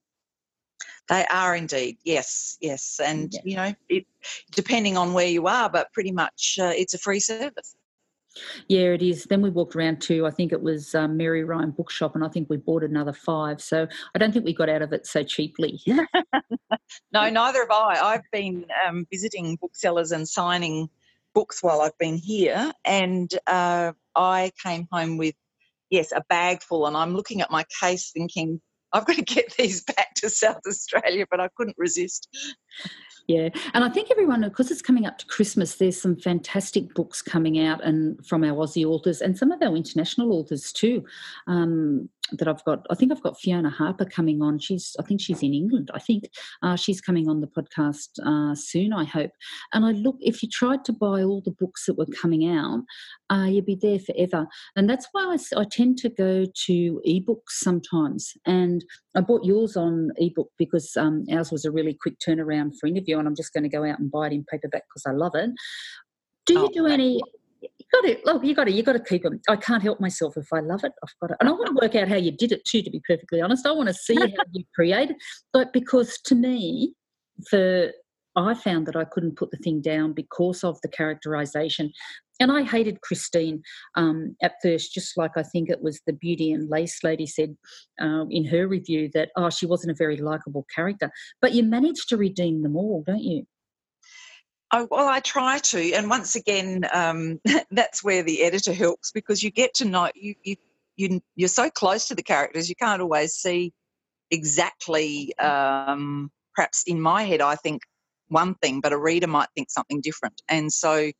They 1.09 1.27
are 1.27 1.55
indeed, 1.55 1.99
yes, 2.05 2.57
yes. 2.61 2.99
And, 3.03 3.31
yeah. 3.33 3.41
you 3.45 3.57
know, 3.57 3.75
it, 3.91 4.07
depending 4.53 4.97
on 4.97 5.13
where 5.13 5.29
you 5.29 5.47
are, 5.47 5.69
but 5.69 5.93
pretty 5.93 6.13
much 6.13 6.59
uh, 6.61 6.73
it's 6.75 6.95
a 6.95 6.99
free 6.99 7.21
service. 7.21 7.77
Yeah, 8.69 8.93
it 8.93 9.03
is. 9.03 9.25
Then 9.25 9.43
we 9.43 9.51
walked 9.51 9.77
around 9.77 10.01
to, 10.03 10.27
I 10.27 10.31
think 10.31 10.53
it 10.53 10.63
was 10.63 10.95
um, 10.95 11.17
Mary 11.17 11.45
Ryan 11.45 11.71
Bookshop, 11.71 12.15
and 12.15 12.25
I 12.25 12.29
think 12.29 12.49
we 12.51 12.57
bought 12.57 12.83
another 12.83 13.13
five. 13.13 13.61
So 13.61 13.87
I 14.15 14.19
don't 14.19 14.33
think 14.33 14.45
we 14.45 14.55
got 14.55 14.69
out 14.69 14.83
of 14.83 14.93
it 14.93 15.07
so 15.07 15.23
cheaply. 15.23 15.81
no, 15.87 17.31
neither 17.31 17.61
have 17.61 17.71
I. 17.71 17.99
I've 18.03 18.31
been 18.33 18.67
um, 18.87 19.07
visiting 19.11 19.57
booksellers 19.61 20.13
and 20.13 20.29
signing 20.29 20.89
books 21.35 21.63
while 21.63 21.81
I've 21.81 21.99
been 21.99 22.17
here, 22.17 22.73
and 22.85 23.31
uh, 23.47 23.93
I 24.15 24.53
came 24.63 24.87
home 24.91 25.17
with, 25.17 25.35
yes, 25.91 26.13
a 26.13 26.23
bag 26.29 26.63
full, 26.63 26.87
and 26.87 26.97
I'm 26.97 27.15
looking 27.15 27.41
at 27.41 27.51
my 27.51 27.65
case 27.81 28.11
thinking, 28.13 28.61
I've 28.93 29.07
got 29.07 29.17
to 29.17 29.23
get 29.23 29.55
these 29.59 29.83
back 29.85 30.15
to 30.17 30.31
South 30.31 30.61
Australia, 30.67 31.27
but 31.31 31.41
I 31.41 31.49
couldn't 31.57 31.77
resist. 31.79 32.29
Yeah, 33.27 33.49
and 33.73 33.85
I 33.85 33.89
think 33.89 34.11
everyone, 34.11 34.43
because 34.43 34.71
it's 34.71 34.83
coming 34.83 35.07
up 35.07 35.17
to 35.19 35.27
Christmas, 35.27 35.77
there's 35.77 36.01
some 36.01 36.17
fantastic 36.17 36.93
books 36.95 37.23
coming 37.23 37.59
out, 37.59 37.83
and 37.83 38.25
from 38.27 38.45
our 38.45 38.53
Aussie 38.53 38.85
authors 38.85 39.23
and 39.23 39.37
some 39.37 39.51
of 39.51 39.63
our 39.63 39.75
international 39.75 40.33
authors 40.33 40.73
too. 40.73 41.05
Um, 41.47 42.11
that 42.33 42.49
I've 42.49 42.65
got. 42.65 42.87
I 42.91 42.95
think 42.95 43.13
I've 43.13 43.23
got 43.23 43.39
Fiona 43.39 43.71
Harper 43.71 44.05
coming 44.05 44.43
on. 44.43 44.59
She's, 44.59 44.97
I 44.99 45.03
think 45.03 45.21
she's 45.21 45.43
in 45.43 45.53
England. 45.53 45.91
I 45.93 45.99
think 45.99 46.31
uh, 46.63 46.77
she's 46.77 47.01
coming 47.01 47.29
on 47.29 47.41
the 47.41 47.47
podcast 47.47 48.09
uh, 48.25 48.55
soon. 48.55 48.93
I 48.93 49.05
hope. 49.05 49.31
And 49.73 49.85
I 49.85 49.93
look, 49.93 50.17
if 50.21 50.43
you 50.43 50.49
tried 50.49 50.85
to 50.87 50.93
buy 50.93 51.23
all 51.23 51.43
the 51.45 51.55
books 51.59 51.87
that 51.87 51.99
were 51.99 52.07
coming 52.07 52.49
out, 52.49 52.83
uh, 53.31 53.45
you'd 53.45 53.67
be 53.67 53.79
there 53.81 53.99
forever. 53.99 54.47
And 54.77 54.89
that's 54.89 55.07
why 55.13 55.37
I, 55.37 55.61
I 55.61 55.65
tend 55.71 55.99
to 55.99 56.09
go 56.09 56.47
to 56.67 57.03
ebooks 57.07 57.51
sometimes. 57.51 58.33
And 58.47 58.85
I 59.15 59.21
bought 59.21 59.45
yours 59.45 59.77
on 59.77 60.11
ebook 60.17 60.51
because 60.59 60.97
um, 60.97 61.25
ours 61.31 61.53
was 61.53 61.65
a 61.65 61.71
really 61.71 61.95
quick 61.95 62.19
turnaround 62.19 62.73
for 62.81 62.87
interview, 62.87 63.14
and 63.19 63.29
I'm 63.29 63.37
just 63.37 63.53
going 63.53 63.65
to 63.65 63.69
go 63.69 63.85
out 63.85 63.99
and 63.99 64.11
buy 64.11 64.29
it 64.29 64.33
in 64.33 64.45
paperback 64.45 64.85
because 64.89 65.05
I 65.07 65.13
love 65.13 65.35
it. 65.35 65.51
Do 66.47 66.55
you 66.55 66.65
oh, 66.65 66.71
do 66.73 66.87
any? 66.87 67.21
You 67.61 67.87
got 67.93 68.03
to 68.03 68.19
look. 68.25 68.45
You 68.45 68.55
got 68.55 68.65
to. 68.65 68.73
You 68.73 68.83
got 68.83 68.93
to 68.93 69.01
keep 69.01 69.23
them. 69.23 69.41
I 69.49 69.57
can't 69.57 69.83
help 69.83 70.01
myself 70.01 70.37
if 70.37 70.53
I 70.53 70.61
love 70.61 70.85
it. 70.85 70.93
I've 71.03 71.15
got 71.21 71.31
it, 71.31 71.37
and 71.41 71.49
I 71.49 71.53
want 71.53 71.67
to 71.67 71.79
work 71.81 71.95
out 71.95 72.09
how 72.09 72.17
you 72.17 72.31
did 72.31 72.53
it 72.53 72.65
too. 72.65 72.83
To 72.83 72.91
be 72.91 73.03
perfectly 73.07 73.41
honest, 73.41 73.67
I 73.67 73.73
want 73.73 73.89
to 73.89 73.95
see 73.95 74.15
how 74.15 74.27
you 74.53 74.65
created. 74.75 75.17
But 75.53 75.73
because 75.73 76.19
to 76.25 76.35
me, 76.35 76.95
for 77.49 77.91
I 78.37 78.55
found 78.55 78.87
that 78.87 78.97
I 78.97 79.05
couldn't 79.05 79.37
put 79.37 79.51
the 79.51 79.57
thing 79.59 79.81
down 79.81 80.13
because 80.13 80.65
of 80.65 80.81
the 80.81 80.89
characterization. 80.89 81.93
And 82.41 82.51
I 82.51 82.63
hated 82.63 83.01
Christine 83.01 83.63
um, 83.95 84.37
at 84.43 84.55
first, 84.63 84.93
just 84.93 85.17
like 85.17 85.33
I 85.37 85.43
think 85.43 85.71
it 85.71 85.83
was 85.83 86.01
the 86.07 86.13
Beauty 86.13 86.51
and 86.53 86.69
Lace 86.69 87.05
lady 87.05 87.27
said 87.27 87.57
uh, 88.01 88.25
in 88.29 88.45
her 88.47 88.67
review 88.67 89.09
that, 89.15 89.31
oh, 89.37 89.51
she 89.51 89.67
wasn't 89.67 89.93
a 89.93 89.97
very 89.97 90.17
likable 90.17 90.67
character. 90.75 91.13
But 91.41 91.53
you 91.53 91.63
managed 91.63 92.09
to 92.09 92.17
redeem 92.17 92.63
them 92.63 92.77
all, 92.77 93.05
don't 93.07 93.23
you? 93.23 93.47
Oh, 94.73 94.89
well, 94.91 95.09
I 95.09 95.21
try 95.21 95.59
to, 95.59 95.93
and 95.93 96.11
once 96.11 96.35
again, 96.35 96.85
um, 96.93 97.41
that's 97.71 98.03
where 98.03 98.25
the 98.25 98.43
editor 98.43 98.73
helps 98.73 99.13
because 99.13 99.43
you 99.43 99.53
get 99.53 99.75
to 99.75 99.85
know 99.85 100.11
you 100.17 100.35
you 100.43 100.57
you 100.97 101.21
you're 101.37 101.49
so 101.49 101.71
close 101.71 102.09
to 102.09 102.15
the 102.17 102.23
characters, 102.23 102.69
you 102.69 102.75
can't 102.75 103.03
always 103.03 103.35
see 103.35 103.73
exactly. 104.33 105.37
Um, 105.39 106.33
perhaps 106.57 106.85
in 106.87 107.01
my 107.01 107.23
head, 107.23 107.41
I 107.41 107.55
think 107.57 107.83
one 108.29 108.55
thing, 108.57 108.81
but 108.81 108.93
a 108.93 108.99
reader 108.99 109.27
might 109.27 109.49
think 109.55 109.71
something 109.71 110.01
different, 110.01 110.43
and 110.49 110.73
so 110.73 111.11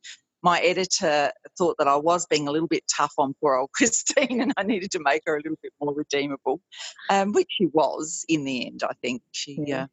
my 0.43 0.59
editor 0.59 1.31
thought 1.57 1.75
that 1.79 1.87
I 1.87 1.95
was 1.95 2.27
being 2.27 2.47
a 2.47 2.51
little 2.51 2.67
bit 2.67 2.83
tough 2.95 3.13
on 3.17 3.33
poor 3.41 3.55
old 3.55 3.71
Christine 3.73 4.41
and 4.41 4.53
I 4.57 4.63
needed 4.63 4.91
to 4.91 4.99
make 4.99 5.23
her 5.25 5.37
a 5.37 5.39
little 5.39 5.57
bit 5.63 5.73
more 5.81 5.91
redeemable, 5.91 6.61
um, 7.09 7.33
which 7.33 7.47
she 7.49 7.65
was 7.73 8.23
in 8.29 8.45
the 8.45 8.67
end, 8.67 8.83
I 8.83 8.93
think. 9.01 9.23
She, 9.31 9.59
yeah. 9.65 9.83
Uh, 9.83 9.87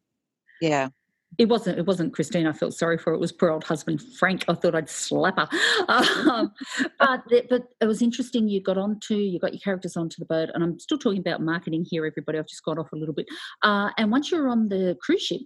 yeah 0.61 0.89
it 1.37 1.49
wasn't 1.49 1.77
it 1.77 1.85
wasn't 1.85 2.13
Christine 2.13 2.47
I 2.47 2.53
felt 2.53 2.73
sorry 2.73 2.97
for 2.97 3.13
it 3.13 3.19
was 3.19 3.31
poor 3.31 3.49
old 3.49 3.63
husband 3.63 4.01
Frank 4.19 4.45
I 4.47 4.53
thought 4.53 4.75
I'd 4.75 4.89
slap 4.89 5.37
her 5.37 5.49
um, 5.87 6.53
but 6.99 7.23
but 7.49 7.63
it 7.81 7.85
was 7.85 8.01
interesting 8.01 8.47
you 8.47 8.61
got 8.61 8.77
onto 8.77 9.15
you 9.15 9.39
got 9.39 9.53
your 9.53 9.59
characters 9.59 9.97
onto 9.97 10.17
the 10.19 10.25
boat 10.25 10.49
and 10.53 10.63
I'm 10.63 10.79
still 10.79 10.97
talking 10.97 11.19
about 11.19 11.41
marketing 11.41 11.85
here 11.89 12.05
everybody 12.05 12.37
I've 12.37 12.47
just 12.47 12.63
got 12.63 12.77
off 12.77 12.91
a 12.93 12.95
little 12.95 13.15
bit 13.15 13.25
uh, 13.63 13.89
and 13.97 14.11
once 14.11 14.31
you're 14.31 14.47
on 14.47 14.69
the 14.69 14.97
cruise 15.01 15.23
ship 15.23 15.41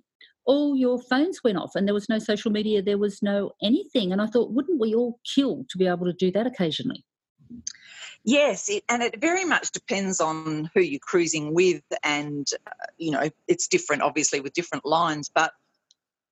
all 0.48 0.76
your 0.76 1.00
phones 1.00 1.44
went 1.44 1.58
off 1.58 1.76
and 1.76 1.88
there 1.88 1.94
was 1.94 2.10
no 2.10 2.18
social 2.18 2.52
media 2.52 2.82
there 2.82 2.98
was 2.98 3.22
no 3.22 3.52
anything 3.62 4.12
and 4.12 4.22
I 4.22 4.26
thought 4.26 4.52
wouldn't 4.52 4.80
we 4.80 4.96
all 4.96 5.20
kill 5.36 5.66
to 5.70 5.78
be 5.78 5.86
able 5.86 6.06
to 6.06 6.14
do 6.14 6.32
that 6.32 6.48
occasionally 6.48 7.04
Yes, 8.24 8.68
it, 8.68 8.84
and 8.90 9.02
it 9.02 9.22
very 9.22 9.46
much 9.46 9.72
depends 9.72 10.20
on 10.20 10.70
who 10.74 10.82
you're 10.82 11.00
cruising 11.00 11.54
with, 11.54 11.82
and 12.04 12.46
uh, 12.66 12.86
you 12.98 13.12
know 13.12 13.30
it's 13.48 13.70
different, 13.70 14.02
obviously, 14.02 14.42
with 14.42 14.52
different 14.52 14.86
lines. 14.86 15.32
But 15.34 15.54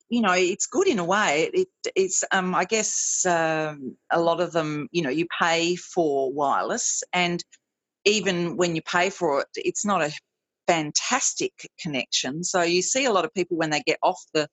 you 0.10 0.22
know, 0.22 0.34
it's 0.34 0.68
good 0.68 0.88
in 0.88 1.00
a 1.00 1.06
way. 1.06 1.50
It, 1.54 1.68
it's, 1.96 2.24
um, 2.32 2.54
I 2.54 2.66
guess, 2.66 3.26
um, 3.26 3.98
a 4.12 4.20
lot 4.20 4.40
of 4.40 4.52
them, 4.52 4.88
you 4.92 5.02
know, 5.02 5.10
you 5.10 5.26
pay 5.40 5.76
for 5.76 6.32
wireless, 6.32 7.04
and 7.14 7.44
even 8.04 8.58
when 8.58 8.76
you 8.76 8.82
pay 8.82 9.10
for 9.10 9.42
it, 9.42 9.48
it's 9.56 9.86
not 9.86 10.04
a 10.04 10.12
fantastic 10.68 11.54
connection. 11.80 12.44
So 12.44 12.62
you 12.62 12.82
see 12.82 13.06
a 13.06 13.12
lot 13.12 13.26
of 13.26 13.34
people 13.34 13.58
when 13.58 13.70
they 13.70 13.82
get 13.86 14.00
off 14.02 14.22
the 14.34 14.48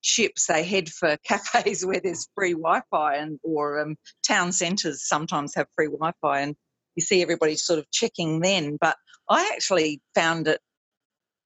ships, 0.00 0.46
they 0.46 0.64
head 0.64 0.88
for 0.88 1.16
cafes 1.26 1.84
where 1.84 2.00
there's 2.00 2.28
free 2.34 2.52
Wi-Fi, 2.52 3.16
and 3.16 3.38
or 3.42 3.80
um, 3.80 3.96
town 4.26 4.52
centres 4.52 5.06
sometimes 5.06 5.54
have 5.54 5.66
free 5.74 5.88
Wi-Fi, 5.88 6.40
and 6.40 6.56
you 6.96 7.02
see 7.02 7.22
everybody 7.22 7.56
sort 7.56 7.78
of 7.78 7.90
checking 7.90 8.40
then. 8.40 8.76
But 8.80 8.96
I 9.28 9.50
actually 9.54 10.00
found 10.14 10.48
it 10.48 10.60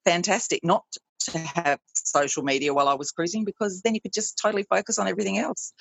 fantastic 0.05 0.61
not 0.63 0.85
to 1.21 1.39
have 1.39 1.79
social 1.95 2.43
media 2.43 2.73
while 2.73 2.89
I 2.89 2.95
was 2.95 3.11
cruising 3.11 3.45
because 3.45 3.83
then 3.83 3.95
you 3.95 4.01
could 4.01 4.13
just 4.13 4.39
totally 4.41 4.65
focus 4.65 4.99
on 4.99 5.09
everything 5.09 5.39
else. 5.39 5.73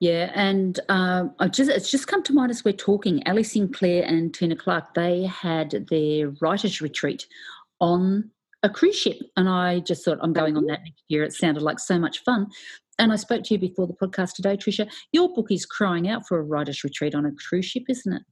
Yeah, 0.00 0.30
and 0.34 0.78
um, 0.88 1.34
I 1.38 1.48
just 1.48 1.70
it's 1.70 1.90
just 1.90 2.06
come 2.06 2.22
to 2.24 2.32
mind 2.32 2.50
as 2.50 2.64
we're 2.64 2.72
talking. 2.72 3.22
Ali 3.26 3.42
Sinclair 3.42 4.04
and 4.04 4.32
Tina 4.32 4.56
Clark 4.56 4.94
they 4.94 5.24
had 5.24 5.86
their 5.90 6.32
writers' 6.40 6.80
retreat 6.80 7.26
on 7.80 8.30
a 8.62 8.68
cruise 8.68 8.96
ship, 8.96 9.18
and 9.36 9.48
I 9.48 9.80
just 9.80 10.04
thought 10.04 10.18
I'm 10.20 10.32
going 10.32 10.56
on 10.56 10.66
that 10.66 10.80
next 10.84 11.04
year. 11.08 11.22
It 11.22 11.32
sounded 11.32 11.62
like 11.62 11.78
so 11.78 11.98
much 11.98 12.22
fun. 12.24 12.48
And 12.98 13.12
I 13.12 13.16
spoke 13.16 13.44
to 13.44 13.54
you 13.54 13.60
before 13.60 13.86
the 13.86 13.94
podcast 13.94 14.34
today, 14.34 14.56
Tricia. 14.56 14.90
Your 15.12 15.32
book 15.32 15.46
is 15.50 15.64
crying 15.64 16.08
out 16.08 16.26
for 16.26 16.38
a 16.38 16.42
writers' 16.42 16.82
retreat 16.82 17.14
on 17.14 17.24
a 17.24 17.30
cruise 17.48 17.66
ship, 17.66 17.84
isn't 17.88 18.12
it? 18.12 18.22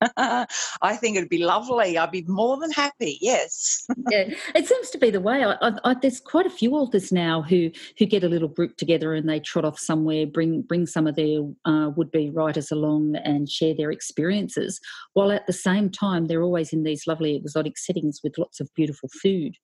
I 0.16 0.96
think 0.96 1.16
it'd 1.16 1.28
be 1.28 1.44
lovely. 1.44 1.98
I'd 1.98 2.10
be 2.10 2.22
more 2.22 2.58
than 2.58 2.70
happy. 2.70 3.18
Yes. 3.20 3.86
yeah, 4.10 4.32
it 4.54 4.66
seems 4.66 4.90
to 4.90 4.98
be 4.98 5.10
the 5.10 5.20
way. 5.20 5.44
I, 5.44 5.52
I, 5.60 5.72
I, 5.84 5.94
there's 5.94 6.20
quite 6.20 6.46
a 6.46 6.50
few 6.50 6.72
authors 6.72 7.12
now 7.12 7.42
who 7.42 7.70
who 7.98 8.06
get 8.06 8.24
a 8.24 8.28
little 8.28 8.48
group 8.48 8.76
together 8.76 9.14
and 9.14 9.28
they 9.28 9.40
trot 9.40 9.64
off 9.64 9.78
somewhere, 9.78 10.26
bring 10.26 10.62
bring 10.62 10.86
some 10.86 11.06
of 11.06 11.16
their 11.16 11.40
uh, 11.64 11.90
would 11.96 12.10
be 12.10 12.30
writers 12.30 12.70
along 12.70 13.16
and 13.16 13.48
share 13.48 13.74
their 13.74 13.90
experiences, 13.90 14.80
while 15.12 15.30
at 15.30 15.46
the 15.46 15.52
same 15.52 15.90
time 15.90 16.26
they're 16.26 16.42
always 16.42 16.72
in 16.72 16.82
these 16.82 17.06
lovely 17.06 17.36
exotic 17.36 17.76
settings 17.76 18.20
with 18.24 18.38
lots 18.38 18.60
of 18.60 18.70
beautiful 18.74 19.10
food. 19.22 19.56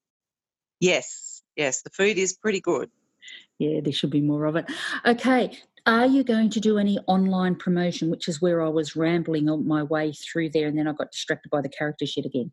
Yes, 0.80 1.42
yes, 1.56 1.82
the 1.82 1.90
food 1.90 2.18
is 2.18 2.34
pretty 2.34 2.60
good. 2.60 2.90
Yeah, 3.58 3.80
there 3.82 3.92
should 3.92 4.10
be 4.10 4.20
more 4.20 4.44
of 4.44 4.56
it. 4.56 4.66
Okay, 5.06 5.58
are 5.86 6.06
you 6.06 6.24
going 6.24 6.50
to 6.50 6.60
do 6.60 6.78
any 6.78 6.98
online 7.06 7.54
promotion, 7.54 8.10
which 8.10 8.28
is 8.28 8.42
where 8.42 8.60
I 8.60 8.68
was 8.68 8.96
rambling 8.96 9.48
on 9.48 9.66
my 9.66 9.84
way 9.84 10.12
through 10.12 10.50
there, 10.50 10.66
and 10.66 10.76
then 10.76 10.88
I 10.88 10.92
got 10.92 11.12
distracted 11.12 11.50
by 11.50 11.62
the 11.62 11.68
character 11.68 12.06
shit 12.06 12.26
again? 12.26 12.52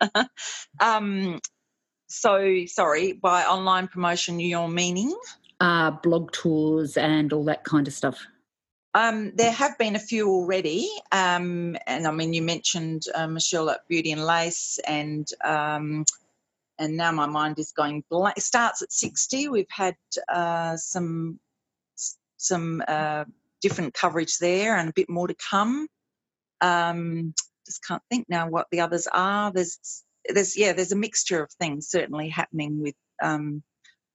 um, 0.80 1.40
so 2.06 2.64
sorry, 2.66 3.12
by 3.12 3.42
online 3.42 3.88
promotion, 3.88 4.38
you're 4.38 4.68
meaning? 4.68 5.16
Uh, 5.60 5.90
blog 5.90 6.30
tours 6.32 6.96
and 6.96 7.32
all 7.32 7.44
that 7.44 7.64
kind 7.64 7.88
of 7.88 7.94
stuff. 7.94 8.24
Um, 8.94 9.32
there 9.34 9.50
have 9.50 9.76
been 9.76 9.96
a 9.96 10.00
few 10.00 10.28
already, 10.30 10.88
um, 11.10 11.76
and 11.86 12.06
I 12.06 12.12
mean, 12.12 12.32
you 12.32 12.42
mentioned 12.42 13.02
uh, 13.12 13.26
Michelle 13.26 13.70
at 13.70 13.88
Beauty 13.88 14.12
and 14.12 14.24
Lace, 14.24 14.78
and 14.86 15.26
um, 15.44 16.04
and 16.78 16.96
now 16.96 17.10
my 17.10 17.26
mind 17.26 17.58
is 17.58 17.72
going 17.72 18.04
blank. 18.08 18.38
Starts 18.40 18.82
at 18.82 18.92
sixty. 18.92 19.48
We've 19.48 19.66
had 19.68 19.96
uh, 20.32 20.76
some 20.76 21.40
some 22.44 22.82
uh, 22.86 23.24
different 23.60 23.94
coverage 23.94 24.38
there 24.38 24.76
and 24.76 24.88
a 24.88 24.94
bit 24.94 25.08
more 25.08 25.26
to 25.26 25.34
come. 25.50 25.88
Um, 26.60 27.34
just 27.66 27.84
can't 27.86 28.02
think 28.10 28.26
now 28.28 28.48
what 28.48 28.66
the 28.70 28.80
others 28.80 29.08
are. 29.12 29.52
There's 29.52 30.04
there's 30.28 30.56
yeah 30.56 30.72
there's 30.72 30.92
a 30.92 30.96
mixture 30.96 31.42
of 31.42 31.50
things 31.52 31.88
certainly 31.88 32.28
happening 32.28 32.80
with 32.80 32.94
um, 33.22 33.62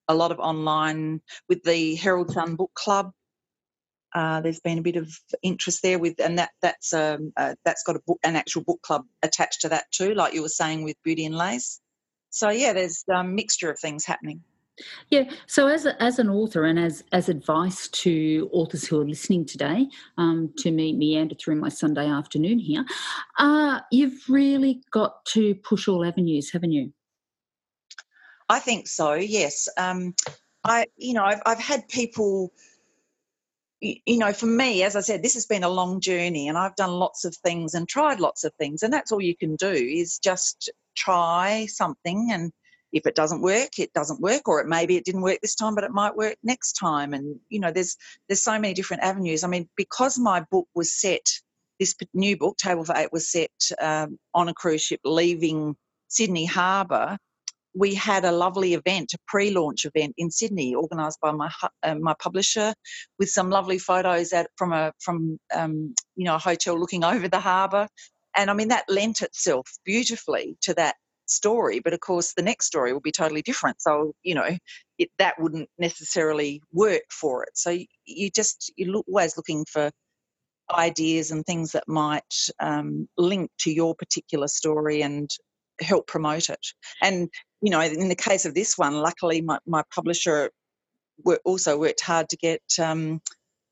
a 0.07 0.13
lot 0.13 0.31
of 0.31 0.39
online 0.39 1.21
with 1.47 1.63
the 1.63 1.95
Herald 1.95 2.31
Sun 2.31 2.55
Book 2.55 2.71
Club. 2.73 3.11
Uh, 4.13 4.41
there's 4.41 4.59
been 4.59 4.79
a 4.79 4.83
bit 4.83 4.95
of 4.95 5.11
interest 5.43 5.83
there 5.83 5.99
with, 5.99 6.19
and 6.19 6.39
that 6.39 6.49
that's 6.61 6.93
um, 6.93 7.31
uh, 7.37 7.55
that's 7.63 7.83
got 7.83 7.95
a 7.95 8.01
book, 8.07 8.19
an 8.23 8.35
actual 8.35 8.63
book 8.63 8.81
club 8.81 9.03
attached 9.21 9.61
to 9.61 9.69
that 9.69 9.85
too, 9.91 10.13
like 10.15 10.33
you 10.33 10.41
were 10.41 10.49
saying 10.49 10.83
with 10.83 10.97
Beauty 11.03 11.25
and 11.25 11.35
Lace. 11.35 11.79
So 12.31 12.49
yeah, 12.49 12.73
there's 12.73 13.03
a 13.11 13.23
mixture 13.23 13.69
of 13.69 13.79
things 13.79 14.05
happening. 14.05 14.43
Yeah. 15.09 15.29
So, 15.47 15.67
as 15.67 15.85
a, 15.85 16.01
as 16.01 16.19
an 16.19 16.29
author 16.29 16.65
and 16.65 16.79
as 16.79 17.03
as 17.11 17.29
advice 17.29 17.87
to 17.89 18.49
authors 18.51 18.87
who 18.87 19.01
are 19.01 19.05
listening 19.05 19.45
today, 19.45 19.87
um, 20.17 20.53
to 20.57 20.71
me 20.71 20.93
meander 20.93 21.35
through 21.35 21.55
my 21.55 21.69
Sunday 21.69 22.07
afternoon 22.07 22.59
here, 22.59 22.85
uh, 23.37 23.79
you've 23.91 24.21
really 24.29 24.81
got 24.91 25.25
to 25.25 25.55
push 25.55 25.87
all 25.87 26.05
avenues, 26.05 26.51
haven't 26.51 26.71
you? 26.71 26.93
I 28.47 28.59
think 28.59 28.87
so. 28.87 29.13
Yes. 29.13 29.67
Um, 29.77 30.15
I 30.63 30.85
you 30.97 31.13
know 31.13 31.23
I've 31.23 31.41
I've 31.45 31.59
had 31.59 31.87
people. 31.87 32.51
You 33.81 34.17
know, 34.17 34.33
for 34.33 34.45
me, 34.45 34.83
as 34.83 34.97
I 34.97 34.99
said, 34.99 35.23
this 35.23 35.35
has 35.35 35.45
been 35.45 35.63
a 35.63 35.69
long 35.69 36.01
journey, 36.01 36.49
and 36.49 36.57
I've 36.57 36.75
done 36.75 36.91
lots 36.91 37.23
of 37.23 37.33
things 37.37 37.73
and 37.73 37.87
tried 37.87 38.19
lots 38.19 38.43
of 38.43 38.53
things, 38.55 38.83
and 38.83 38.91
that's 38.91 39.09
all 39.09 39.21
you 39.21 39.37
can 39.37 39.55
do 39.55 39.71
is 39.71 40.19
just 40.19 40.69
try 40.97 41.65
something 41.67 42.27
and 42.29 42.51
if 42.91 43.05
it 43.05 43.15
doesn't 43.15 43.41
work 43.41 43.77
it 43.77 43.91
doesn't 43.93 44.21
work 44.21 44.47
or 44.47 44.61
it 44.61 44.67
maybe 44.67 44.97
it 44.97 45.05
didn't 45.05 45.21
work 45.21 45.39
this 45.41 45.55
time 45.55 45.75
but 45.75 45.83
it 45.83 45.91
might 45.91 46.15
work 46.15 46.35
next 46.43 46.73
time. 46.73 47.13
And 47.13 47.39
you 47.49 47.59
know 47.59 47.71
there's 47.71 47.97
there's 48.27 48.43
so 48.43 48.59
many 48.59 48.73
different 48.73 49.03
avenues. 49.03 49.43
I 49.43 49.47
mean 49.47 49.69
because 49.75 50.17
my 50.17 50.45
book 50.51 50.67
was 50.75 50.99
set 50.99 51.25
this 51.79 51.95
new 52.13 52.35
book 52.35 52.57
table 52.57 52.83
for 52.83 52.95
eight 52.97 53.13
was 53.13 53.31
set 53.31 53.51
um, 53.81 54.17
on 54.33 54.49
a 54.49 54.53
cruise 54.53 54.81
ship 54.81 54.99
leaving 55.05 55.75
sydney 56.09 56.45
harbour 56.45 57.17
we 57.73 57.93
had 57.93 58.25
a 58.25 58.31
lovely 58.31 58.73
event, 58.73 59.13
a 59.13 59.17
pre-launch 59.27 59.85
event 59.85 60.13
in 60.17 60.31
Sydney, 60.31 60.75
organised 60.75 61.19
by 61.21 61.31
my 61.31 61.51
uh, 61.83 61.95
my 61.95 62.15
publisher, 62.19 62.73
with 63.17 63.29
some 63.29 63.49
lovely 63.49 63.77
photos 63.77 64.33
at, 64.33 64.49
from 64.57 64.73
a 64.73 64.91
from 64.99 65.39
um, 65.53 65.93
you 66.15 66.25
know 66.25 66.35
a 66.35 66.39
hotel 66.39 66.79
looking 66.79 67.03
over 67.13 67.27
the 67.27 67.39
harbour, 67.39 67.87
and 68.35 68.49
I 68.49 68.53
mean 68.53 68.69
that 68.69 68.85
lent 68.89 69.21
itself 69.21 69.69
beautifully 69.85 70.57
to 70.61 70.73
that 70.75 70.95
story. 71.31 71.79
But 71.79 71.93
of 71.93 71.99
course, 71.99 72.33
the 72.33 72.43
next 72.43 72.65
story 72.65 72.93
will 72.93 72.99
be 73.01 73.11
totally 73.11 73.41
different. 73.41 73.81
So 73.81 74.13
you 74.23 74.35
know 74.35 74.57
it, 74.97 75.09
that 75.17 75.39
wouldn't 75.39 75.69
necessarily 75.77 76.61
work 76.71 77.03
for 77.11 77.43
it. 77.43 77.51
So 77.55 77.77
you, 78.05 78.29
just 78.29 78.71
you're 78.75 79.01
always 79.07 79.37
looking 79.37 79.65
for 79.65 79.91
ideas 80.71 81.31
and 81.31 81.45
things 81.45 81.71
that 81.71 81.87
might 81.87 82.33
um, 82.59 83.07
link 83.17 83.49
to 83.59 83.71
your 83.71 83.95
particular 83.95 84.47
story 84.47 85.01
and 85.01 85.29
help 85.81 86.07
promote 86.07 86.49
it. 86.49 86.65
And 87.01 87.29
you 87.61 87.71
know, 87.71 87.81
in 87.81 88.09
the 88.09 88.15
case 88.15 88.45
of 88.45 88.53
this 88.53 88.77
one, 88.77 88.93
luckily 88.93 89.41
my, 89.41 89.59
my 89.65 89.83
publisher 89.93 90.51
also 91.43 91.77
worked 91.77 92.01
hard 92.01 92.29
to 92.29 92.37
get 92.37 92.61
um, 92.81 93.21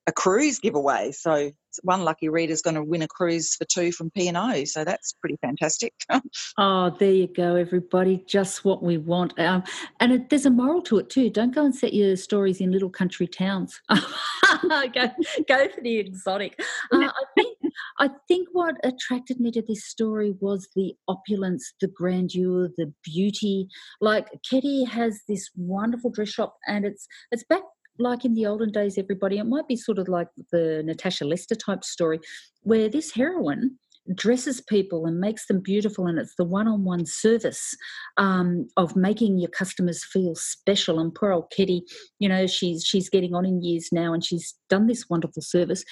a 0.07 0.11
cruise 0.11 0.59
giveaway. 0.59 1.11
So 1.11 1.51
one 1.83 2.03
lucky 2.03 2.29
reader 2.29 2.53
is 2.53 2.61
going 2.61 2.75
to 2.75 2.83
win 2.83 3.01
a 3.01 3.07
cruise 3.07 3.55
for 3.55 3.65
two 3.65 3.91
from 3.91 4.09
P&O. 4.11 4.63
So 4.63 4.83
that's 4.83 5.13
pretty 5.13 5.37
fantastic. 5.41 5.93
oh, 6.57 6.95
there 6.97 7.11
you 7.11 7.27
go, 7.27 7.55
everybody. 7.55 8.23
Just 8.25 8.65
what 8.65 8.81
we 8.81 8.97
want. 8.97 9.37
Um, 9.37 9.63
and 9.99 10.13
it, 10.13 10.29
there's 10.29 10.45
a 10.45 10.49
moral 10.49 10.81
to 10.83 10.97
it 10.97 11.09
too. 11.09 11.29
Don't 11.29 11.53
go 11.53 11.65
and 11.65 11.75
set 11.75 11.93
your 11.93 12.15
stories 12.15 12.61
in 12.61 12.71
little 12.71 12.89
country 12.89 13.27
towns. 13.27 13.79
go, 13.89 15.11
go 15.47 15.69
for 15.69 15.81
the 15.81 15.97
exotic. 15.97 16.59
Uh, 16.91 17.07
I 17.07 17.23
think 17.35 17.57
I 17.99 18.09
think 18.27 18.47
what 18.53 18.75
attracted 18.83 19.39
me 19.39 19.51
to 19.51 19.61
this 19.61 19.85
story 19.85 20.35
was 20.39 20.67
the 20.75 20.93
opulence, 21.07 21.73
the 21.81 21.87
grandeur, 21.87 22.69
the 22.77 22.93
beauty. 23.03 23.67
Like 24.01 24.27
Ketty 24.49 24.83
has 24.85 25.21
this 25.27 25.49
wonderful 25.55 26.11
dress 26.11 26.29
shop, 26.29 26.55
and 26.67 26.85
it's 26.85 27.07
it's 27.31 27.43
back 27.43 27.63
like 27.99 28.25
in 28.25 28.33
the 28.33 28.45
olden 28.45 28.71
days, 28.71 28.97
everybody. 28.97 29.37
It 29.37 29.45
might 29.45 29.67
be 29.67 29.75
sort 29.75 29.99
of 29.99 30.07
like 30.07 30.27
the 30.51 30.83
Natasha 30.85 31.25
Lester 31.25 31.55
type 31.55 31.83
story, 31.83 32.19
where 32.61 32.89
this 32.89 33.11
heroine 33.11 33.77
dresses 34.15 34.61
people 34.61 35.05
and 35.05 35.19
makes 35.19 35.47
them 35.47 35.59
beautiful 35.59 36.07
and 36.07 36.17
it's 36.17 36.35
the 36.37 36.45
one-on-one 36.45 37.05
service 37.05 37.75
um, 38.15 38.65
of 38.77 38.95
making 38.95 39.37
your 39.37 39.49
customers 39.49 40.05
feel 40.05 40.33
special 40.33 40.97
and 40.97 41.13
poor 41.13 41.33
old 41.33 41.51
kitty 41.51 41.83
you 42.17 42.29
know 42.29 42.47
she's 42.47 42.85
she's 42.85 43.09
getting 43.09 43.35
on 43.35 43.45
in 43.45 43.61
years 43.61 43.89
now 43.91 44.13
and 44.13 44.23
she's 44.23 44.55
done 44.69 44.87
this 44.87 45.09
wonderful 45.09 45.41
service 45.41 45.83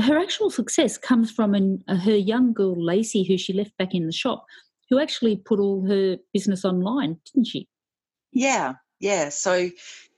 her 0.00 0.18
actual 0.18 0.50
success 0.50 0.96
comes 0.96 1.30
from 1.30 1.54
an, 1.54 1.82
uh, 1.88 1.96
her 1.96 2.16
young 2.16 2.52
girl 2.52 2.74
Lacey, 2.82 3.24
who 3.24 3.36
she 3.36 3.52
left 3.52 3.76
back 3.76 3.94
in 3.94 4.06
the 4.06 4.12
shop, 4.12 4.44
who 4.88 4.98
actually 4.98 5.36
put 5.36 5.60
all 5.60 5.86
her 5.86 6.16
business 6.32 6.64
online, 6.64 7.18
didn't 7.32 7.46
she? 7.46 7.68
Yeah, 8.32 8.74
yeah. 9.00 9.28
So, 9.28 9.70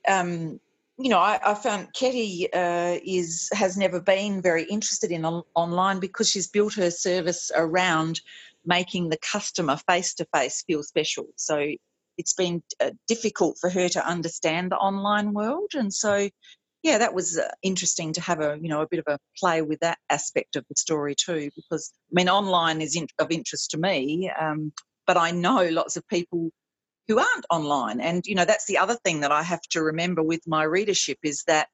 um, 0.09 0.61
you 0.99 1.09
know, 1.09 1.19
I, 1.19 1.41
I 1.45 1.55
found 1.55 1.93
Ketty 1.93 2.53
uh, 2.53 2.99
is 3.05 3.49
has 3.53 3.77
never 3.77 4.01
been 4.01 4.41
very 4.41 4.65
interested 4.65 5.11
in 5.11 5.25
on, 5.25 5.43
online 5.55 5.99
because 5.99 6.31
she's 6.31 6.49
built 6.49 6.75
her 6.75 6.91
service 6.91 7.51
around 7.55 8.21
making 8.65 9.09
the 9.09 9.19
customer 9.19 9.77
face 9.89 10.15
to 10.15 10.27
face 10.35 10.63
feel 10.67 10.83
special. 10.83 11.27
So 11.37 11.73
it's 12.17 12.35
been 12.35 12.63
uh, 12.81 12.93
difficult 13.09 13.59
for 13.61 13.69
her 13.71 13.89
to 13.89 14.07
understand 14.07 14.71
the 14.71 14.77
online 14.77 15.33
world, 15.33 15.73
and 15.75 15.93
so 15.93 16.29
yeah, 16.85 16.99
that 16.99 17.15
was 17.15 17.39
uh, 17.39 17.49
interesting 17.63 18.13
to 18.13 18.21
have 18.21 18.41
a 18.41 18.57
you 18.61 18.69
know 18.69 18.83
a 18.83 18.89
bit 18.89 19.01
of 19.01 19.13
a 19.13 19.19
play 19.39 19.63
with 19.63 19.81
that 19.81 19.99
aspect 20.11 20.55
of 20.55 20.65
the 20.69 20.77
story 20.77 21.17
too. 21.17 21.51
Because 21.57 21.93
I 22.11 22.13
mean, 22.13 22.29
online 22.29 22.81
is 22.81 22.95
in, 22.95 23.09
of 23.19 23.33
interest 23.33 23.73
to 23.73 23.79
me, 23.79 24.31
um, 24.39 24.73
but 25.09 25.17
I 25.17 25.33
know 25.33 25.69
lots 25.71 25.97
of 25.97 26.07
people 26.07 26.53
who 27.09 27.19
aren't 27.19 27.47
online, 27.51 28.01
and 28.01 28.25
you 28.27 28.35
know 28.35 28.45
that's 28.45 28.67
the 28.67 28.79
other 28.79 28.97
thing 29.05 29.21
that 29.21 29.33
I 29.33 29.43
have 29.43 29.63
to 29.71 29.83
remember 29.83 30.23
with 30.23 30.41
my 30.47 30.63
readership 30.63 31.19
is 31.23 31.45
that 31.47 31.69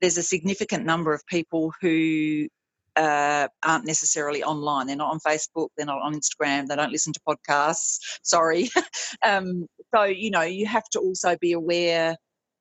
there's 0.00 0.18
a 0.18 0.22
significant 0.22 0.84
number 0.84 1.12
of 1.14 1.26
people 1.26 1.72
who 1.80 2.48
uh, 2.96 3.48
aren't 3.64 3.86
necessarily 3.86 4.42
online. 4.42 4.86
They're 4.86 4.96
not 4.96 5.12
on 5.12 5.20
Facebook. 5.20 5.68
They're 5.76 5.86
not 5.86 6.02
on 6.02 6.14
Instagram. 6.14 6.66
They 6.66 6.76
don't 6.76 6.92
listen 6.92 7.12
to 7.12 7.20
podcasts. 7.28 7.98
Sorry. 8.22 8.70
um, 9.24 9.66
so 9.94 10.04
you 10.04 10.30
know 10.30 10.42
you 10.42 10.66
have 10.66 10.88
to 10.92 11.00
also 11.00 11.36
be 11.40 11.52
aware 11.52 12.16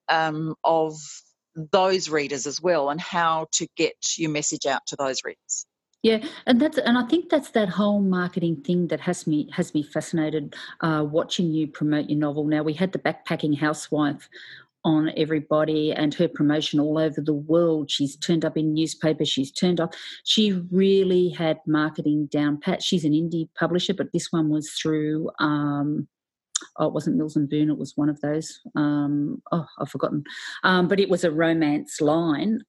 um, 0.10 0.56
of 0.64 0.96
those 1.56 2.10
readers 2.10 2.48
as 2.48 2.62
well 2.62 2.90
and 2.90 3.00
how 3.00 3.48
to 3.54 3.68
get 3.78 3.96
your 4.18 4.30
message 4.30 4.66
out 4.66 4.82
to 4.88 4.96
those 4.98 5.22
readers. 5.24 5.66
Yeah, 6.06 6.24
and 6.46 6.62
that's 6.62 6.78
and 6.78 7.00
I 7.00 7.04
think 7.08 7.30
that's 7.30 7.50
that 7.50 7.68
whole 7.68 8.00
marketing 8.00 8.58
thing 8.58 8.90
that 8.90 9.00
has 9.00 9.26
me 9.26 9.50
has 9.52 9.74
me 9.74 9.82
fascinated 9.82 10.56
uh, 10.82 11.04
watching 11.04 11.48
you 11.52 11.66
promote 11.66 12.12
your 12.12 12.20
novel. 12.20 12.44
Now 12.46 12.62
we 12.62 12.74
had 12.74 12.92
the 12.92 13.00
backpacking 13.00 13.58
housewife 13.58 14.30
on 14.84 15.12
everybody 15.18 15.92
and 15.92 16.14
her 16.14 16.28
promotion 16.28 16.80
all 16.80 17.00
over 17.00 17.22
the 17.22 17.34
world. 17.34 17.90
She's 17.90 18.16
turned 18.18 18.46
up 18.46 18.56
in 18.56 18.76
newspapers, 18.76 19.30
she's 19.30 19.52
turned 19.52 19.82
up. 19.82 19.96
She 20.26 20.52
really 20.70 21.30
had 21.30 21.58
marketing 21.66 22.28
down 22.28 22.60
pat. 22.60 22.84
She's 22.84 23.04
an 23.04 23.14
indie 23.14 23.50
publisher, 23.58 23.96
but 23.96 24.14
this 24.14 24.32
one 24.32 24.50
was 24.50 24.70
through 24.74 25.32
um, 25.40 26.08
oh, 26.78 26.86
it 26.86 26.94
wasn't 26.94 27.16
Mills 27.16 27.36
and 27.36 27.50
Boon, 27.50 27.72
it 27.72 27.80
was 27.80 27.98
one 27.98 28.10
of 28.10 28.22
those. 28.22 28.60
Um, 28.76 29.42
oh, 29.52 29.66
I've 29.80 29.90
forgotten. 29.90 30.24
Um, 30.64 30.88
but 30.88 31.00
it 31.00 31.10
was 31.10 31.24
a 31.24 31.32
romance 31.32 32.00
line. 32.00 32.60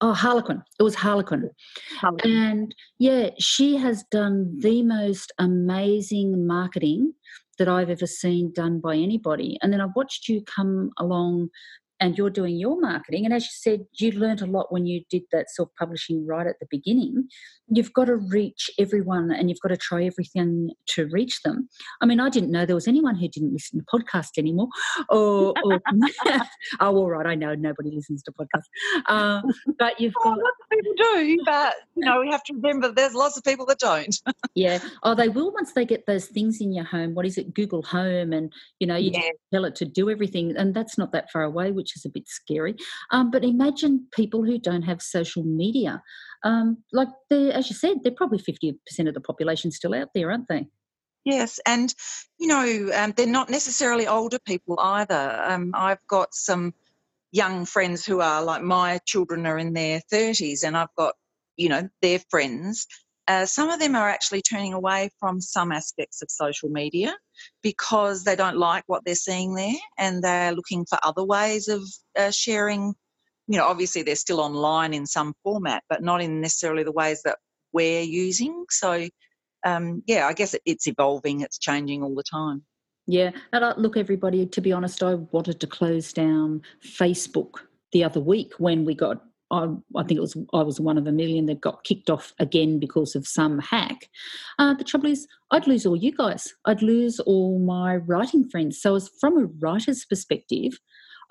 Oh, 0.00 0.12
Harlequin. 0.12 0.62
It 0.78 0.82
was 0.82 0.94
Harlequin. 0.94 1.50
Harlequin. 1.98 2.30
And 2.30 2.74
yeah, 2.98 3.30
she 3.38 3.76
has 3.76 4.04
done 4.10 4.58
the 4.60 4.82
most 4.82 5.32
amazing 5.38 6.46
marketing 6.46 7.14
that 7.58 7.68
I've 7.68 7.88
ever 7.88 8.06
seen 8.06 8.52
done 8.52 8.80
by 8.80 8.96
anybody. 8.96 9.58
And 9.62 9.72
then 9.72 9.80
I've 9.80 9.96
watched 9.96 10.28
you 10.28 10.42
come 10.42 10.90
along 10.98 11.48
and 12.00 12.16
you're 12.18 12.30
doing 12.30 12.56
your 12.56 12.80
marketing. 12.80 13.24
And 13.24 13.34
as 13.34 13.44
you 13.44 13.50
said, 13.52 13.86
you 13.94 14.12
learned 14.12 14.42
a 14.42 14.46
lot 14.46 14.72
when 14.72 14.86
you 14.86 15.02
did 15.10 15.22
that 15.32 15.50
self 15.50 15.70
publishing 15.78 16.26
right 16.26 16.46
at 16.46 16.56
the 16.60 16.66
beginning. 16.70 17.28
You've 17.68 17.92
got 17.92 18.06
to 18.06 18.16
reach 18.16 18.70
everyone 18.78 19.30
and 19.30 19.48
you've 19.48 19.60
got 19.60 19.70
to 19.70 19.76
try 19.76 20.04
everything 20.04 20.70
to 20.88 21.06
reach 21.06 21.42
them. 21.42 21.68
I 22.00 22.06
mean, 22.06 22.20
I 22.20 22.28
didn't 22.28 22.50
know 22.50 22.66
there 22.66 22.74
was 22.74 22.88
anyone 22.88 23.16
who 23.16 23.28
didn't 23.28 23.52
listen 23.52 23.80
to 23.80 23.86
podcasts 23.86 24.38
anymore. 24.38 24.68
Or, 25.08 25.54
or 25.64 25.80
oh, 26.80 26.96
all 26.96 27.10
right, 27.10 27.26
I 27.26 27.34
know 27.34 27.54
nobody 27.54 27.90
listens 27.90 28.22
to 28.24 28.32
podcasts. 28.32 28.68
Uh, 29.06 29.42
but 29.78 30.00
you've 30.00 30.14
got. 30.22 30.38
lots 30.38 30.56
of 30.62 30.70
people 30.70 30.92
do, 30.96 31.38
but, 31.44 31.74
you 31.94 32.04
know, 32.04 32.20
we 32.20 32.30
have 32.30 32.42
to 32.44 32.54
remember 32.54 32.92
there's 32.92 33.14
lots 33.14 33.36
of 33.36 33.44
people 33.44 33.66
that 33.66 33.78
don't. 33.78 34.16
yeah. 34.54 34.78
Oh, 35.02 35.14
they 35.14 35.28
will 35.28 35.52
once 35.52 35.72
they 35.72 35.84
get 35.84 36.06
those 36.06 36.26
things 36.26 36.60
in 36.60 36.72
your 36.72 36.84
home. 36.84 37.14
What 37.14 37.26
is 37.26 37.38
it? 37.38 37.54
Google 37.54 37.82
Home. 37.82 38.32
And, 38.32 38.52
you 38.78 38.86
know, 38.86 38.96
you 38.96 39.10
yeah. 39.12 39.30
tell 39.52 39.64
it 39.64 39.74
to 39.76 39.84
do 39.84 40.10
everything. 40.10 40.56
And 40.56 40.74
that's 40.74 40.98
not 40.98 41.12
that 41.12 41.30
far 41.30 41.42
away, 41.42 41.72
which 41.72 41.85
is 41.94 42.04
a 42.04 42.10
bit 42.10 42.26
scary. 42.26 42.74
Um, 43.10 43.30
but 43.30 43.44
imagine 43.44 44.06
people 44.12 44.44
who 44.44 44.58
don't 44.58 44.82
have 44.82 45.02
social 45.02 45.44
media. 45.44 46.02
Um, 46.42 46.78
like, 46.92 47.08
as 47.30 47.68
you 47.68 47.76
said, 47.76 47.98
they're 48.02 48.12
probably 48.12 48.38
50% 48.38 48.74
of 49.06 49.14
the 49.14 49.20
population 49.20 49.70
still 49.70 49.94
out 49.94 50.08
there, 50.14 50.30
aren't 50.30 50.48
they? 50.48 50.66
Yes, 51.24 51.58
and 51.66 51.92
you 52.38 52.46
know, 52.46 52.90
um, 52.94 53.12
they're 53.16 53.26
not 53.26 53.50
necessarily 53.50 54.06
older 54.06 54.38
people 54.38 54.78
either. 54.78 55.42
Um, 55.44 55.72
I've 55.74 56.04
got 56.08 56.32
some 56.32 56.72
young 57.32 57.66
friends 57.66 58.06
who 58.06 58.20
are 58.20 58.44
like 58.44 58.62
my 58.62 59.00
children 59.06 59.44
are 59.44 59.58
in 59.58 59.72
their 59.72 60.00
30s, 60.12 60.62
and 60.62 60.76
I've 60.76 60.94
got, 60.96 61.14
you 61.56 61.68
know, 61.68 61.88
their 62.00 62.20
friends 62.30 62.86
uh, 63.28 63.44
some 63.46 63.70
of 63.70 63.80
them 63.80 63.94
are 63.96 64.08
actually 64.08 64.42
turning 64.42 64.72
away 64.72 65.10
from 65.18 65.40
some 65.40 65.72
aspects 65.72 66.22
of 66.22 66.30
social 66.30 66.68
media 66.68 67.16
because 67.62 68.24
they 68.24 68.36
don't 68.36 68.56
like 68.56 68.84
what 68.86 69.04
they're 69.04 69.14
seeing 69.14 69.54
there 69.54 69.74
and 69.98 70.22
they're 70.22 70.52
looking 70.52 70.86
for 70.88 70.98
other 71.02 71.24
ways 71.24 71.68
of 71.68 71.82
uh, 72.16 72.30
sharing. 72.30 72.94
You 73.48 73.58
know, 73.58 73.66
obviously 73.66 74.02
they're 74.02 74.16
still 74.16 74.40
online 74.40 74.94
in 74.94 75.06
some 75.06 75.34
format, 75.42 75.82
but 75.88 76.02
not 76.02 76.20
in 76.22 76.40
necessarily 76.40 76.84
the 76.84 76.92
ways 76.92 77.22
that 77.24 77.38
we're 77.72 78.02
using. 78.02 78.64
So, 78.70 79.08
um, 79.64 80.02
yeah, 80.06 80.26
I 80.26 80.32
guess 80.32 80.54
it, 80.54 80.62
it's 80.64 80.86
evolving, 80.86 81.40
it's 81.40 81.58
changing 81.58 82.02
all 82.02 82.14
the 82.14 82.22
time. 82.22 82.62
Yeah, 83.08 83.30
and 83.52 83.64
uh, 83.64 83.74
look, 83.76 83.96
everybody. 83.96 84.46
To 84.46 84.60
be 84.60 84.72
honest, 84.72 85.02
I 85.02 85.14
wanted 85.14 85.60
to 85.60 85.66
close 85.68 86.12
down 86.12 86.62
Facebook 86.84 87.58
the 87.92 88.02
other 88.02 88.20
week 88.20 88.54
when 88.58 88.84
we 88.84 88.94
got 88.94 89.22
I, 89.50 89.68
I, 89.94 90.02
think 90.02 90.18
it 90.18 90.20
was 90.20 90.36
I 90.52 90.62
was 90.62 90.80
one 90.80 90.98
of 90.98 91.06
a 91.06 91.12
million 91.12 91.46
that 91.46 91.60
got 91.60 91.84
kicked 91.84 92.10
off 92.10 92.32
again 92.38 92.78
because 92.78 93.14
of 93.14 93.26
some 93.26 93.58
hack. 93.58 94.08
Uh, 94.58 94.74
the 94.74 94.84
trouble 94.84 95.08
is, 95.08 95.26
I'd 95.50 95.66
lose 95.66 95.86
all 95.86 95.96
you 95.96 96.12
guys. 96.12 96.52
I'd 96.64 96.82
lose 96.82 97.20
all 97.20 97.58
my 97.58 97.96
writing 97.96 98.48
friends. 98.48 98.80
So, 98.80 98.96
as 98.96 99.08
from 99.20 99.38
a 99.38 99.46
writer's 99.60 100.04
perspective, 100.04 100.78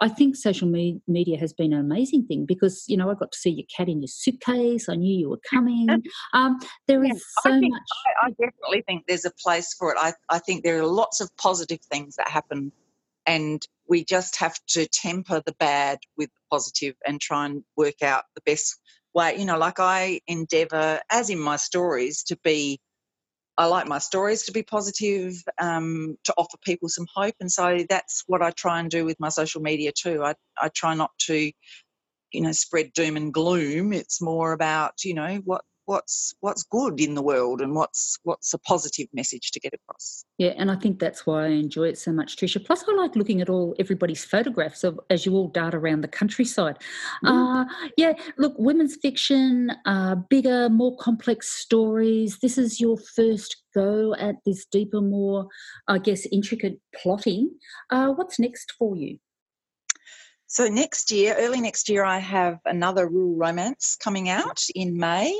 I 0.01 0.09
think 0.09 0.35
social 0.35 0.67
me- 0.67 1.01
media 1.07 1.37
has 1.37 1.53
been 1.53 1.73
an 1.73 1.79
amazing 1.79 2.25
thing 2.25 2.45
because 2.45 2.85
you 2.87 2.97
know 2.97 3.09
I 3.09 3.13
got 3.15 3.31
to 3.31 3.37
see 3.37 3.49
your 3.51 3.65
cat 3.75 3.89
in 3.89 4.01
your 4.01 4.07
suitcase. 4.07 4.89
I 4.89 4.95
knew 4.95 5.13
you 5.13 5.29
were 5.29 5.41
coming. 5.49 5.87
Um, 6.33 6.59
there 6.87 7.03
is 7.03 7.23
so 7.41 7.49
I 7.49 7.59
think, 7.59 7.71
much. 7.71 7.81
I, 8.21 8.27
I, 8.27 8.29
definitely 8.31 8.83
think 8.87 9.05
there's 9.07 9.25
a 9.25 9.31
place 9.41 9.73
for 9.73 9.91
it. 9.91 9.97
I, 9.99 10.13
I 10.29 10.39
think 10.39 10.63
there 10.63 10.77
are 10.79 10.85
lots 10.85 11.21
of 11.21 11.29
positive 11.37 11.79
things 11.91 12.15
that 12.17 12.27
happen 12.27 12.71
and 13.25 13.65
we 13.87 14.03
just 14.03 14.37
have 14.37 14.57
to 14.67 14.87
temper 14.87 15.41
the 15.45 15.55
bad 15.59 15.99
with 16.17 16.29
the 16.29 16.41
positive 16.51 16.95
and 17.05 17.21
try 17.21 17.45
and 17.45 17.63
work 17.77 18.01
out 18.01 18.23
the 18.35 18.41
best 18.45 18.77
way 19.13 19.37
you 19.37 19.45
know 19.45 19.57
like 19.57 19.79
i 19.79 20.19
endeavor 20.27 20.99
as 21.11 21.29
in 21.29 21.39
my 21.39 21.55
stories 21.55 22.23
to 22.23 22.37
be 22.43 22.79
I 23.57 23.67
like 23.67 23.87
my 23.87 23.99
stories 23.99 24.43
to 24.43 24.51
be 24.51 24.63
positive, 24.63 25.41
um, 25.61 26.17
to 26.25 26.33
offer 26.37 26.57
people 26.63 26.89
some 26.89 27.07
hope, 27.13 27.35
and 27.39 27.51
so 27.51 27.79
that's 27.89 28.23
what 28.27 28.41
I 28.41 28.51
try 28.51 28.79
and 28.79 28.89
do 28.91 29.05
with 29.05 29.19
my 29.19 29.29
social 29.29 29.61
media 29.61 29.91
too. 29.93 30.23
I 30.23 30.35
I 30.61 30.69
try 30.69 30.93
not 30.93 31.11
to, 31.27 31.51
you 32.31 32.41
know, 32.41 32.51
spread 32.51 32.91
doom 32.93 33.15
and 33.15 33.33
gloom. 33.33 33.93
It's 33.93 34.21
more 34.21 34.51
about 34.51 35.03
you 35.05 35.13
know 35.13 35.37
what 35.45 35.63
what's 35.85 36.33
what's 36.41 36.63
good 36.63 36.99
in 36.99 37.15
the 37.15 37.21
world 37.21 37.61
and 37.61 37.73
what's 37.75 38.17
what's 38.23 38.53
a 38.53 38.57
positive 38.59 39.07
message 39.13 39.51
to 39.51 39.59
get 39.59 39.73
across. 39.73 40.25
Yeah, 40.37 40.53
and 40.57 40.71
I 40.71 40.75
think 40.75 40.99
that's 40.99 41.25
why 41.25 41.45
I 41.45 41.49
enjoy 41.49 41.89
it 41.89 41.97
so 41.97 42.11
much, 42.11 42.35
Tricia. 42.35 42.63
Plus, 42.63 42.83
I 42.87 42.93
like 42.93 43.15
looking 43.15 43.41
at 43.41 43.49
all 43.49 43.75
everybody's 43.79 44.25
photographs 44.25 44.83
of 44.83 44.99
as 45.09 45.25
you 45.25 45.33
all 45.33 45.47
dart 45.47 45.73
around 45.73 46.01
the 46.01 46.07
countryside. 46.07 46.77
Mm. 47.23 47.65
Uh, 47.65 47.89
yeah, 47.97 48.13
look, 48.37 48.53
women's 48.57 48.95
fiction, 48.95 49.71
uh, 49.85 50.15
bigger, 50.29 50.69
more 50.69 50.95
complex 50.97 51.49
stories. 51.49 52.39
This 52.39 52.57
is 52.57 52.79
your 52.79 52.97
first 52.97 53.57
go 53.73 54.15
at 54.15 54.35
this 54.45 54.65
deeper, 54.65 55.01
more, 55.01 55.47
I 55.87 55.99
guess, 55.99 56.25
intricate 56.31 56.79
plotting. 56.95 57.51
Uh, 57.89 58.09
what's 58.09 58.39
next 58.39 58.73
for 58.77 58.95
you? 58.95 59.19
So 60.47 60.67
next 60.67 61.11
year, 61.11 61.35
early 61.37 61.59
next 61.59 61.89
year, 61.89 62.05
I 62.05 62.19
have 62.19 62.59
another 62.65 63.09
rural 63.09 63.35
romance 63.35 63.97
coming 63.99 64.29
out 64.29 64.61
in 64.73 64.95
May. 64.95 65.37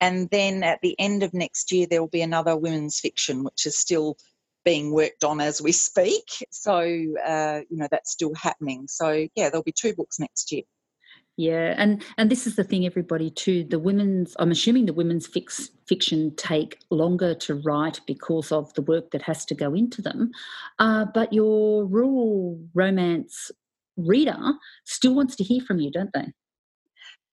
And 0.00 0.28
then 0.30 0.62
at 0.62 0.80
the 0.82 0.94
end 0.98 1.22
of 1.22 1.32
next 1.32 1.72
year, 1.72 1.86
there 1.88 2.00
will 2.00 2.08
be 2.08 2.22
another 2.22 2.56
women's 2.56 3.00
fiction, 3.00 3.44
which 3.44 3.66
is 3.66 3.78
still 3.78 4.16
being 4.64 4.92
worked 4.92 5.24
on 5.24 5.40
as 5.40 5.62
we 5.62 5.72
speak. 5.72 6.24
So, 6.50 6.80
uh, 6.80 7.60
you 7.70 7.76
know, 7.76 7.88
that's 7.90 8.10
still 8.10 8.34
happening. 8.34 8.86
So, 8.88 9.26
yeah, 9.34 9.48
there'll 9.48 9.62
be 9.62 9.72
two 9.72 9.94
books 9.94 10.18
next 10.18 10.52
year. 10.52 10.62
Yeah, 11.38 11.74
and 11.76 12.02
and 12.16 12.30
this 12.30 12.46
is 12.46 12.56
the 12.56 12.64
thing, 12.64 12.86
everybody. 12.86 13.30
Too, 13.30 13.62
the 13.62 13.78
women's. 13.78 14.34
I'm 14.38 14.50
assuming 14.50 14.86
the 14.86 14.94
women's 14.94 15.26
fix, 15.26 15.70
fiction 15.86 16.34
take 16.36 16.78
longer 16.90 17.34
to 17.34 17.56
write 17.56 18.00
because 18.06 18.50
of 18.50 18.72
the 18.72 18.80
work 18.80 19.10
that 19.10 19.20
has 19.22 19.44
to 19.46 19.54
go 19.54 19.74
into 19.74 20.00
them. 20.00 20.30
Uh, 20.78 21.04
but 21.04 21.34
your 21.34 21.84
rural 21.84 22.58
romance 22.72 23.50
reader 23.98 24.38
still 24.84 25.14
wants 25.14 25.36
to 25.36 25.44
hear 25.44 25.60
from 25.60 25.78
you, 25.78 25.90
don't 25.90 26.12
they? 26.14 26.32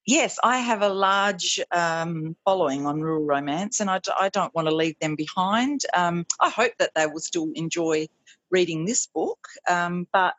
Yes, 0.06 0.38
I 0.44 0.58
have 0.60 0.82
a 0.82 0.90
large 0.90 1.60
um, 1.72 2.36
following 2.46 2.86
on 2.86 3.02
rural 3.02 3.26
romance, 3.26 3.80
and 3.80 3.90
I 3.90 4.00
d- 4.00 4.12
I 4.20 4.30
don't 4.30 4.54
want 4.56 4.68
to 4.68 4.76
leave 4.76 4.96
them 5.00 5.16
behind. 5.16 5.82
Um, 5.94 6.26
I 6.40 6.50
hope 6.50 6.74
that 6.80 6.92
they 6.96 7.08
will 7.08 7.20
still 7.20 7.50
enjoy 7.56 8.08
reading 8.52 8.86
this 8.86 9.08
book, 9.08 9.40
um, 9.68 10.08
but 10.14 10.36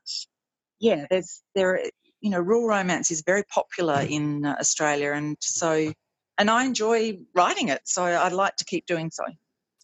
yeah, 0.81 1.07
there's 1.11 1.43
there 1.55 1.83
you 2.21 2.31
know 2.31 2.41
rural 2.41 2.69
romance 2.69 3.11
is 3.11 3.23
very 3.23 3.45
popular 3.45 4.01
in 4.01 4.45
uh, 4.45 4.57
Australia, 4.59 5.13
and 5.13 5.37
so 5.41 5.93
and 6.39 6.51
I 6.51 6.65
enjoy 6.65 7.19
writing 7.35 7.69
it, 7.69 7.83
so 7.85 8.05
I'd 8.05 8.33
like 8.33 8.57
to 8.57 8.65
keep 8.65 8.87
doing 8.87 9.11
so. 9.11 9.25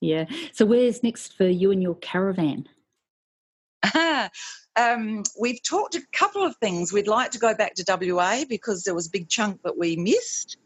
Yeah. 0.00 0.24
So 0.52 0.64
where's 0.64 1.02
next 1.02 1.36
for 1.36 1.46
you 1.46 1.70
and 1.70 1.82
your 1.82 1.94
caravan? 1.96 2.66
um, 4.80 5.22
we've 5.38 5.62
talked 5.62 5.94
a 5.94 6.02
couple 6.12 6.44
of 6.44 6.56
things. 6.56 6.92
We'd 6.92 7.06
like 7.06 7.32
to 7.32 7.38
go 7.38 7.54
back 7.54 7.74
to 7.74 7.84
WA 8.14 8.44
because 8.48 8.84
there 8.84 8.94
was 8.94 9.06
a 9.06 9.10
big 9.10 9.28
chunk 9.28 9.60
that 9.62 9.76
we 9.76 9.96
missed, 9.96 10.56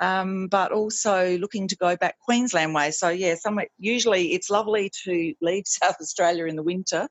um, 0.00 0.48
but 0.48 0.72
also 0.72 1.38
looking 1.38 1.68
to 1.68 1.76
go 1.76 1.96
back 1.96 2.18
Queensland 2.20 2.74
way. 2.74 2.90
So 2.90 3.08
yeah, 3.08 3.36
somewhere. 3.36 3.68
Usually, 3.78 4.32
it's 4.32 4.50
lovely 4.50 4.90
to 5.04 5.34
leave 5.40 5.64
South 5.66 5.96
Australia 6.00 6.46
in 6.46 6.56
the 6.56 6.62
winter 6.62 7.08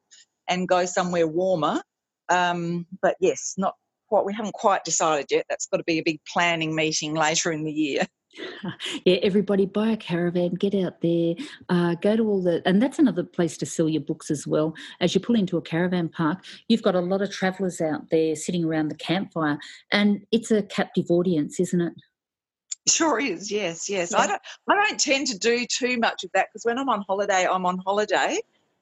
and 0.48 0.68
go 0.68 0.86
somewhere 0.86 1.28
warmer. 1.28 1.82
Um, 2.28 2.86
but 3.02 3.16
yes, 3.20 3.56
not 3.58 3.76
quite. 4.08 4.26
We 4.26 4.34
haven't 4.34 4.54
quite 4.54 4.84
decided 4.84 5.28
yet. 5.32 5.46
That's 5.50 5.68
got 5.68 5.78
to 5.78 5.84
be 5.84 6.00
a 6.00 6.04
big 6.04 6.20
planning 6.32 6.76
meeting 6.76 7.14
later 7.14 7.52
in 7.52 7.64
the 7.64 7.72
year. 7.72 8.06
yeah, 9.06 9.18
everybody 9.22 9.66
buy 9.66 9.90
a 9.90 9.98
caravan, 9.98 10.54
get 10.54 10.76
out 10.76 11.02
there, 11.02 11.36
uh, 11.70 11.96
go 11.96 12.16
to 12.16 12.28
all 12.28 12.42
the, 12.42 12.62
and 12.66 12.82
that's 12.82 13.00
another 13.00 13.24
place 13.24 13.58
to 13.58 13.66
sell 13.66 13.90
your 13.90 14.02
books 14.02 14.30
as 14.30 14.46
well. 14.46 14.76
As 15.00 15.14
you 15.14 15.22
pull 15.22 15.36
into 15.36 15.58
a 15.58 15.62
caravan 15.62 16.10
park, 16.10 16.44
you've 16.68 16.84
got 16.84 16.96
a 16.96 17.02
lot 17.02 17.22
of 17.22 17.32
travellers 17.32 17.82
out 17.82 18.10
there 18.10 18.36
sitting 18.36 18.64
around 18.64 18.90
the 18.90 18.96
campfire, 18.96 19.58
and 19.92 20.26
it's 20.32 20.52
a 20.52 20.64
captive 20.64 21.10
audience, 21.10 21.60
isn't 21.60 21.82
it? 21.82 21.94
Sure 22.88 23.20
is, 23.20 23.52
yes, 23.52 23.90
yes. 23.90 24.12
Yeah. 24.12 24.20
I 24.20 24.28
don't, 24.28 24.42
I 24.68 24.76
don't 24.76 25.00
tend 25.00 25.28
to 25.28 25.38
do 25.38 25.66
too 25.66 25.98
much 25.98 26.24
of 26.24 26.32
that 26.34 26.48
because 26.50 26.64
when 26.66 26.78
I'm 26.78 26.90
on 26.90 27.04
holiday, 27.08 27.48
I'm 27.50 27.66
on 27.66 27.80
holiday. 27.80 28.40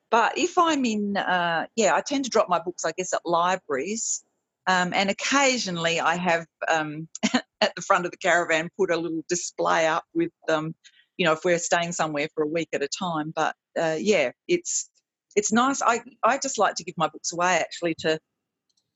But 0.10 0.38
if 0.38 0.58
I'm 0.58 0.86
in, 0.86 1.18
uh, 1.18 1.66
yeah, 1.76 1.94
I 1.96 2.02
tend 2.02 2.24
to 2.26 2.30
drop 2.30 2.48
my 2.48 2.60
books, 2.60 2.86
I 2.86 2.92
guess, 2.94 3.14
at 3.14 3.22
libraries. 3.26 4.24
Um, 4.68 4.94
and 4.94 5.10
occasionally 5.10 6.00
I 6.00 6.18
have 6.18 6.46
um, 6.68 7.08
at 7.62 7.74
the 7.76 7.82
front 7.82 8.06
of 8.06 8.12
the 8.12 8.18
caravan 8.18 8.70
put 8.78 8.92
a 8.92 8.98
little 8.98 9.24
display 9.30 9.88
up 9.88 10.04
with 10.14 10.32
um, 10.50 10.76
you 11.16 11.26
know 11.26 11.34
if 11.34 11.44
we're 11.46 11.58
staying 11.58 11.94
somewhere 11.94 12.28
for 12.36 12.44
a 12.44 12.48
week 12.48 12.70
at 12.74 12.84
a 12.84 12.88
time. 12.88 13.32
But 13.36 13.56
uh, 13.80 13.98
yeah 14.00 14.32
it's 14.48 14.90
it's 15.36 15.54
nice. 15.54 15.82
I, 15.82 16.02
I 16.24 16.38
just 16.40 16.58
like 16.58 16.76
to 16.76 16.84
give 16.84 16.96
my 16.98 17.08
books 17.08 17.32
away 17.32 17.58
actually 17.58 17.96
to 18.00 18.20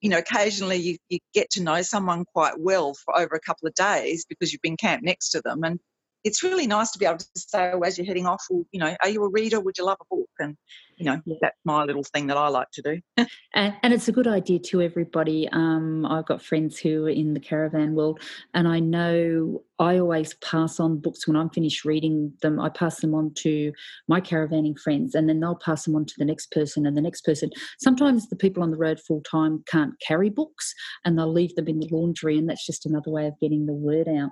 you 0.01 0.09
know 0.09 0.17
occasionally 0.17 0.77
you, 0.77 0.97
you 1.09 1.19
get 1.33 1.49
to 1.51 1.63
know 1.63 1.81
someone 1.83 2.25
quite 2.25 2.59
well 2.59 2.93
for 2.93 3.17
over 3.17 3.35
a 3.35 3.39
couple 3.39 3.67
of 3.67 3.73
days 3.75 4.25
because 4.27 4.51
you've 4.51 4.61
been 4.61 4.77
camped 4.77 5.05
next 5.05 5.29
to 5.29 5.41
them. 5.41 5.63
And 5.63 5.79
it's 6.23 6.43
really 6.43 6.67
nice 6.67 6.91
to 6.91 6.99
be 6.99 7.05
able 7.05 7.17
to 7.17 7.27
say 7.35 7.71
oh, 7.73 7.81
as 7.81 7.97
you're 7.97 8.05
heading 8.05 8.27
off 8.27 8.43
well, 8.49 8.65
you 8.71 8.79
know 8.79 8.95
are 9.01 9.09
you 9.09 9.23
a 9.23 9.29
reader? 9.29 9.59
Would 9.59 9.77
you 9.77 9.85
love 9.85 9.97
a 10.01 10.15
book? 10.15 10.29
And 10.39 10.57
you 10.97 11.05
know 11.05 11.19
yeah. 11.25 11.35
that's 11.41 11.57
my 11.65 11.83
little 11.83 12.03
thing 12.03 12.27
that 12.27 12.37
i 12.37 12.47
like 12.47 12.69
to 12.71 12.81
do 12.81 12.99
and, 13.53 13.73
and, 13.83 13.93
it's 13.93 14.07
a 14.07 14.11
good 14.11 14.27
idea 14.27 14.59
to 14.59 14.81
everybody 14.81 15.47
um, 15.51 16.05
i've 16.05 16.25
got 16.25 16.41
friends 16.41 16.77
who 16.77 17.05
are 17.05 17.09
in 17.09 17.33
the 17.33 17.39
caravan 17.39 17.95
world 17.95 18.19
and 18.53 18.67
i 18.67 18.79
know 18.79 19.61
I 19.81 19.97
always 19.97 20.35
pass 20.35 20.79
on 20.79 20.99
books 20.99 21.27
when 21.27 21.35
I'm 21.35 21.49
finished 21.49 21.85
reading 21.85 22.31
them. 22.43 22.59
I 22.59 22.69
pass 22.69 23.01
them 23.01 23.15
on 23.15 23.33
to 23.37 23.73
my 24.07 24.21
caravanning 24.21 24.77
friends, 24.77 25.15
and 25.15 25.27
then 25.27 25.39
they'll 25.39 25.55
pass 25.55 25.85
them 25.85 25.95
on 25.95 26.05
to 26.05 26.13
the 26.19 26.25
next 26.25 26.51
person 26.51 26.85
and 26.85 26.95
the 26.95 27.01
next 27.01 27.21
person. 27.21 27.49
Sometimes 27.79 28.29
the 28.29 28.35
people 28.35 28.61
on 28.61 28.69
the 28.69 28.77
road 28.77 28.99
full 28.99 29.21
time 29.21 29.63
can't 29.67 29.99
carry 29.99 30.29
books, 30.29 30.75
and 31.03 31.17
they'll 31.17 31.33
leave 31.33 31.55
them 31.55 31.67
in 31.67 31.79
the 31.79 31.89
laundry, 31.91 32.37
and 32.37 32.47
that's 32.47 32.63
just 32.63 32.85
another 32.85 33.09
way 33.09 33.25
of 33.25 33.33
getting 33.41 33.65
the 33.65 33.73
word 33.73 34.07
out. 34.07 34.29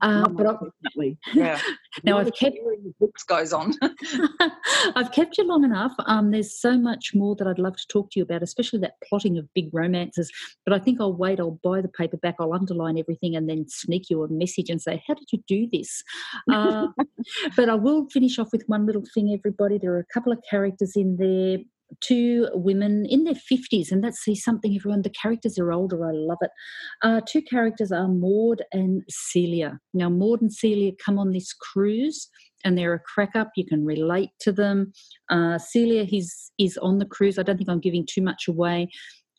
Uh, 0.00 0.26
but 0.26 0.44
definitely, 0.44 1.18
yeah. 1.34 1.60
now 2.02 2.16
I've 2.16 2.32
kept 2.32 2.56
books 2.98 3.24
goes 3.24 3.52
on. 3.52 3.74
I've 4.96 5.12
kept 5.12 5.36
you 5.36 5.44
long 5.44 5.64
enough. 5.64 5.92
Um, 6.06 6.30
there's 6.30 6.58
so 6.58 6.78
much 6.78 7.14
more 7.14 7.34
that 7.36 7.46
I'd 7.46 7.58
love 7.58 7.76
to 7.76 7.86
talk 7.88 8.10
to 8.10 8.20
you 8.20 8.24
about, 8.24 8.42
especially 8.42 8.78
that 8.80 8.94
plotting 9.08 9.38
of 9.38 9.52
big 9.54 9.70
romances. 9.72 10.30
But 10.64 10.74
I 10.74 10.78
think 10.78 11.00
I'll 11.00 11.12
wait. 11.12 11.40
I'll 11.40 11.58
buy 11.62 11.80
the 11.80 11.88
paperback. 11.88 12.36
I'll 12.38 12.52
underline 12.52 12.98
everything, 12.98 13.36
and 13.36 13.48
then 13.48 13.68
sneak 13.68 14.10
you 14.10 14.22
a 14.22 14.28
message 14.28 14.70
and 14.70 14.80
say, 14.80 15.02
How 15.06 15.14
did 15.14 15.28
you 15.32 15.42
do 15.46 15.68
this? 15.70 16.02
Uh, 16.50 16.88
but 17.56 17.68
I 17.68 17.74
will 17.74 18.08
finish 18.10 18.38
off 18.38 18.52
with 18.52 18.64
one 18.66 18.86
little 18.86 19.04
thing, 19.14 19.32
everybody. 19.32 19.78
There 19.78 19.92
are 19.94 20.00
a 20.00 20.12
couple 20.14 20.32
of 20.32 20.38
characters 20.48 20.92
in 20.96 21.16
there 21.16 21.58
two 22.00 22.48
women 22.54 23.06
in 23.08 23.24
their 23.24 23.34
50s, 23.34 23.90
and 23.90 24.02
that's 24.02 24.26
something 24.42 24.74
everyone, 24.74 25.02
the 25.02 25.10
characters 25.10 25.58
are 25.58 25.72
older, 25.72 26.06
I 26.06 26.12
love 26.12 26.38
it. 26.40 26.50
Uh, 27.02 27.20
two 27.26 27.42
characters 27.42 27.92
are 27.92 28.08
Maud 28.08 28.62
and 28.72 29.02
Celia. 29.08 29.78
Now, 29.94 30.08
Maud 30.08 30.42
and 30.42 30.52
Celia 30.52 30.92
come 31.04 31.18
on 31.18 31.32
this 31.32 31.52
cruise, 31.52 32.28
and 32.64 32.76
they're 32.76 32.94
a 32.94 33.00
crack 33.00 33.30
up. 33.34 33.50
You 33.56 33.64
can 33.64 33.84
relate 33.84 34.30
to 34.40 34.52
them. 34.52 34.92
Uh, 35.30 35.58
Celia 35.58 36.06
is, 36.10 36.50
is 36.58 36.76
on 36.78 36.98
the 36.98 37.06
cruise. 37.06 37.38
I 37.38 37.42
don't 37.42 37.56
think 37.56 37.68
I'm 37.68 37.80
giving 37.80 38.06
too 38.06 38.22
much 38.22 38.48
away. 38.48 38.88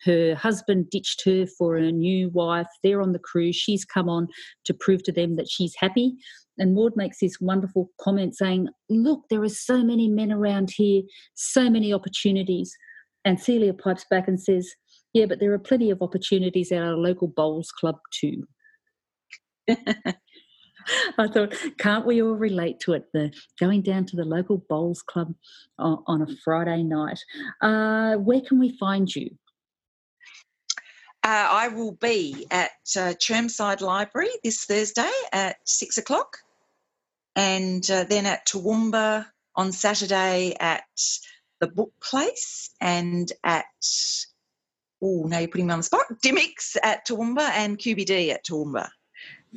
Her 0.05 0.33
husband 0.35 0.89
ditched 0.89 1.23
her 1.25 1.45
for 1.45 1.75
a 1.75 1.91
new 1.91 2.29
wife. 2.29 2.67
They're 2.83 3.01
on 3.01 3.11
the 3.11 3.19
cruise. 3.19 3.55
She's 3.55 3.83
come 3.83 4.07
on 4.07 4.27
to 4.65 4.73
prove 4.73 5.03
to 5.03 5.11
them 5.11 5.35
that 5.35 5.49
she's 5.49 5.75
happy. 5.77 6.15
And 6.59 6.75
Maud 6.75 6.93
makes 6.95 7.19
this 7.19 7.39
wonderful 7.39 7.89
comment 7.99 8.35
saying, 8.35 8.67
Look, 8.89 9.23
there 9.29 9.41
are 9.41 9.49
so 9.49 9.83
many 9.83 10.07
men 10.07 10.31
around 10.31 10.71
here, 10.75 11.01
so 11.35 11.69
many 11.69 11.93
opportunities. 11.93 12.75
And 13.25 13.39
Celia 13.39 13.73
pipes 13.73 14.05
back 14.09 14.27
and 14.27 14.39
says, 14.39 14.69
Yeah, 15.13 15.25
but 15.25 15.39
there 15.39 15.53
are 15.53 15.59
plenty 15.59 15.89
of 15.89 16.01
opportunities 16.01 16.71
at 16.71 16.81
our 16.81 16.95
local 16.95 17.27
bowls 17.27 17.71
club 17.71 17.95
too. 18.13 18.43
I 21.17 21.27
thought, 21.27 21.53
can't 21.77 22.05
we 22.05 22.21
all 22.21 22.35
relate 22.35 22.79
to 22.81 22.93
it? 22.93 23.05
The 23.13 23.31
going 23.59 23.81
down 23.81 24.05
to 24.05 24.15
the 24.15 24.25
local 24.25 24.63
bowls 24.69 25.01
club 25.01 25.33
on, 25.77 26.21
a 26.21 26.27
Friday 26.43 26.83
night. 26.83 27.19
Uh, 27.61 28.15
where 28.15 28.41
can 28.41 28.59
we 28.59 28.77
find 28.77 29.13
you? 29.13 29.29
Uh, 31.21 31.47
I 31.51 31.67
will 31.67 31.91
be 31.91 32.47
at 32.49 32.71
uh, 32.95 33.13
Chermside 33.19 33.81
Library 33.81 34.29
this 34.43 34.63
Thursday 34.63 35.11
at 35.33 35.57
six 35.65 35.97
o'clock, 35.97 36.37
and 37.39 37.89
uh, 37.89 38.03
then 38.03 38.25
at 38.25 38.45
Toowoomba 38.45 39.25
on 39.55 39.71
Saturday 39.71 40.55
at 40.59 40.83
the 41.61 41.67
Book 41.67 41.93
Place, 42.01 42.69
and 42.81 43.31
at 43.45 43.65
oh, 45.01 45.23
now 45.25 45.39
you're 45.39 45.47
putting 45.47 45.67
me 45.67 45.73
on 45.73 45.79
the 45.79 45.83
spot. 45.83 46.05
Dymocks 46.23 46.75
at 46.83 47.07
Toowoomba 47.07 47.49
and 47.51 47.77
QBD 47.77 48.33
at 48.33 48.45
Toowoomba. 48.45 48.89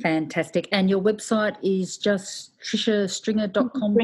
Fantastic. 0.01 0.69
And 0.71 0.89
your 0.89 1.01
website 1.01 1.57
is 1.61 1.97
just 1.97 2.57
triciastringer.com. 2.61 3.97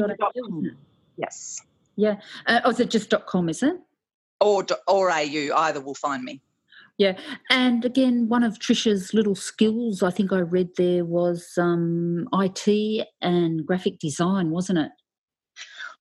Yes. 1.16 1.62
Yeah. 1.96 2.16
Uh, 2.46 2.60
oh, 2.64 2.70
is 2.70 2.80
it 2.80 2.90
just 2.90 3.12
.com, 3.26 3.48
is 3.48 3.62
it? 3.62 3.76
Or, 4.40 4.64
or 4.86 5.10
AU, 5.10 5.50
either 5.56 5.80
will 5.80 5.94
find 5.94 6.22
me. 6.22 6.42
Yeah, 7.00 7.16
and 7.48 7.82
again, 7.86 8.28
one 8.28 8.44
of 8.44 8.58
Tricia's 8.58 9.14
little 9.14 9.34
skills 9.34 10.02
I 10.02 10.10
think 10.10 10.34
I 10.34 10.40
read 10.40 10.76
there 10.76 11.02
was 11.02 11.56
um, 11.56 12.28
IT 12.34 13.08
and 13.22 13.64
graphic 13.64 13.98
design, 13.98 14.50
wasn't 14.50 14.80
it? 14.80 14.92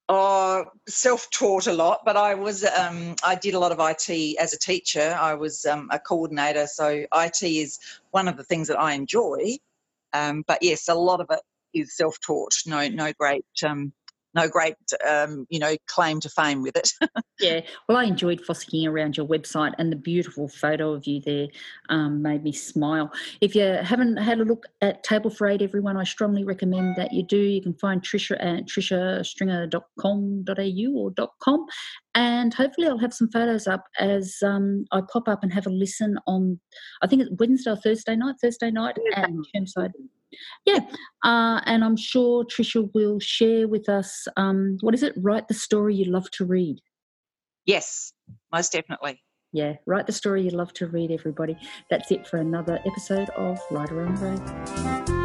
Oh, 0.09 0.65
self-taught 0.89 1.67
a 1.67 1.71
lot, 1.71 2.01
but 2.03 2.17
I 2.17 2.33
was 2.33 2.65
um, 2.65 3.15
I 3.23 3.35
did 3.35 3.53
a 3.53 3.59
lot 3.59 3.71
of 3.71 3.79
IT 3.79 4.37
as 4.39 4.51
a 4.51 4.59
teacher. 4.59 5.17
I 5.17 5.35
was 5.35 5.65
um, 5.65 5.87
a 5.89 5.99
coordinator, 5.99 6.67
so 6.67 7.05
IT 7.15 7.43
is 7.43 7.79
one 8.11 8.27
of 8.27 8.35
the 8.35 8.43
things 8.43 8.67
that 8.67 8.77
I 8.77 8.91
enjoy. 8.91 9.55
Um, 10.11 10.43
but 10.47 10.61
yes, 10.61 10.89
a 10.89 10.95
lot 10.95 11.21
of 11.21 11.27
it 11.29 11.39
is 11.73 11.95
self-taught. 11.95 12.55
No, 12.65 12.89
no 12.89 13.13
great 13.13 13.45
um, 13.65 13.93
no 14.35 14.47
great, 14.47 14.75
um, 15.07 15.47
you 15.49 15.57
know, 15.59 15.75
claim 15.87 16.19
to 16.19 16.29
fame 16.29 16.61
with 16.61 16.77
it. 16.77 16.91
yeah, 17.39 17.61
well, 17.87 17.97
I 17.97 18.03
enjoyed 18.03 18.41
fossicking 18.41 18.87
around 18.87 19.17
your 19.17 19.25
website, 19.25 19.73
and 19.77 19.91
the 19.91 19.95
beautiful 19.95 20.47
photo 20.47 20.93
of 20.93 21.07
you 21.07 21.19
there 21.21 21.47
um, 21.89 22.21
made 22.21 22.43
me 22.43 22.51
smile. 22.51 23.11
If 23.41 23.55
you 23.55 23.63
haven't 23.63 24.17
had 24.17 24.39
a 24.39 24.45
look 24.45 24.67
at 24.81 25.03
Table 25.03 25.31
for 25.31 25.47
Eight, 25.47 25.61
everyone, 25.61 25.95
I 25.97 26.03
strongly 26.03 26.43
recommend 26.43 26.95
that 26.95 27.13
you 27.13 27.23
do. 27.23 27.37
You 27.37 27.61
can 27.61 27.73
find 27.73 28.01
Tricia 28.01 28.37
at 28.39 28.65
triciastringer.com.au 28.67 30.93
or 30.95 31.11
.com, 31.39 31.65
and 32.13 32.53
hopefully 32.53 32.87
I'll 32.87 32.99
have 32.99 33.13
some 33.13 33.29
photos 33.31 33.67
up 33.67 33.85
as 33.97 34.37
um, 34.43 34.85
I 34.91 35.01
pop 35.01 35.27
up 35.27 35.43
and 35.43 35.51
have 35.53 35.67
a 35.67 35.71
listen 35.71 36.17
on. 36.27 36.59
I 37.01 37.07
think 37.07 37.23
it's 37.23 37.31
Wednesday 37.39 37.71
or 37.71 37.77
Thursday 37.77 38.15
night. 38.15 38.35
Thursday 38.41 38.71
night 38.71 38.95
at 39.15 39.29
Chermside 39.55 39.91
yeah, 40.65 40.79
uh, 41.23 41.61
and 41.65 41.83
I'm 41.83 41.97
sure 41.97 42.45
Tricia 42.45 42.89
will 42.93 43.19
share 43.19 43.67
with 43.67 43.89
us 43.89 44.27
um, 44.37 44.77
what 44.81 44.93
is 44.93 45.03
it? 45.03 45.13
Write 45.17 45.47
the 45.47 45.53
story 45.53 45.95
you 45.95 46.05
love 46.05 46.29
to 46.31 46.45
read. 46.45 46.79
Yes, 47.65 48.13
most 48.51 48.71
definitely. 48.71 49.21
Yeah, 49.51 49.73
write 49.85 50.05
the 50.05 50.13
story 50.13 50.43
you 50.43 50.51
love 50.51 50.73
to 50.73 50.87
read, 50.87 51.11
everybody. 51.11 51.57
That's 51.89 52.11
it 52.11 52.27
for 52.27 52.37
another 52.37 52.79
episode 52.85 53.29
of 53.31 53.59
Writer 53.71 54.05
on 54.05 54.15
the 54.15 55.09
Road. 55.09 55.18